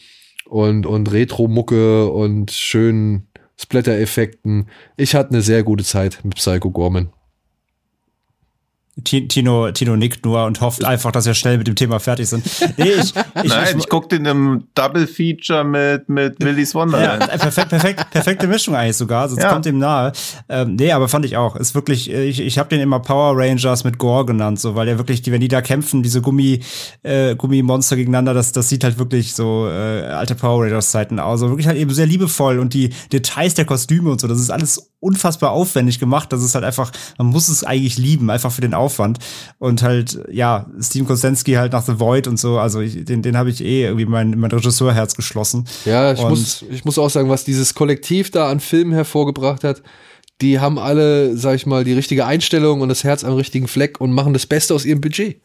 [0.45, 4.69] und, und Retro-Mucke und schönen Splatter-Effekten.
[4.95, 7.09] Ich hatte eine sehr gute Zeit mit Psycho Gorman.
[9.03, 12.45] Tino, Tino nickt nur und hofft einfach, dass wir schnell mit dem Thema fertig sind.
[12.77, 13.13] Nee, ich,
[13.43, 17.23] ich, Nein, ich, ich gucke den im Double Feature mit, mit Willy's Wonderland.
[17.23, 19.51] Ja, perfekt, perfekt, perfekte Mischung eigentlich sogar, sonst ja.
[19.51, 20.11] kommt ihm nahe.
[20.47, 21.55] Ähm, nee, aber fand ich auch.
[21.55, 24.99] Ist wirklich, ich, ich habe den immer Power Rangers mit Gore genannt, so, weil er
[24.99, 26.59] wirklich, die, wenn die da kämpfen, diese Gummi,
[27.01, 31.33] äh, Gummimonster gegeneinander, das, das sieht halt wirklich so äh, alte Power Rangers Zeiten aus.
[31.41, 34.51] Also wirklich halt eben sehr liebevoll und die Details der Kostüme und so, das ist
[34.51, 36.31] alles unfassbar aufwendig gemacht.
[36.31, 39.19] Das ist halt einfach, man muss es eigentlich lieben, einfach für den Aufwand.
[39.59, 43.37] Und halt, ja, Steven Kostensky halt nach The Void und so, also ich, den, den
[43.37, 45.65] habe ich eh irgendwie mein, mein Regisseurherz geschlossen.
[45.85, 49.83] Ja, ich muss, ich muss auch sagen, was dieses Kollektiv da an Filmen hervorgebracht hat,
[50.41, 54.01] die haben alle, sag ich mal, die richtige Einstellung und das Herz am richtigen Fleck
[54.01, 55.41] und machen das Beste aus ihrem Budget.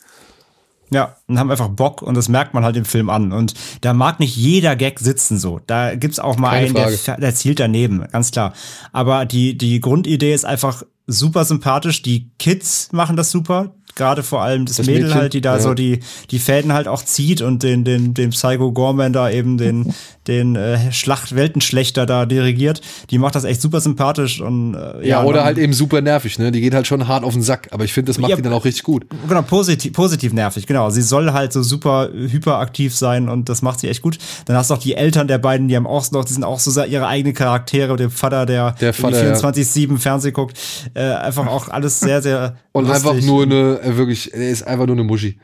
[0.90, 3.32] Ja, und haben einfach Bock und das merkt man halt im Film an.
[3.32, 5.60] Und da mag nicht jeder Gag sitzen so.
[5.66, 8.52] Da gibt's auch mal Keine einen, der, der zielt daneben, ganz klar.
[8.92, 12.02] Aber die, die Grundidee ist einfach super sympathisch.
[12.02, 15.56] Die Kids machen das super gerade vor allem das, das Mädel Mädchen, halt, die da
[15.56, 15.60] ja.
[15.60, 19.58] so die, die Fäden halt auch zieht und den, den, den Psycho Gorman da eben
[19.58, 19.92] den,
[20.26, 22.80] den äh, Schlacht Weltenschlechter da dirigiert.
[23.10, 26.38] Die macht das echt super sympathisch und äh, ja, ja oder halt eben super nervig,
[26.38, 26.52] ne?
[26.52, 28.42] Die geht halt schon hart auf den Sack, aber ich finde, das macht ja, die
[28.42, 29.06] dann auch richtig gut.
[29.28, 30.90] Genau, positiv, positiv nervig, genau.
[30.90, 34.18] Sie soll halt so super hyperaktiv sein und das macht sie echt gut.
[34.46, 36.60] Dann hast du auch die Eltern der beiden, die haben auch noch, die sind auch
[36.60, 39.96] so ihre eigenen Charaktere, der Vater, der, der 24-7 ja.
[39.96, 40.58] Fernsehen guckt.
[40.94, 42.56] Äh, einfach auch alles sehr, sehr.
[42.72, 43.10] und lustig.
[43.10, 45.38] einfach nur eine, wirklich, er ist einfach nur eine Muschi.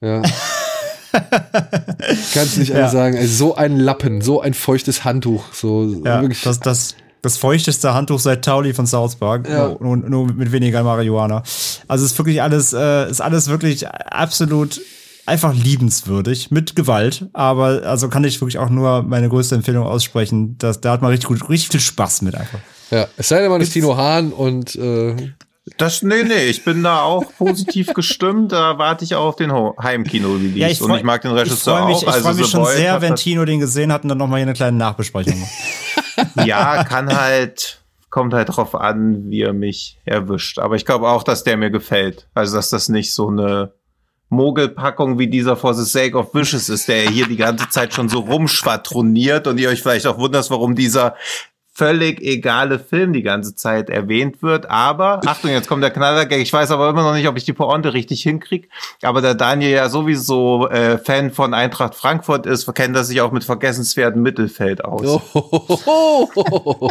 [0.00, 0.22] Ja.
[2.34, 2.76] Kannst nicht Ja.
[2.76, 3.16] anders sagen.
[3.16, 5.52] Ey, so ein Lappen, so ein feuchtes Handtuch.
[5.52, 6.42] So Ja, wirklich.
[6.42, 9.76] das, das, das feuchteste Handtuch seit Tauli von South Park, Ja.
[9.80, 11.42] nur, nur, nur mit weniger Marihuana.
[11.88, 14.80] Also es ist wirklich alles, äh, ist alles wirklich absolut
[15.24, 20.56] einfach liebenswürdig mit Gewalt, aber also kann ich wirklich auch nur meine größte Empfehlung aussprechen,
[20.58, 22.60] dass da hat man richtig gut, richtig viel Spaß mit einfach.
[22.92, 25.16] ja, es sei denn, man ist Tino Hahn und äh,
[25.78, 28.52] Das, nee, nee, ich bin da auch positiv gestimmt.
[28.52, 30.82] Da warte ich auch auf den Heimkino-Release.
[30.84, 32.02] und ich mag den Ich Regisseur freue mich, auch.
[32.02, 34.46] ich also freu mich schon sehr, wenn Tino den gesehen hat und dann nochmal hier
[34.46, 35.50] eine kleine Nachbesprechung macht.
[36.46, 40.58] Ja, kann halt, kommt halt drauf an, wie er mich erwischt.
[40.58, 42.28] Aber ich glaube auch, dass der mir gefällt.
[42.32, 43.72] Also, dass das nicht so eine
[44.28, 48.08] Mogelpackung wie dieser For the Sake of Wishes ist, der hier die ganze Zeit schon
[48.08, 51.14] so rumschwadroniert und ihr euch vielleicht auch wundert, warum dieser
[51.76, 54.70] völlig egale Film die ganze Zeit erwähnt wird.
[54.70, 56.38] Aber, Achtung, jetzt kommt der Knallergag.
[56.40, 58.68] Ich weiß aber immer noch nicht, ob ich die Pointe richtig hinkriege.
[59.02, 63.30] Aber der Daniel ja sowieso äh, Fan von Eintracht Frankfurt ist, kennt er sich auch
[63.30, 65.20] mit vergessenswerten Mittelfeld aus.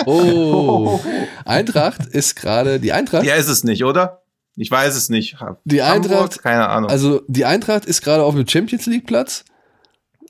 [0.05, 0.99] Oh.
[1.45, 3.23] Eintracht ist gerade die Eintracht.
[3.25, 4.21] Ja, ist es nicht, oder?
[4.55, 5.35] Ich weiß es nicht.
[5.65, 6.11] Die Hamburg?
[6.11, 6.89] Eintracht- Keine Ahnung.
[6.89, 9.43] Also die Eintracht ist gerade auf dem Champions League Platz.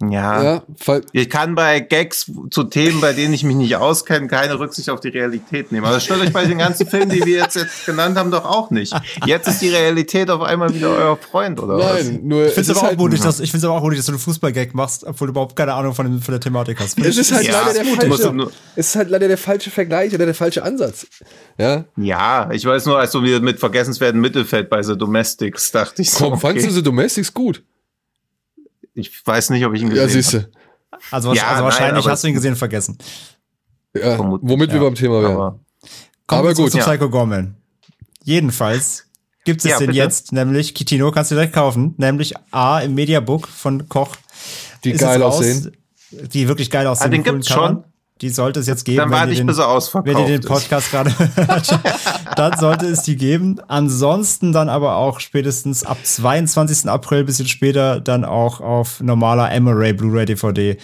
[0.01, 0.43] Ja.
[0.43, 0.63] Ja,
[1.13, 4.99] Ich kann bei Gags zu Themen, bei denen ich mich nicht auskenne, keine Rücksicht auf
[4.99, 5.85] die Realität nehmen.
[5.85, 8.45] Aber das stört euch bei den ganzen Filmen, die wir jetzt, jetzt genannt haben, doch
[8.45, 8.93] auch nicht.
[9.26, 12.69] Jetzt ist die Realität auf einmal wieder euer Freund, oder nein, nur Ich finde es
[12.72, 15.03] aber, auch halt, mutig, dass, ich find's aber auch mutig, dass du einen Fußballgag machst,
[15.05, 16.99] obwohl du überhaupt keine Ahnung von, dem, von der Thematik hast.
[16.99, 20.13] es ist halt Ja, leider der falsche, nur- es ist halt leider der falsche Vergleich
[20.13, 21.07] oder der falsche Ansatz.
[21.57, 22.05] Ja, was?
[22.05, 26.11] Ja, ich weiß nur, als du wieder mit vergessenswerten Mittelfeld bei The Domestics dachte ich
[26.11, 26.30] so.
[26.30, 26.76] komm, fandst du okay.
[26.76, 27.63] The Domestics gut?
[28.95, 30.11] Ich weiß nicht, ob ich ihn gesehen Ja, habe.
[30.23, 30.49] siehst du.
[31.11, 32.97] Also, Ja, also nein, wahrscheinlich aber- hast du ihn gesehen und vergessen.
[33.93, 34.84] Ja, womit wir ja.
[34.84, 35.34] beim Thema wären.
[35.34, 35.59] Aber
[36.27, 36.84] Kommen Aber wir zurück gut, zu ja.
[36.95, 37.55] Psycho Gorman.
[38.23, 39.05] Jedenfalls
[39.43, 39.99] gibt es Ja, den bitte.
[39.99, 44.15] jetzt, nämlich Kitino kannst du direkt kaufen, nämlich A im Mediabook von Koch.
[44.84, 45.76] Die ist geil aussehen.
[46.11, 47.07] Die wirklich geil aussehen.
[47.07, 47.84] Ah, den gibt's schon?
[48.22, 48.98] Die sollte es jetzt geben.
[49.00, 50.48] dann wenn warte ihr ich, den- bis er ausverkauft Wenn ihr den ist.
[50.48, 51.80] Podcast gerade hört,
[52.38, 53.60] dann sollte es die geben.
[53.68, 56.90] Ansonsten dann aber auch spätestens ab 22.
[56.90, 60.78] April, bisschen später, dann auch auf normaler Emery Blu-ray DVD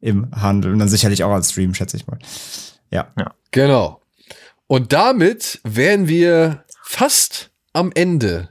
[0.00, 0.72] im Handel.
[0.72, 2.18] Und dann sicherlich auch als Stream, schätze ich mal.
[2.92, 3.08] Ja.
[3.50, 4.00] Genau.
[4.68, 8.50] Und damit wären wir fast am Ende.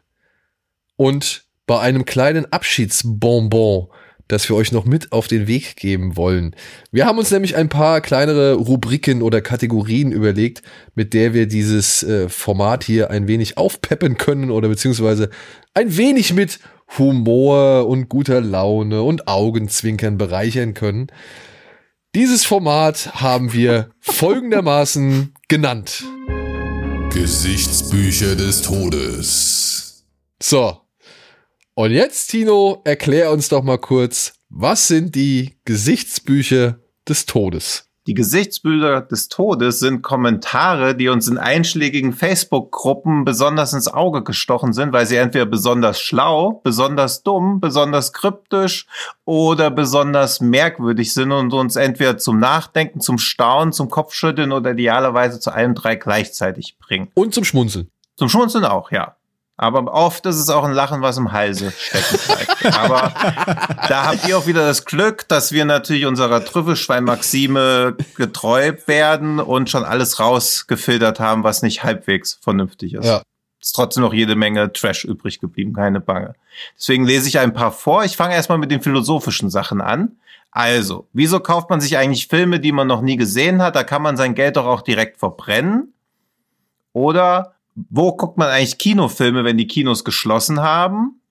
[0.98, 3.88] Und bei einem kleinen Abschiedsbonbon,
[4.28, 6.56] das wir euch noch mit auf den Weg geben wollen.
[6.92, 10.62] Wir haben uns nämlich ein paar kleinere Rubriken oder Kategorien überlegt,
[10.96, 15.30] mit der wir dieses äh, Format hier ein wenig aufpeppen können oder beziehungsweise
[15.74, 16.60] ein wenig mit
[16.98, 21.08] Humor und guter Laune und Augenzwinkern bereichern können.
[22.16, 26.06] Dieses Format haben wir folgendermaßen genannt.
[27.14, 30.06] Gesichtsbücher des Todes.
[30.42, 30.85] So.
[31.78, 37.90] Und jetzt, Tino, erklär uns doch mal kurz, was sind die Gesichtsbücher des Todes?
[38.08, 44.72] Die Gesichtsbilder des Todes sind Kommentare, die uns in einschlägigen Facebook-Gruppen besonders ins Auge gestochen
[44.72, 48.88] sind, weil sie entweder besonders schlau, besonders dumm, besonders kryptisch
[49.26, 55.42] oder besonders merkwürdig sind und uns entweder zum Nachdenken, zum Staunen, zum Kopfschütteln oder idealerweise
[55.42, 57.10] zu allem drei gleichzeitig bringen.
[57.16, 57.92] Und zum Schmunzeln.
[58.16, 59.18] Zum Schmunzeln auch, ja.
[59.58, 62.78] Aber oft ist es auch ein Lachen, was im Halse stecken bleibt.
[62.78, 63.14] Aber
[63.88, 69.70] da habt ihr auch wieder das Glück, dass wir natürlich unserer Trüffelschwein-Maxime getreu werden und
[69.70, 73.06] schon alles rausgefiltert haben, was nicht halbwegs vernünftig ist.
[73.06, 73.22] Ja.
[73.62, 76.36] Ist trotzdem noch jede Menge Trash übrig geblieben, keine Bange.
[76.78, 78.04] Deswegen lese ich ein paar vor.
[78.04, 80.18] Ich fange erstmal mit den philosophischen Sachen an.
[80.52, 83.76] Also, wieso kauft man sich eigentlich Filme, die man noch nie gesehen hat?
[83.76, 85.94] Da kann man sein Geld doch auch direkt verbrennen.
[86.94, 91.22] Oder wo guckt man eigentlich Kinofilme, wenn die Kinos geschlossen haben?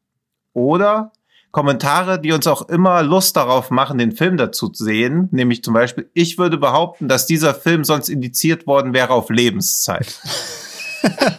[0.53, 1.13] Oder
[1.51, 5.29] Kommentare, die uns auch immer Lust darauf machen, den Film dazu zu sehen.
[5.31, 10.21] Nämlich zum Beispiel, ich würde behaupten, dass dieser Film sonst indiziert worden wäre auf Lebenszeit.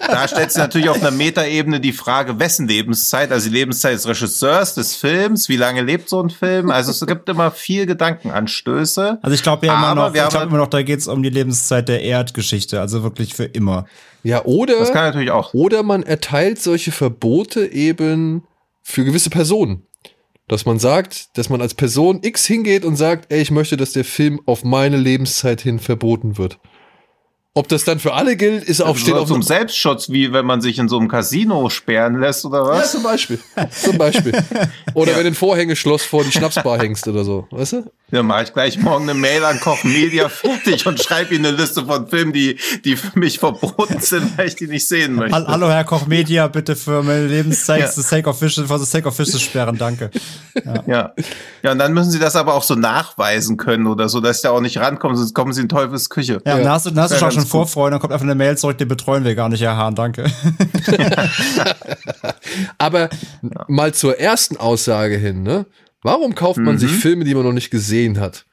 [0.08, 3.32] da stellt sich natürlich auf einer Metaebene die Frage, wessen Lebenszeit?
[3.32, 6.70] Also die Lebenszeit des Regisseurs, des Films, wie lange lebt so ein Film?
[6.70, 9.20] Also es gibt immer viel Gedankenanstöße.
[9.22, 11.08] Also ich glaube ja immer Aber noch, wir ich halt- immer noch, da geht es
[11.08, 13.86] um die Lebenszeit der Erdgeschichte, also wirklich für immer.
[14.24, 15.54] Ja, Das oder, kann natürlich auch.
[15.54, 18.44] oder man erteilt solche Verbote eben
[18.84, 19.84] für gewisse Personen.
[20.48, 23.94] Dass man sagt, dass man als Person X hingeht und sagt, ey, ich möchte, dass
[23.94, 26.60] der Film auf meine Lebenszeit hin verboten wird.
[27.58, 30.34] Ob das dann für alle gilt, ist auch Das steht ist auf zum Selbstschutz, wie
[30.34, 32.92] wenn man sich in so einem Casino sperren lässt oder Ja, was?
[32.92, 33.40] zum Beispiel.
[33.72, 34.34] Zum Beispiel.
[34.94, 37.48] Oder wenn du ein Vorhängeschloss vor die Schnapsbar hängst oder so.
[37.52, 37.92] Weißt du?
[38.12, 41.56] Dann mache ich gleich morgen eine Mail an Koch Media fertig und schreibe ihnen eine
[41.58, 45.34] Liste von Filmen, die, die für mich verboten sind, weil ich die nicht sehen möchte.
[45.36, 47.88] Hall- Hallo Herr Koch Media, bitte für meine Lebenszeit Ja.
[47.88, 50.12] the sake of fish, for the sake of fish sperren, danke.
[50.86, 51.14] Ja.
[51.64, 54.48] Ja, und dann müssen sie das aber auch so nachweisen können oder so, dass sie
[54.48, 56.42] da auch nicht rankommen, sonst kommen sie in Teufels Küche.
[56.46, 57.60] Ja, dann hast du, dann hast du Ja, schon, schon.
[57.62, 60.26] Vorfreude, dann kommt einfach eine Mail zurück, den betreuen wir gar nicht, Herr Hahn, danke.
[62.78, 63.10] Aber
[63.68, 65.66] mal zur ersten Aussage hin, ne?
[66.04, 68.46] Warum kauft man sich Filme, die man noch nicht gesehen hat?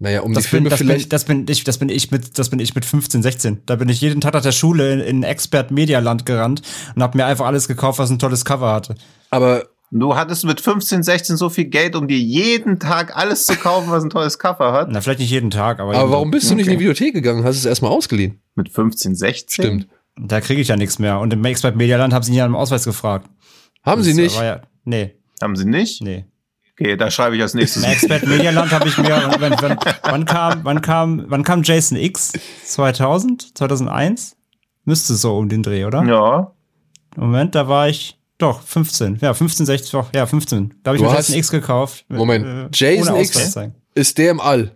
[0.00, 1.12] Naja, um Das die bin, Filme das, bin, vielleicht.
[1.12, 3.62] das, bin ich, das bin ich mit, das bin ich mit 15, 16.
[3.66, 6.62] Da bin ich jeden Tag nach der Schule in, in Expert Medialand gerannt
[6.94, 8.94] und habe mir einfach alles gekauft, was ein tolles Cover hatte.
[9.30, 13.56] aber Du hattest mit 15, 16 so viel Geld, um dir jeden Tag alles zu
[13.56, 14.88] kaufen, was ein tolles Cover hat.
[14.90, 17.42] Na, vielleicht nicht jeden Tag, aber, Aber warum bist du nicht in die Bibliothek gegangen?
[17.44, 18.40] Hast es erstmal ausgeliehen?
[18.54, 19.64] Mit 15, 16?
[19.64, 19.88] Stimmt.
[20.20, 21.18] Da kriege ich ja nichts mehr.
[21.20, 23.30] Und im Expert Medialand haben sie nie nach dem Ausweis gefragt.
[23.84, 24.36] Haben sie Das nicht?
[24.36, 26.02] War ja, nee, Haben sie nicht?
[26.02, 26.26] nee.
[26.80, 27.82] Okay, da schreibe ich als nächstes.
[27.82, 29.08] Im Expert Medialand habe ich mir,
[29.38, 32.34] wann, wann, wann kam, wann kam, wann kam Jason X?
[32.66, 33.56] 2000?
[33.56, 34.36] 2001?
[34.84, 36.04] Müsste so um den Dreh, oder?
[36.04, 36.52] Ja.
[37.16, 39.18] Moment, da war ich doch 15.
[39.20, 40.74] Ja, 15, 16, doch, ja, 15.
[40.82, 42.04] Da habe ich Du mir Jason X gekauft.
[42.08, 42.46] Moment.
[42.46, 43.56] Äh, Jason X
[43.94, 44.72] ist der im All.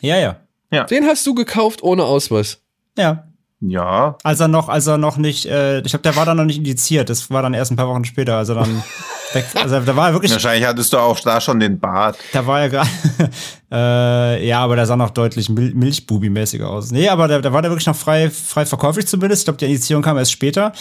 [0.00, 0.84] Ja, ja.
[0.84, 2.62] Den hast du gekauft ohne Ausweis.
[2.96, 3.26] Ja.
[3.60, 4.16] Ja.
[4.22, 6.56] Als er noch, als er noch nicht, äh, ich glaube, der war dann noch nicht
[6.56, 7.10] indiziert.
[7.10, 8.82] Das war dann erst ein paar Wochen später, als er dann
[9.32, 12.18] weg, also da war er wirklich, Wahrscheinlich hattest du auch da schon den Bart.
[12.32, 12.88] da war er gerade,
[13.72, 16.90] äh, ja, aber der sah noch deutlich Mil Milchbubi-mäßiger aus.
[16.90, 19.42] Nee, aber da, da war der wirklich noch frei, frei verkäuflich zumindest.
[19.42, 20.72] Ich glaube, die Indizierung kam erst später.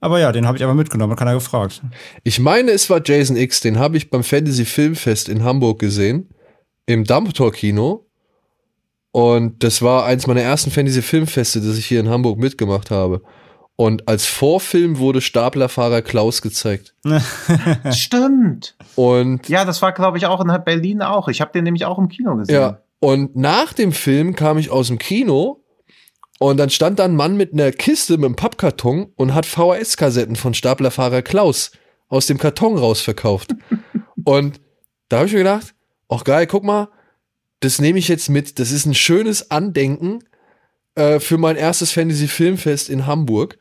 [0.00, 1.82] Aber ja, den habe ich aber mitgenommen, hat keiner gefragt.
[2.22, 6.28] Ich meine, es war Jason X, den habe ich beim Fantasy Filmfest in Hamburg gesehen.
[6.86, 8.06] Im Dampftor Kino.
[9.10, 13.22] Und das war eins meiner ersten Fantasy Filmfeste, das ich hier in Hamburg mitgemacht habe.
[13.80, 16.96] Und als Vorfilm wurde Staplerfahrer Klaus gezeigt.
[17.92, 18.76] Stimmt.
[18.96, 21.28] Und Ja, das war, glaube ich, auch in Berlin auch.
[21.28, 22.56] Ich habe den nämlich auch im Kino gesehen.
[22.56, 25.62] Ja, und nach dem Film kam ich aus dem Kino
[26.40, 30.34] und dann stand da ein Mann mit einer Kiste mit einem Pappkarton und hat VHS-Kassetten
[30.34, 31.70] von Staplerfahrer Klaus
[32.08, 33.54] aus dem Karton rausverkauft.
[34.24, 34.60] und
[35.08, 35.76] da habe ich mir gedacht,
[36.08, 36.88] ach geil, guck mal,
[37.60, 38.58] das nehme ich jetzt mit.
[38.58, 40.24] Das ist ein schönes Andenken
[40.98, 43.58] äh, für mein erstes Fantasy-Filmfest in Hamburg.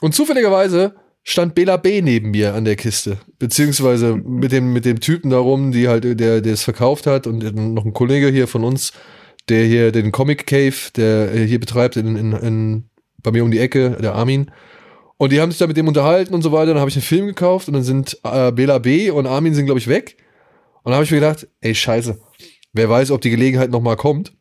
[0.00, 3.18] Und zufälligerweise stand Bela B neben mir an der Kiste.
[3.38, 7.54] Beziehungsweise mit dem, mit dem Typen darum, die halt, der, der es verkauft hat und
[7.74, 8.92] noch ein Kollege hier von uns,
[9.48, 12.84] der hier den Comic Cave, der äh, hier betreibt in, in, in,
[13.22, 14.50] bei mir um die Ecke, der Armin.
[15.18, 16.72] Und die haben sich da mit dem unterhalten und so weiter.
[16.72, 19.66] Dann habe ich einen Film gekauft und dann sind äh, Bela B und Armin sind,
[19.66, 20.16] glaube ich, weg.
[20.82, 22.18] Und dann habe ich mir gedacht, ey, scheiße,
[22.72, 24.32] wer weiß, ob die Gelegenheit noch mal kommt.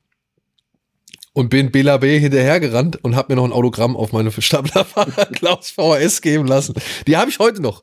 [1.39, 5.69] Und bin Bela B hinterhergerannt und habe mir noch ein Autogramm auf meine Staplerfahrer Klaus
[5.69, 6.73] VHS geben lassen.
[7.07, 7.81] Die habe ich heute noch.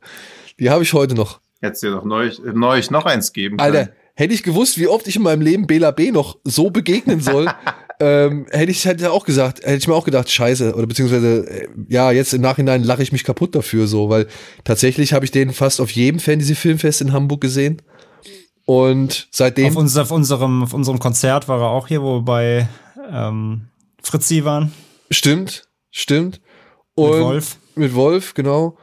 [0.61, 1.41] Die habe ich heute noch.
[1.62, 3.74] Hättest dir doch neulich, neulich noch eins geben können.
[3.74, 7.23] Alter, hätte ich gewusst, wie oft ich in meinem Leben Bela B noch so begegnen
[7.23, 7.49] soll,
[7.99, 11.69] ähm, hätte ich hätte auch gesagt, hätte ich mir auch gedacht, scheiße, oder beziehungsweise, äh,
[11.89, 14.27] ja, jetzt im Nachhinein lache ich mich kaputt dafür so, weil
[14.65, 17.81] tatsächlich habe ich den fast auf jedem Fantasy-Filmfest in Hamburg gesehen.
[18.66, 19.69] Und seitdem.
[19.69, 22.69] Auf, unser, auf, unserem, auf unserem Konzert war er auch hier, wo wir bei
[23.11, 23.69] ähm,
[24.03, 24.73] Fritzi waren.
[25.11, 26.41] Stimmt, stimmt.
[26.97, 27.57] Mit Und Wolf.
[27.74, 28.77] Mit Wolf, genau.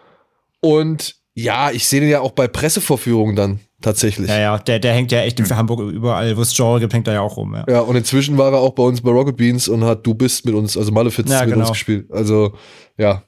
[0.62, 4.30] Und ja, ich sehe den ja auch bei Pressevorführungen dann tatsächlich.
[4.30, 7.08] Ja, ja, der, der hängt ja echt in Hamburg überall, wo es Genre gibt, hängt
[7.08, 7.54] er ja auch rum.
[7.56, 7.66] Ja.
[7.68, 10.46] Ja, und inzwischen war er auch bei uns bei Rocket Beans und hat Du bist
[10.46, 11.62] mit uns, also Malefiz Ja, mit genau.
[11.62, 12.12] uns gespielt.
[12.12, 12.56] Also,
[12.98, 13.24] ja.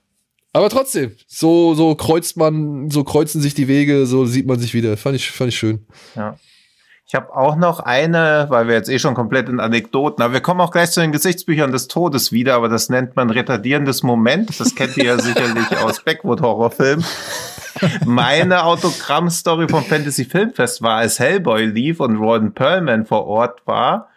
[0.54, 4.74] Aber trotzdem, so, so kreuzt man, so kreuzen sich die Wege, so sieht man sich
[4.74, 4.96] wieder.
[4.96, 5.86] Fand ich, fand ich schön.
[6.16, 6.38] Ja.
[7.08, 10.42] Ich habe auch noch eine, weil wir jetzt eh schon komplett in Anekdoten, aber wir
[10.42, 14.60] kommen auch gleich zu den Gesichtsbüchern des Todes wieder, aber das nennt man retardierendes Moment.
[14.60, 17.06] Das kennt ihr ja sicherlich aus Backwood-Horrorfilmen.
[18.06, 24.10] Meine Autogrammstory vom Fantasy Filmfest war, als Hellboy lief und Ron Perlman vor Ort war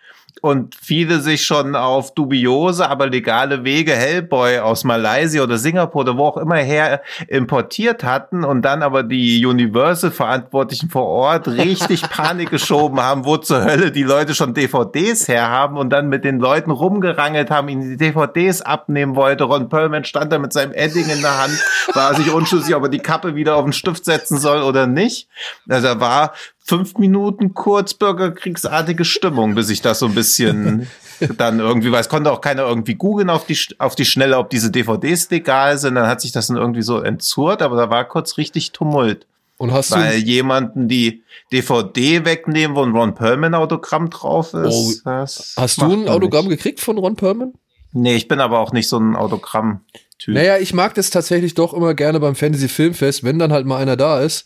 [0.43, 6.16] und viele sich schon auf dubiose, aber legale Wege Hellboy aus Malaysia oder Singapur oder
[6.16, 12.51] wo auch immer her importiert hatten und dann aber die Universal-Verantwortlichen vor Ort richtig Panik
[12.51, 16.70] geschoben haben, wo zur Hölle die Leute schon DVDs herhaben und dann mit den Leuten
[16.70, 19.44] rumgerangelt haben, ihnen die DVDs abnehmen wollte.
[19.44, 21.59] Ron Perlman stand da mit seinem Edding in der Hand,
[21.94, 25.28] war sich unschlüssig, ob er die Kappe wieder auf den Stift setzen soll oder nicht.
[25.69, 26.32] Also da war
[26.69, 30.86] fünf Minuten kurz bürgerkriegsartige Stimmung, bis ich das so ein bisschen
[31.39, 34.51] dann irgendwie, weil es konnte auch keiner irgendwie googeln auf die, auf die Schnelle, ob
[34.51, 35.95] diese DVDs legal sind.
[35.95, 39.27] Dann hat sich das dann irgendwie so entzurrt, aber da war kurz richtig Tumult.
[39.57, 41.23] Und hast Weil du, jemanden die
[41.53, 45.03] DVD wegnehmen, wo ein Ron Perlman Autogramm drauf ist.
[45.07, 46.59] Oh, hast du ein Autogramm nicht.
[46.59, 47.55] gekriegt von Ron Perlman?
[47.93, 50.35] Nee, ich bin aber auch nicht so ein Autogramm-Typ.
[50.35, 53.78] Naja, ich mag das tatsächlich doch immer gerne beim Fantasy Filmfest, wenn dann halt mal
[53.78, 54.45] einer da ist,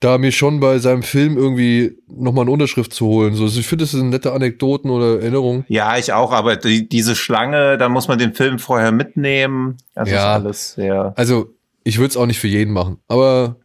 [0.00, 3.34] da mir schon bei seinem Film irgendwie nochmal eine Unterschrift zu holen.
[3.34, 5.64] So, also ich finde, das sind nette Anekdoten oder Erinnerungen.
[5.68, 9.76] Ja, ich auch, aber die, diese Schlange, da muss man den Film vorher mitnehmen.
[9.94, 10.16] Das Ja.
[10.16, 11.12] ist alles sehr.
[11.16, 11.54] Also,
[11.84, 13.56] ich würde es auch nicht für jeden machen, aber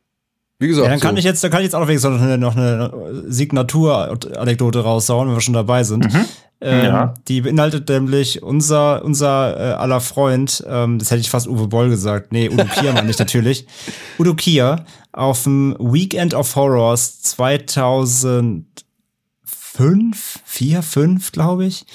[0.62, 1.20] wie gesagt, Ja, dann kann so.
[1.20, 5.42] ich jetzt, dann kann ich jetzt auch noch eine, noch eine Signatur-Anekdote raushauen, wenn wir
[5.42, 6.08] schon dabei sind.
[6.62, 7.14] Ähm, Ja.
[7.28, 11.90] Die beinhaltet nämlich unser, unser äh, aller Freund, ähm, das hätte ich fast Uwe Boll
[11.90, 12.32] gesagt.
[12.32, 13.66] Nee, Udo Kier meine ich natürlich.
[14.20, 18.66] Udo Kier auf dem Weekend of Horrors 2005,
[20.46, 21.86] 4, 5, glaube ich,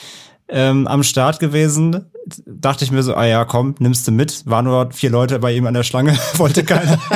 [0.48, 2.06] ähm, am Start gewesen.
[2.44, 4.44] Dachte ich mir so, ah ja, komm, nimmst du mit.
[4.46, 6.98] War nur vier Leute bei ihm an der Schlange, wollte keiner.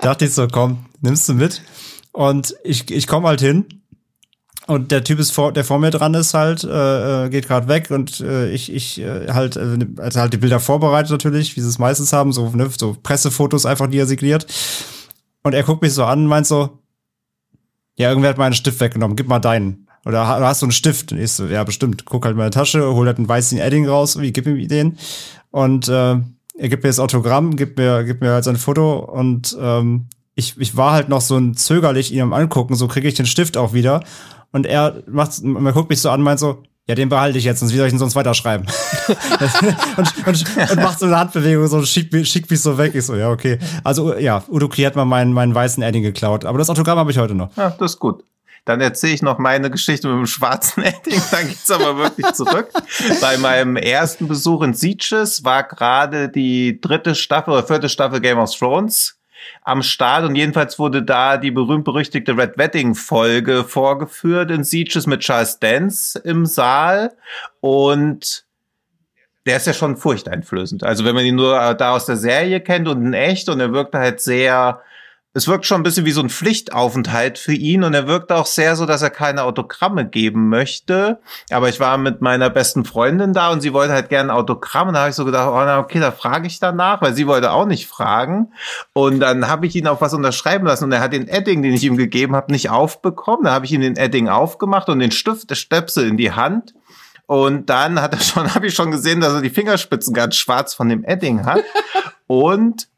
[0.00, 1.62] Dachte ich so, komm, nimmst du mit.
[2.12, 3.66] Und ich, ich komme halt hin.
[4.66, 7.68] Und der Typ ist vor, der vor mir dran ist halt, äh, äh, geht gerade
[7.68, 11.62] weg und äh, ich, ich äh, halt, äh, also halt die Bilder vorbereitet natürlich, wie
[11.62, 14.46] sie es meistens haben, so, ne, so Pressefotos einfach, die er signiert.
[15.42, 16.80] Und er guckt mich so an und meint so,
[17.96, 19.88] ja, irgendwer hat meinen Stift weggenommen, gib mal deinen.
[20.04, 21.12] Oder ha- hast du einen Stift?
[21.12, 22.04] Und ich so, ja, bestimmt.
[22.04, 24.98] Guck halt in meine Tasche, hol halt einen weißen Edding raus, wie, gib ihm den.
[25.50, 26.16] Und äh,
[26.58, 30.58] er gibt mir das Autogramm, gibt mir, gibt mir halt sein Foto und ähm, ich,
[30.58, 33.56] ich war halt noch so ein zögerlich ihn am angucken, so kriege ich den Stift
[33.56, 34.04] auch wieder.
[34.52, 37.44] Und er macht, man guckt mich so an und meint so, ja, den behalte ich
[37.44, 38.66] jetzt, sonst wie soll ich ihn sonst weiterschreiben?
[39.96, 42.94] und, und, und macht so eine Handbewegung, so schickt mich, schickt mich so weg.
[42.94, 43.58] Ich so, ja, okay.
[43.84, 46.44] Also, ja, Udo Kier hat mal meinen, meinen weißen Edding geklaut.
[46.44, 47.54] Aber das Autogramm habe ich heute noch.
[47.56, 48.24] Ja, das ist gut.
[48.68, 51.22] Dann erzähle ich noch meine Geschichte mit dem schwarzen Edding.
[51.30, 52.68] Dann geht's aber wirklich zurück.
[53.18, 58.36] Bei meinem ersten Besuch in Sieges war gerade die dritte Staffel oder vierte Staffel Game
[58.36, 59.18] of Thrones
[59.62, 65.58] am Start und jedenfalls wurde da die berühmt-berüchtigte Red Wedding-Folge vorgeführt in Sieges mit Charles
[65.58, 67.12] Dance im Saal
[67.60, 68.44] und
[69.46, 70.84] der ist ja schon furchteinflößend.
[70.84, 73.60] Also wenn man ihn nur äh, da aus der Serie kennt und in echt und
[73.60, 74.82] er wirkte halt sehr,
[75.34, 78.46] es wirkt schon ein bisschen wie so ein Pflichtaufenthalt für ihn und er wirkt auch
[78.46, 81.20] sehr so, dass er keine Autogramme geben möchte.
[81.50, 84.88] Aber ich war mit meiner besten Freundin da und sie wollte halt gerne ein Autogramm
[84.88, 87.26] und da habe ich so gedacht, oh na okay, da frage ich danach, weil sie
[87.26, 88.52] wollte auch nicht fragen.
[88.94, 91.74] Und dann habe ich ihn auf was unterschreiben lassen und er hat den Edding, den
[91.74, 93.44] ich ihm gegeben habe, nicht aufbekommen.
[93.44, 96.74] Da habe ich ihm den Edding aufgemacht und den Stift, der Stöpsel in die Hand.
[97.26, 100.72] Und dann hat er schon, habe ich schon gesehen, dass er die Fingerspitzen ganz schwarz
[100.72, 101.62] von dem Edding hat.
[102.26, 102.88] Und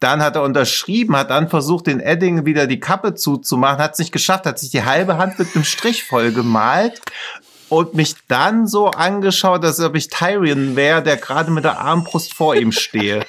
[0.00, 3.98] dann hat er unterschrieben, hat dann versucht, den Edding wieder die Kappe zuzumachen, hat es
[3.98, 7.00] nicht geschafft, hat sich die halbe Hand mit einem Strich voll gemalt
[7.70, 12.34] und mich dann so angeschaut, als ob ich Tyrion wäre, der gerade mit der Armbrust
[12.34, 13.24] vor ihm stehe.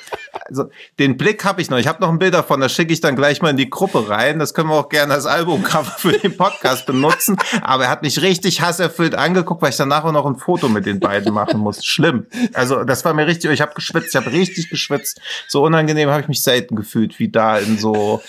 [0.49, 0.69] Also
[0.99, 1.77] den Blick habe ich noch.
[1.77, 4.09] Ich habe noch ein Bild davon, das schicke ich dann gleich mal in die Gruppe
[4.09, 4.39] rein.
[4.39, 7.37] Das können wir auch gerne als Albumcover für den Podcast benutzen.
[7.61, 10.85] Aber er hat mich richtig hasserfüllt angeguckt, weil ich danach auch noch ein Foto mit
[10.85, 11.85] den beiden machen muss.
[11.85, 12.25] Schlimm.
[12.53, 15.21] Also das war mir richtig, ich habe geschwitzt, ich habe richtig geschwitzt.
[15.47, 18.21] So unangenehm habe ich mich selten gefühlt, wie da in so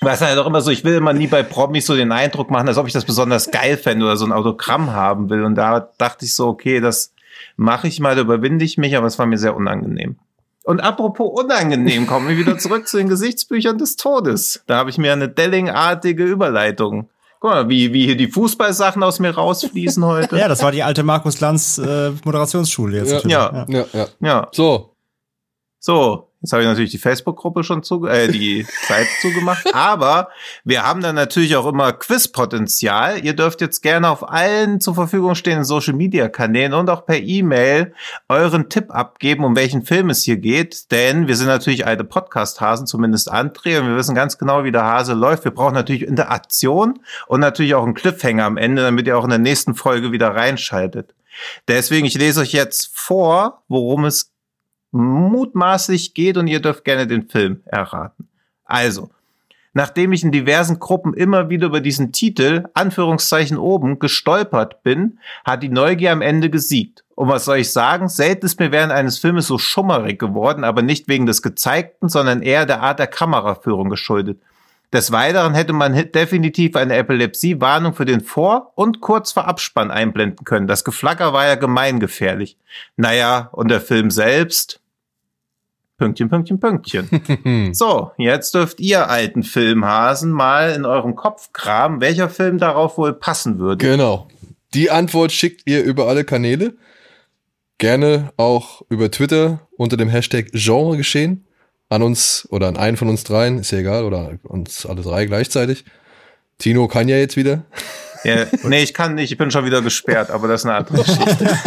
[0.00, 2.68] was halt auch immer so, ich will immer nie bei Promis so den Eindruck machen,
[2.68, 5.44] als ob ich das besonders geil fände oder so ein Autogramm haben will.
[5.44, 7.12] Und da dachte ich so, okay, das
[7.56, 10.16] mache ich mal, da überwinde ich mich, aber es war mir sehr unangenehm.
[10.64, 14.62] Und apropos unangenehm, kommen wir wieder zurück zu den Gesichtsbüchern des Todes.
[14.66, 17.08] Da habe ich mir eine Delling-artige Überleitung.
[17.40, 20.36] Guck mal, wie, wie hier die Fußballsachen aus mir rausfließen heute.
[20.38, 23.24] Ja, das war die alte Markus Lanz äh, Moderationsschule jetzt.
[23.24, 23.50] Ja.
[23.52, 23.66] Ja.
[23.68, 24.06] Ja, ja.
[24.20, 24.48] ja.
[24.52, 24.94] So,
[25.78, 29.74] So, jetzt habe ich natürlich die Facebook-Gruppe schon zu, äh, die Seite zugemacht.
[29.74, 30.28] Aber
[30.64, 33.24] wir haben dann natürlich auch immer Quizpotenzial.
[33.24, 37.92] Ihr dürft jetzt gerne auf allen zur Verfügung stehenden Social-Media-Kanälen und auch per E-Mail
[38.28, 40.90] euren Tipp abgeben, um welchen Film es hier geht.
[40.90, 44.84] Denn wir sind natürlich alte Podcast-Hasen, zumindest André, und wir wissen ganz genau, wie der
[44.84, 45.44] Hase läuft.
[45.44, 49.30] Wir brauchen natürlich Interaktion und natürlich auch einen Cliffhanger am Ende, damit ihr auch in
[49.30, 51.14] der nächsten Folge wieder reinschaltet.
[51.68, 54.32] Deswegen, ich lese euch jetzt vor, worum es
[54.92, 58.28] mutmaßlich geht und ihr dürft gerne den Film erraten.
[58.64, 59.10] Also,
[59.72, 65.62] nachdem ich in diversen Gruppen immer wieder über diesen Titel, Anführungszeichen oben, gestolpert bin, hat
[65.62, 67.04] die Neugier am Ende gesiegt.
[67.14, 68.08] Und was soll ich sagen?
[68.08, 72.42] Selten ist mir während eines Filmes so schummerig geworden, aber nicht wegen des Gezeigten, sondern
[72.42, 74.40] eher der Art der Kameraführung geschuldet.
[74.92, 80.44] Des Weiteren hätte man definitiv eine Epilepsie-Warnung für den Vor- und kurz vor Abspann einblenden
[80.44, 80.66] können.
[80.66, 82.56] Das Geflacker war ja gemeingefährlich.
[82.96, 84.79] Naja, und der Film selbst?
[86.00, 87.74] Pünktchen, Pünktchen, Pünktchen.
[87.74, 93.12] so, jetzt dürft ihr alten Filmhasen mal in eurem Kopf kramen, welcher Film darauf wohl
[93.12, 93.84] passen würde.
[93.84, 94.28] genau.
[94.72, 96.74] Die Antwort schickt ihr über alle Kanäle.
[97.78, 101.44] Gerne auch über Twitter unter dem Hashtag Genre geschehen.
[101.90, 105.26] An uns oder an einen von uns dreien, ist ja egal, oder uns alle drei
[105.26, 105.84] gleichzeitig.
[106.58, 107.64] Tino kann ja jetzt wieder.
[108.24, 110.98] Ja, nee, ich kann nicht, ich bin schon wieder gesperrt, aber das ist eine andere
[110.98, 111.46] Geschichte.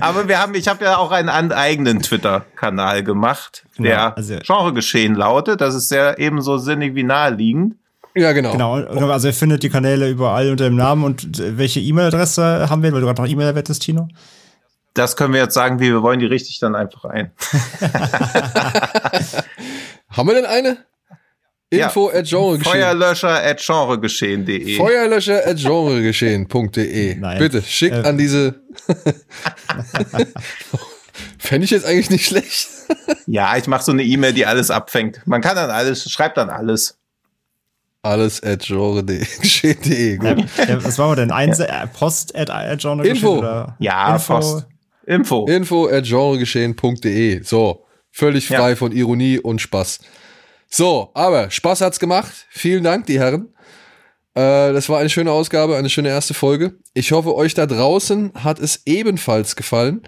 [0.00, 5.14] aber wir haben, ich habe ja auch einen eigenen Twitter-Kanal gemacht, der ja, also, Genregeschehen
[5.14, 5.60] lautet.
[5.60, 7.76] Das ist sehr ebenso sinnig wie naheliegend.
[8.14, 8.52] Ja, genau.
[8.52, 12.92] Genau, also ihr findet die Kanäle überall unter dem Namen und welche E-Mail-Adresse haben wir,
[12.92, 14.08] weil du gerade noch E-Mail erwähntest, Tino?
[14.94, 17.30] Das können wir jetzt sagen, wie wir wollen, die richte ich dann einfach ein.
[20.10, 20.78] haben wir denn eine?
[21.70, 22.18] Info ja.
[22.18, 22.72] at Genregeschehen.
[22.72, 24.76] Feuerlöscher at genregeschehen.de.
[24.76, 27.38] Feuerlöscher at genregeschehen.de.
[27.38, 28.08] Bitte, schickt äh.
[28.08, 28.60] an diese.
[31.38, 32.68] Fände ich jetzt eigentlich nicht schlecht.
[33.26, 35.20] ja, ich mache so eine E-Mail, die alles abfängt.
[35.26, 36.98] Man kann dann alles, schreibt dann alles.
[38.02, 40.18] Alles at genre.de.
[40.22, 41.30] Ja, was war denn?
[41.30, 41.86] Einse ja.
[41.86, 43.38] Post at, at Info.
[43.38, 43.76] Oder?
[43.78, 44.34] Ja, Info.
[44.34, 44.66] Post.
[45.06, 45.46] Info.
[45.46, 47.42] Info at genregeschehen.de.
[47.44, 48.76] So, völlig frei ja.
[48.76, 50.00] von Ironie und Spaß.
[50.70, 52.46] So, aber Spaß hat's gemacht.
[52.48, 53.48] Vielen Dank, die Herren.
[54.34, 56.74] Äh, das war eine schöne Ausgabe, eine schöne erste Folge.
[56.94, 60.02] Ich hoffe, euch da draußen hat es ebenfalls gefallen.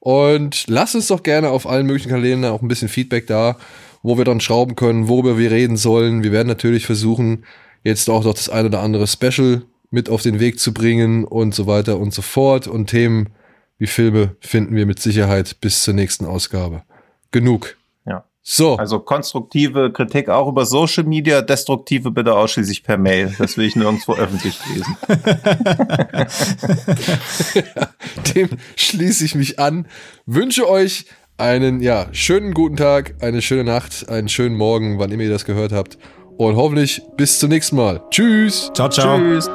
[0.00, 3.58] Und lasst uns doch gerne auf allen möglichen Kanälen auch ein bisschen Feedback da,
[4.02, 6.22] wo wir dann schrauben können, worüber wir reden sollen.
[6.22, 7.44] Wir werden natürlich versuchen,
[7.84, 11.54] jetzt auch noch das eine oder andere Special mit auf den Weg zu bringen und
[11.54, 12.68] so weiter und so fort.
[12.68, 13.30] Und Themen
[13.78, 16.84] wie Filme finden wir mit Sicherheit bis zur nächsten Ausgabe.
[17.32, 17.76] Genug.
[18.48, 18.76] So.
[18.76, 23.34] Also konstruktive Kritik auch über Social Media, destruktive bitte ausschließlich per Mail.
[23.38, 24.96] Das will ich nirgendwo öffentlich lesen.
[28.36, 29.88] dem schließe ich mich an.
[30.26, 31.06] Wünsche euch
[31.38, 35.44] einen ja, schönen guten Tag, eine schöne Nacht, einen schönen Morgen, wann immer ihr das
[35.44, 35.98] gehört habt.
[36.38, 38.00] Und hoffentlich bis zum nächsten Mal.
[38.10, 38.70] Tschüss.
[38.74, 39.18] Ciao, ciao.
[39.18, 39.50] Tschüss.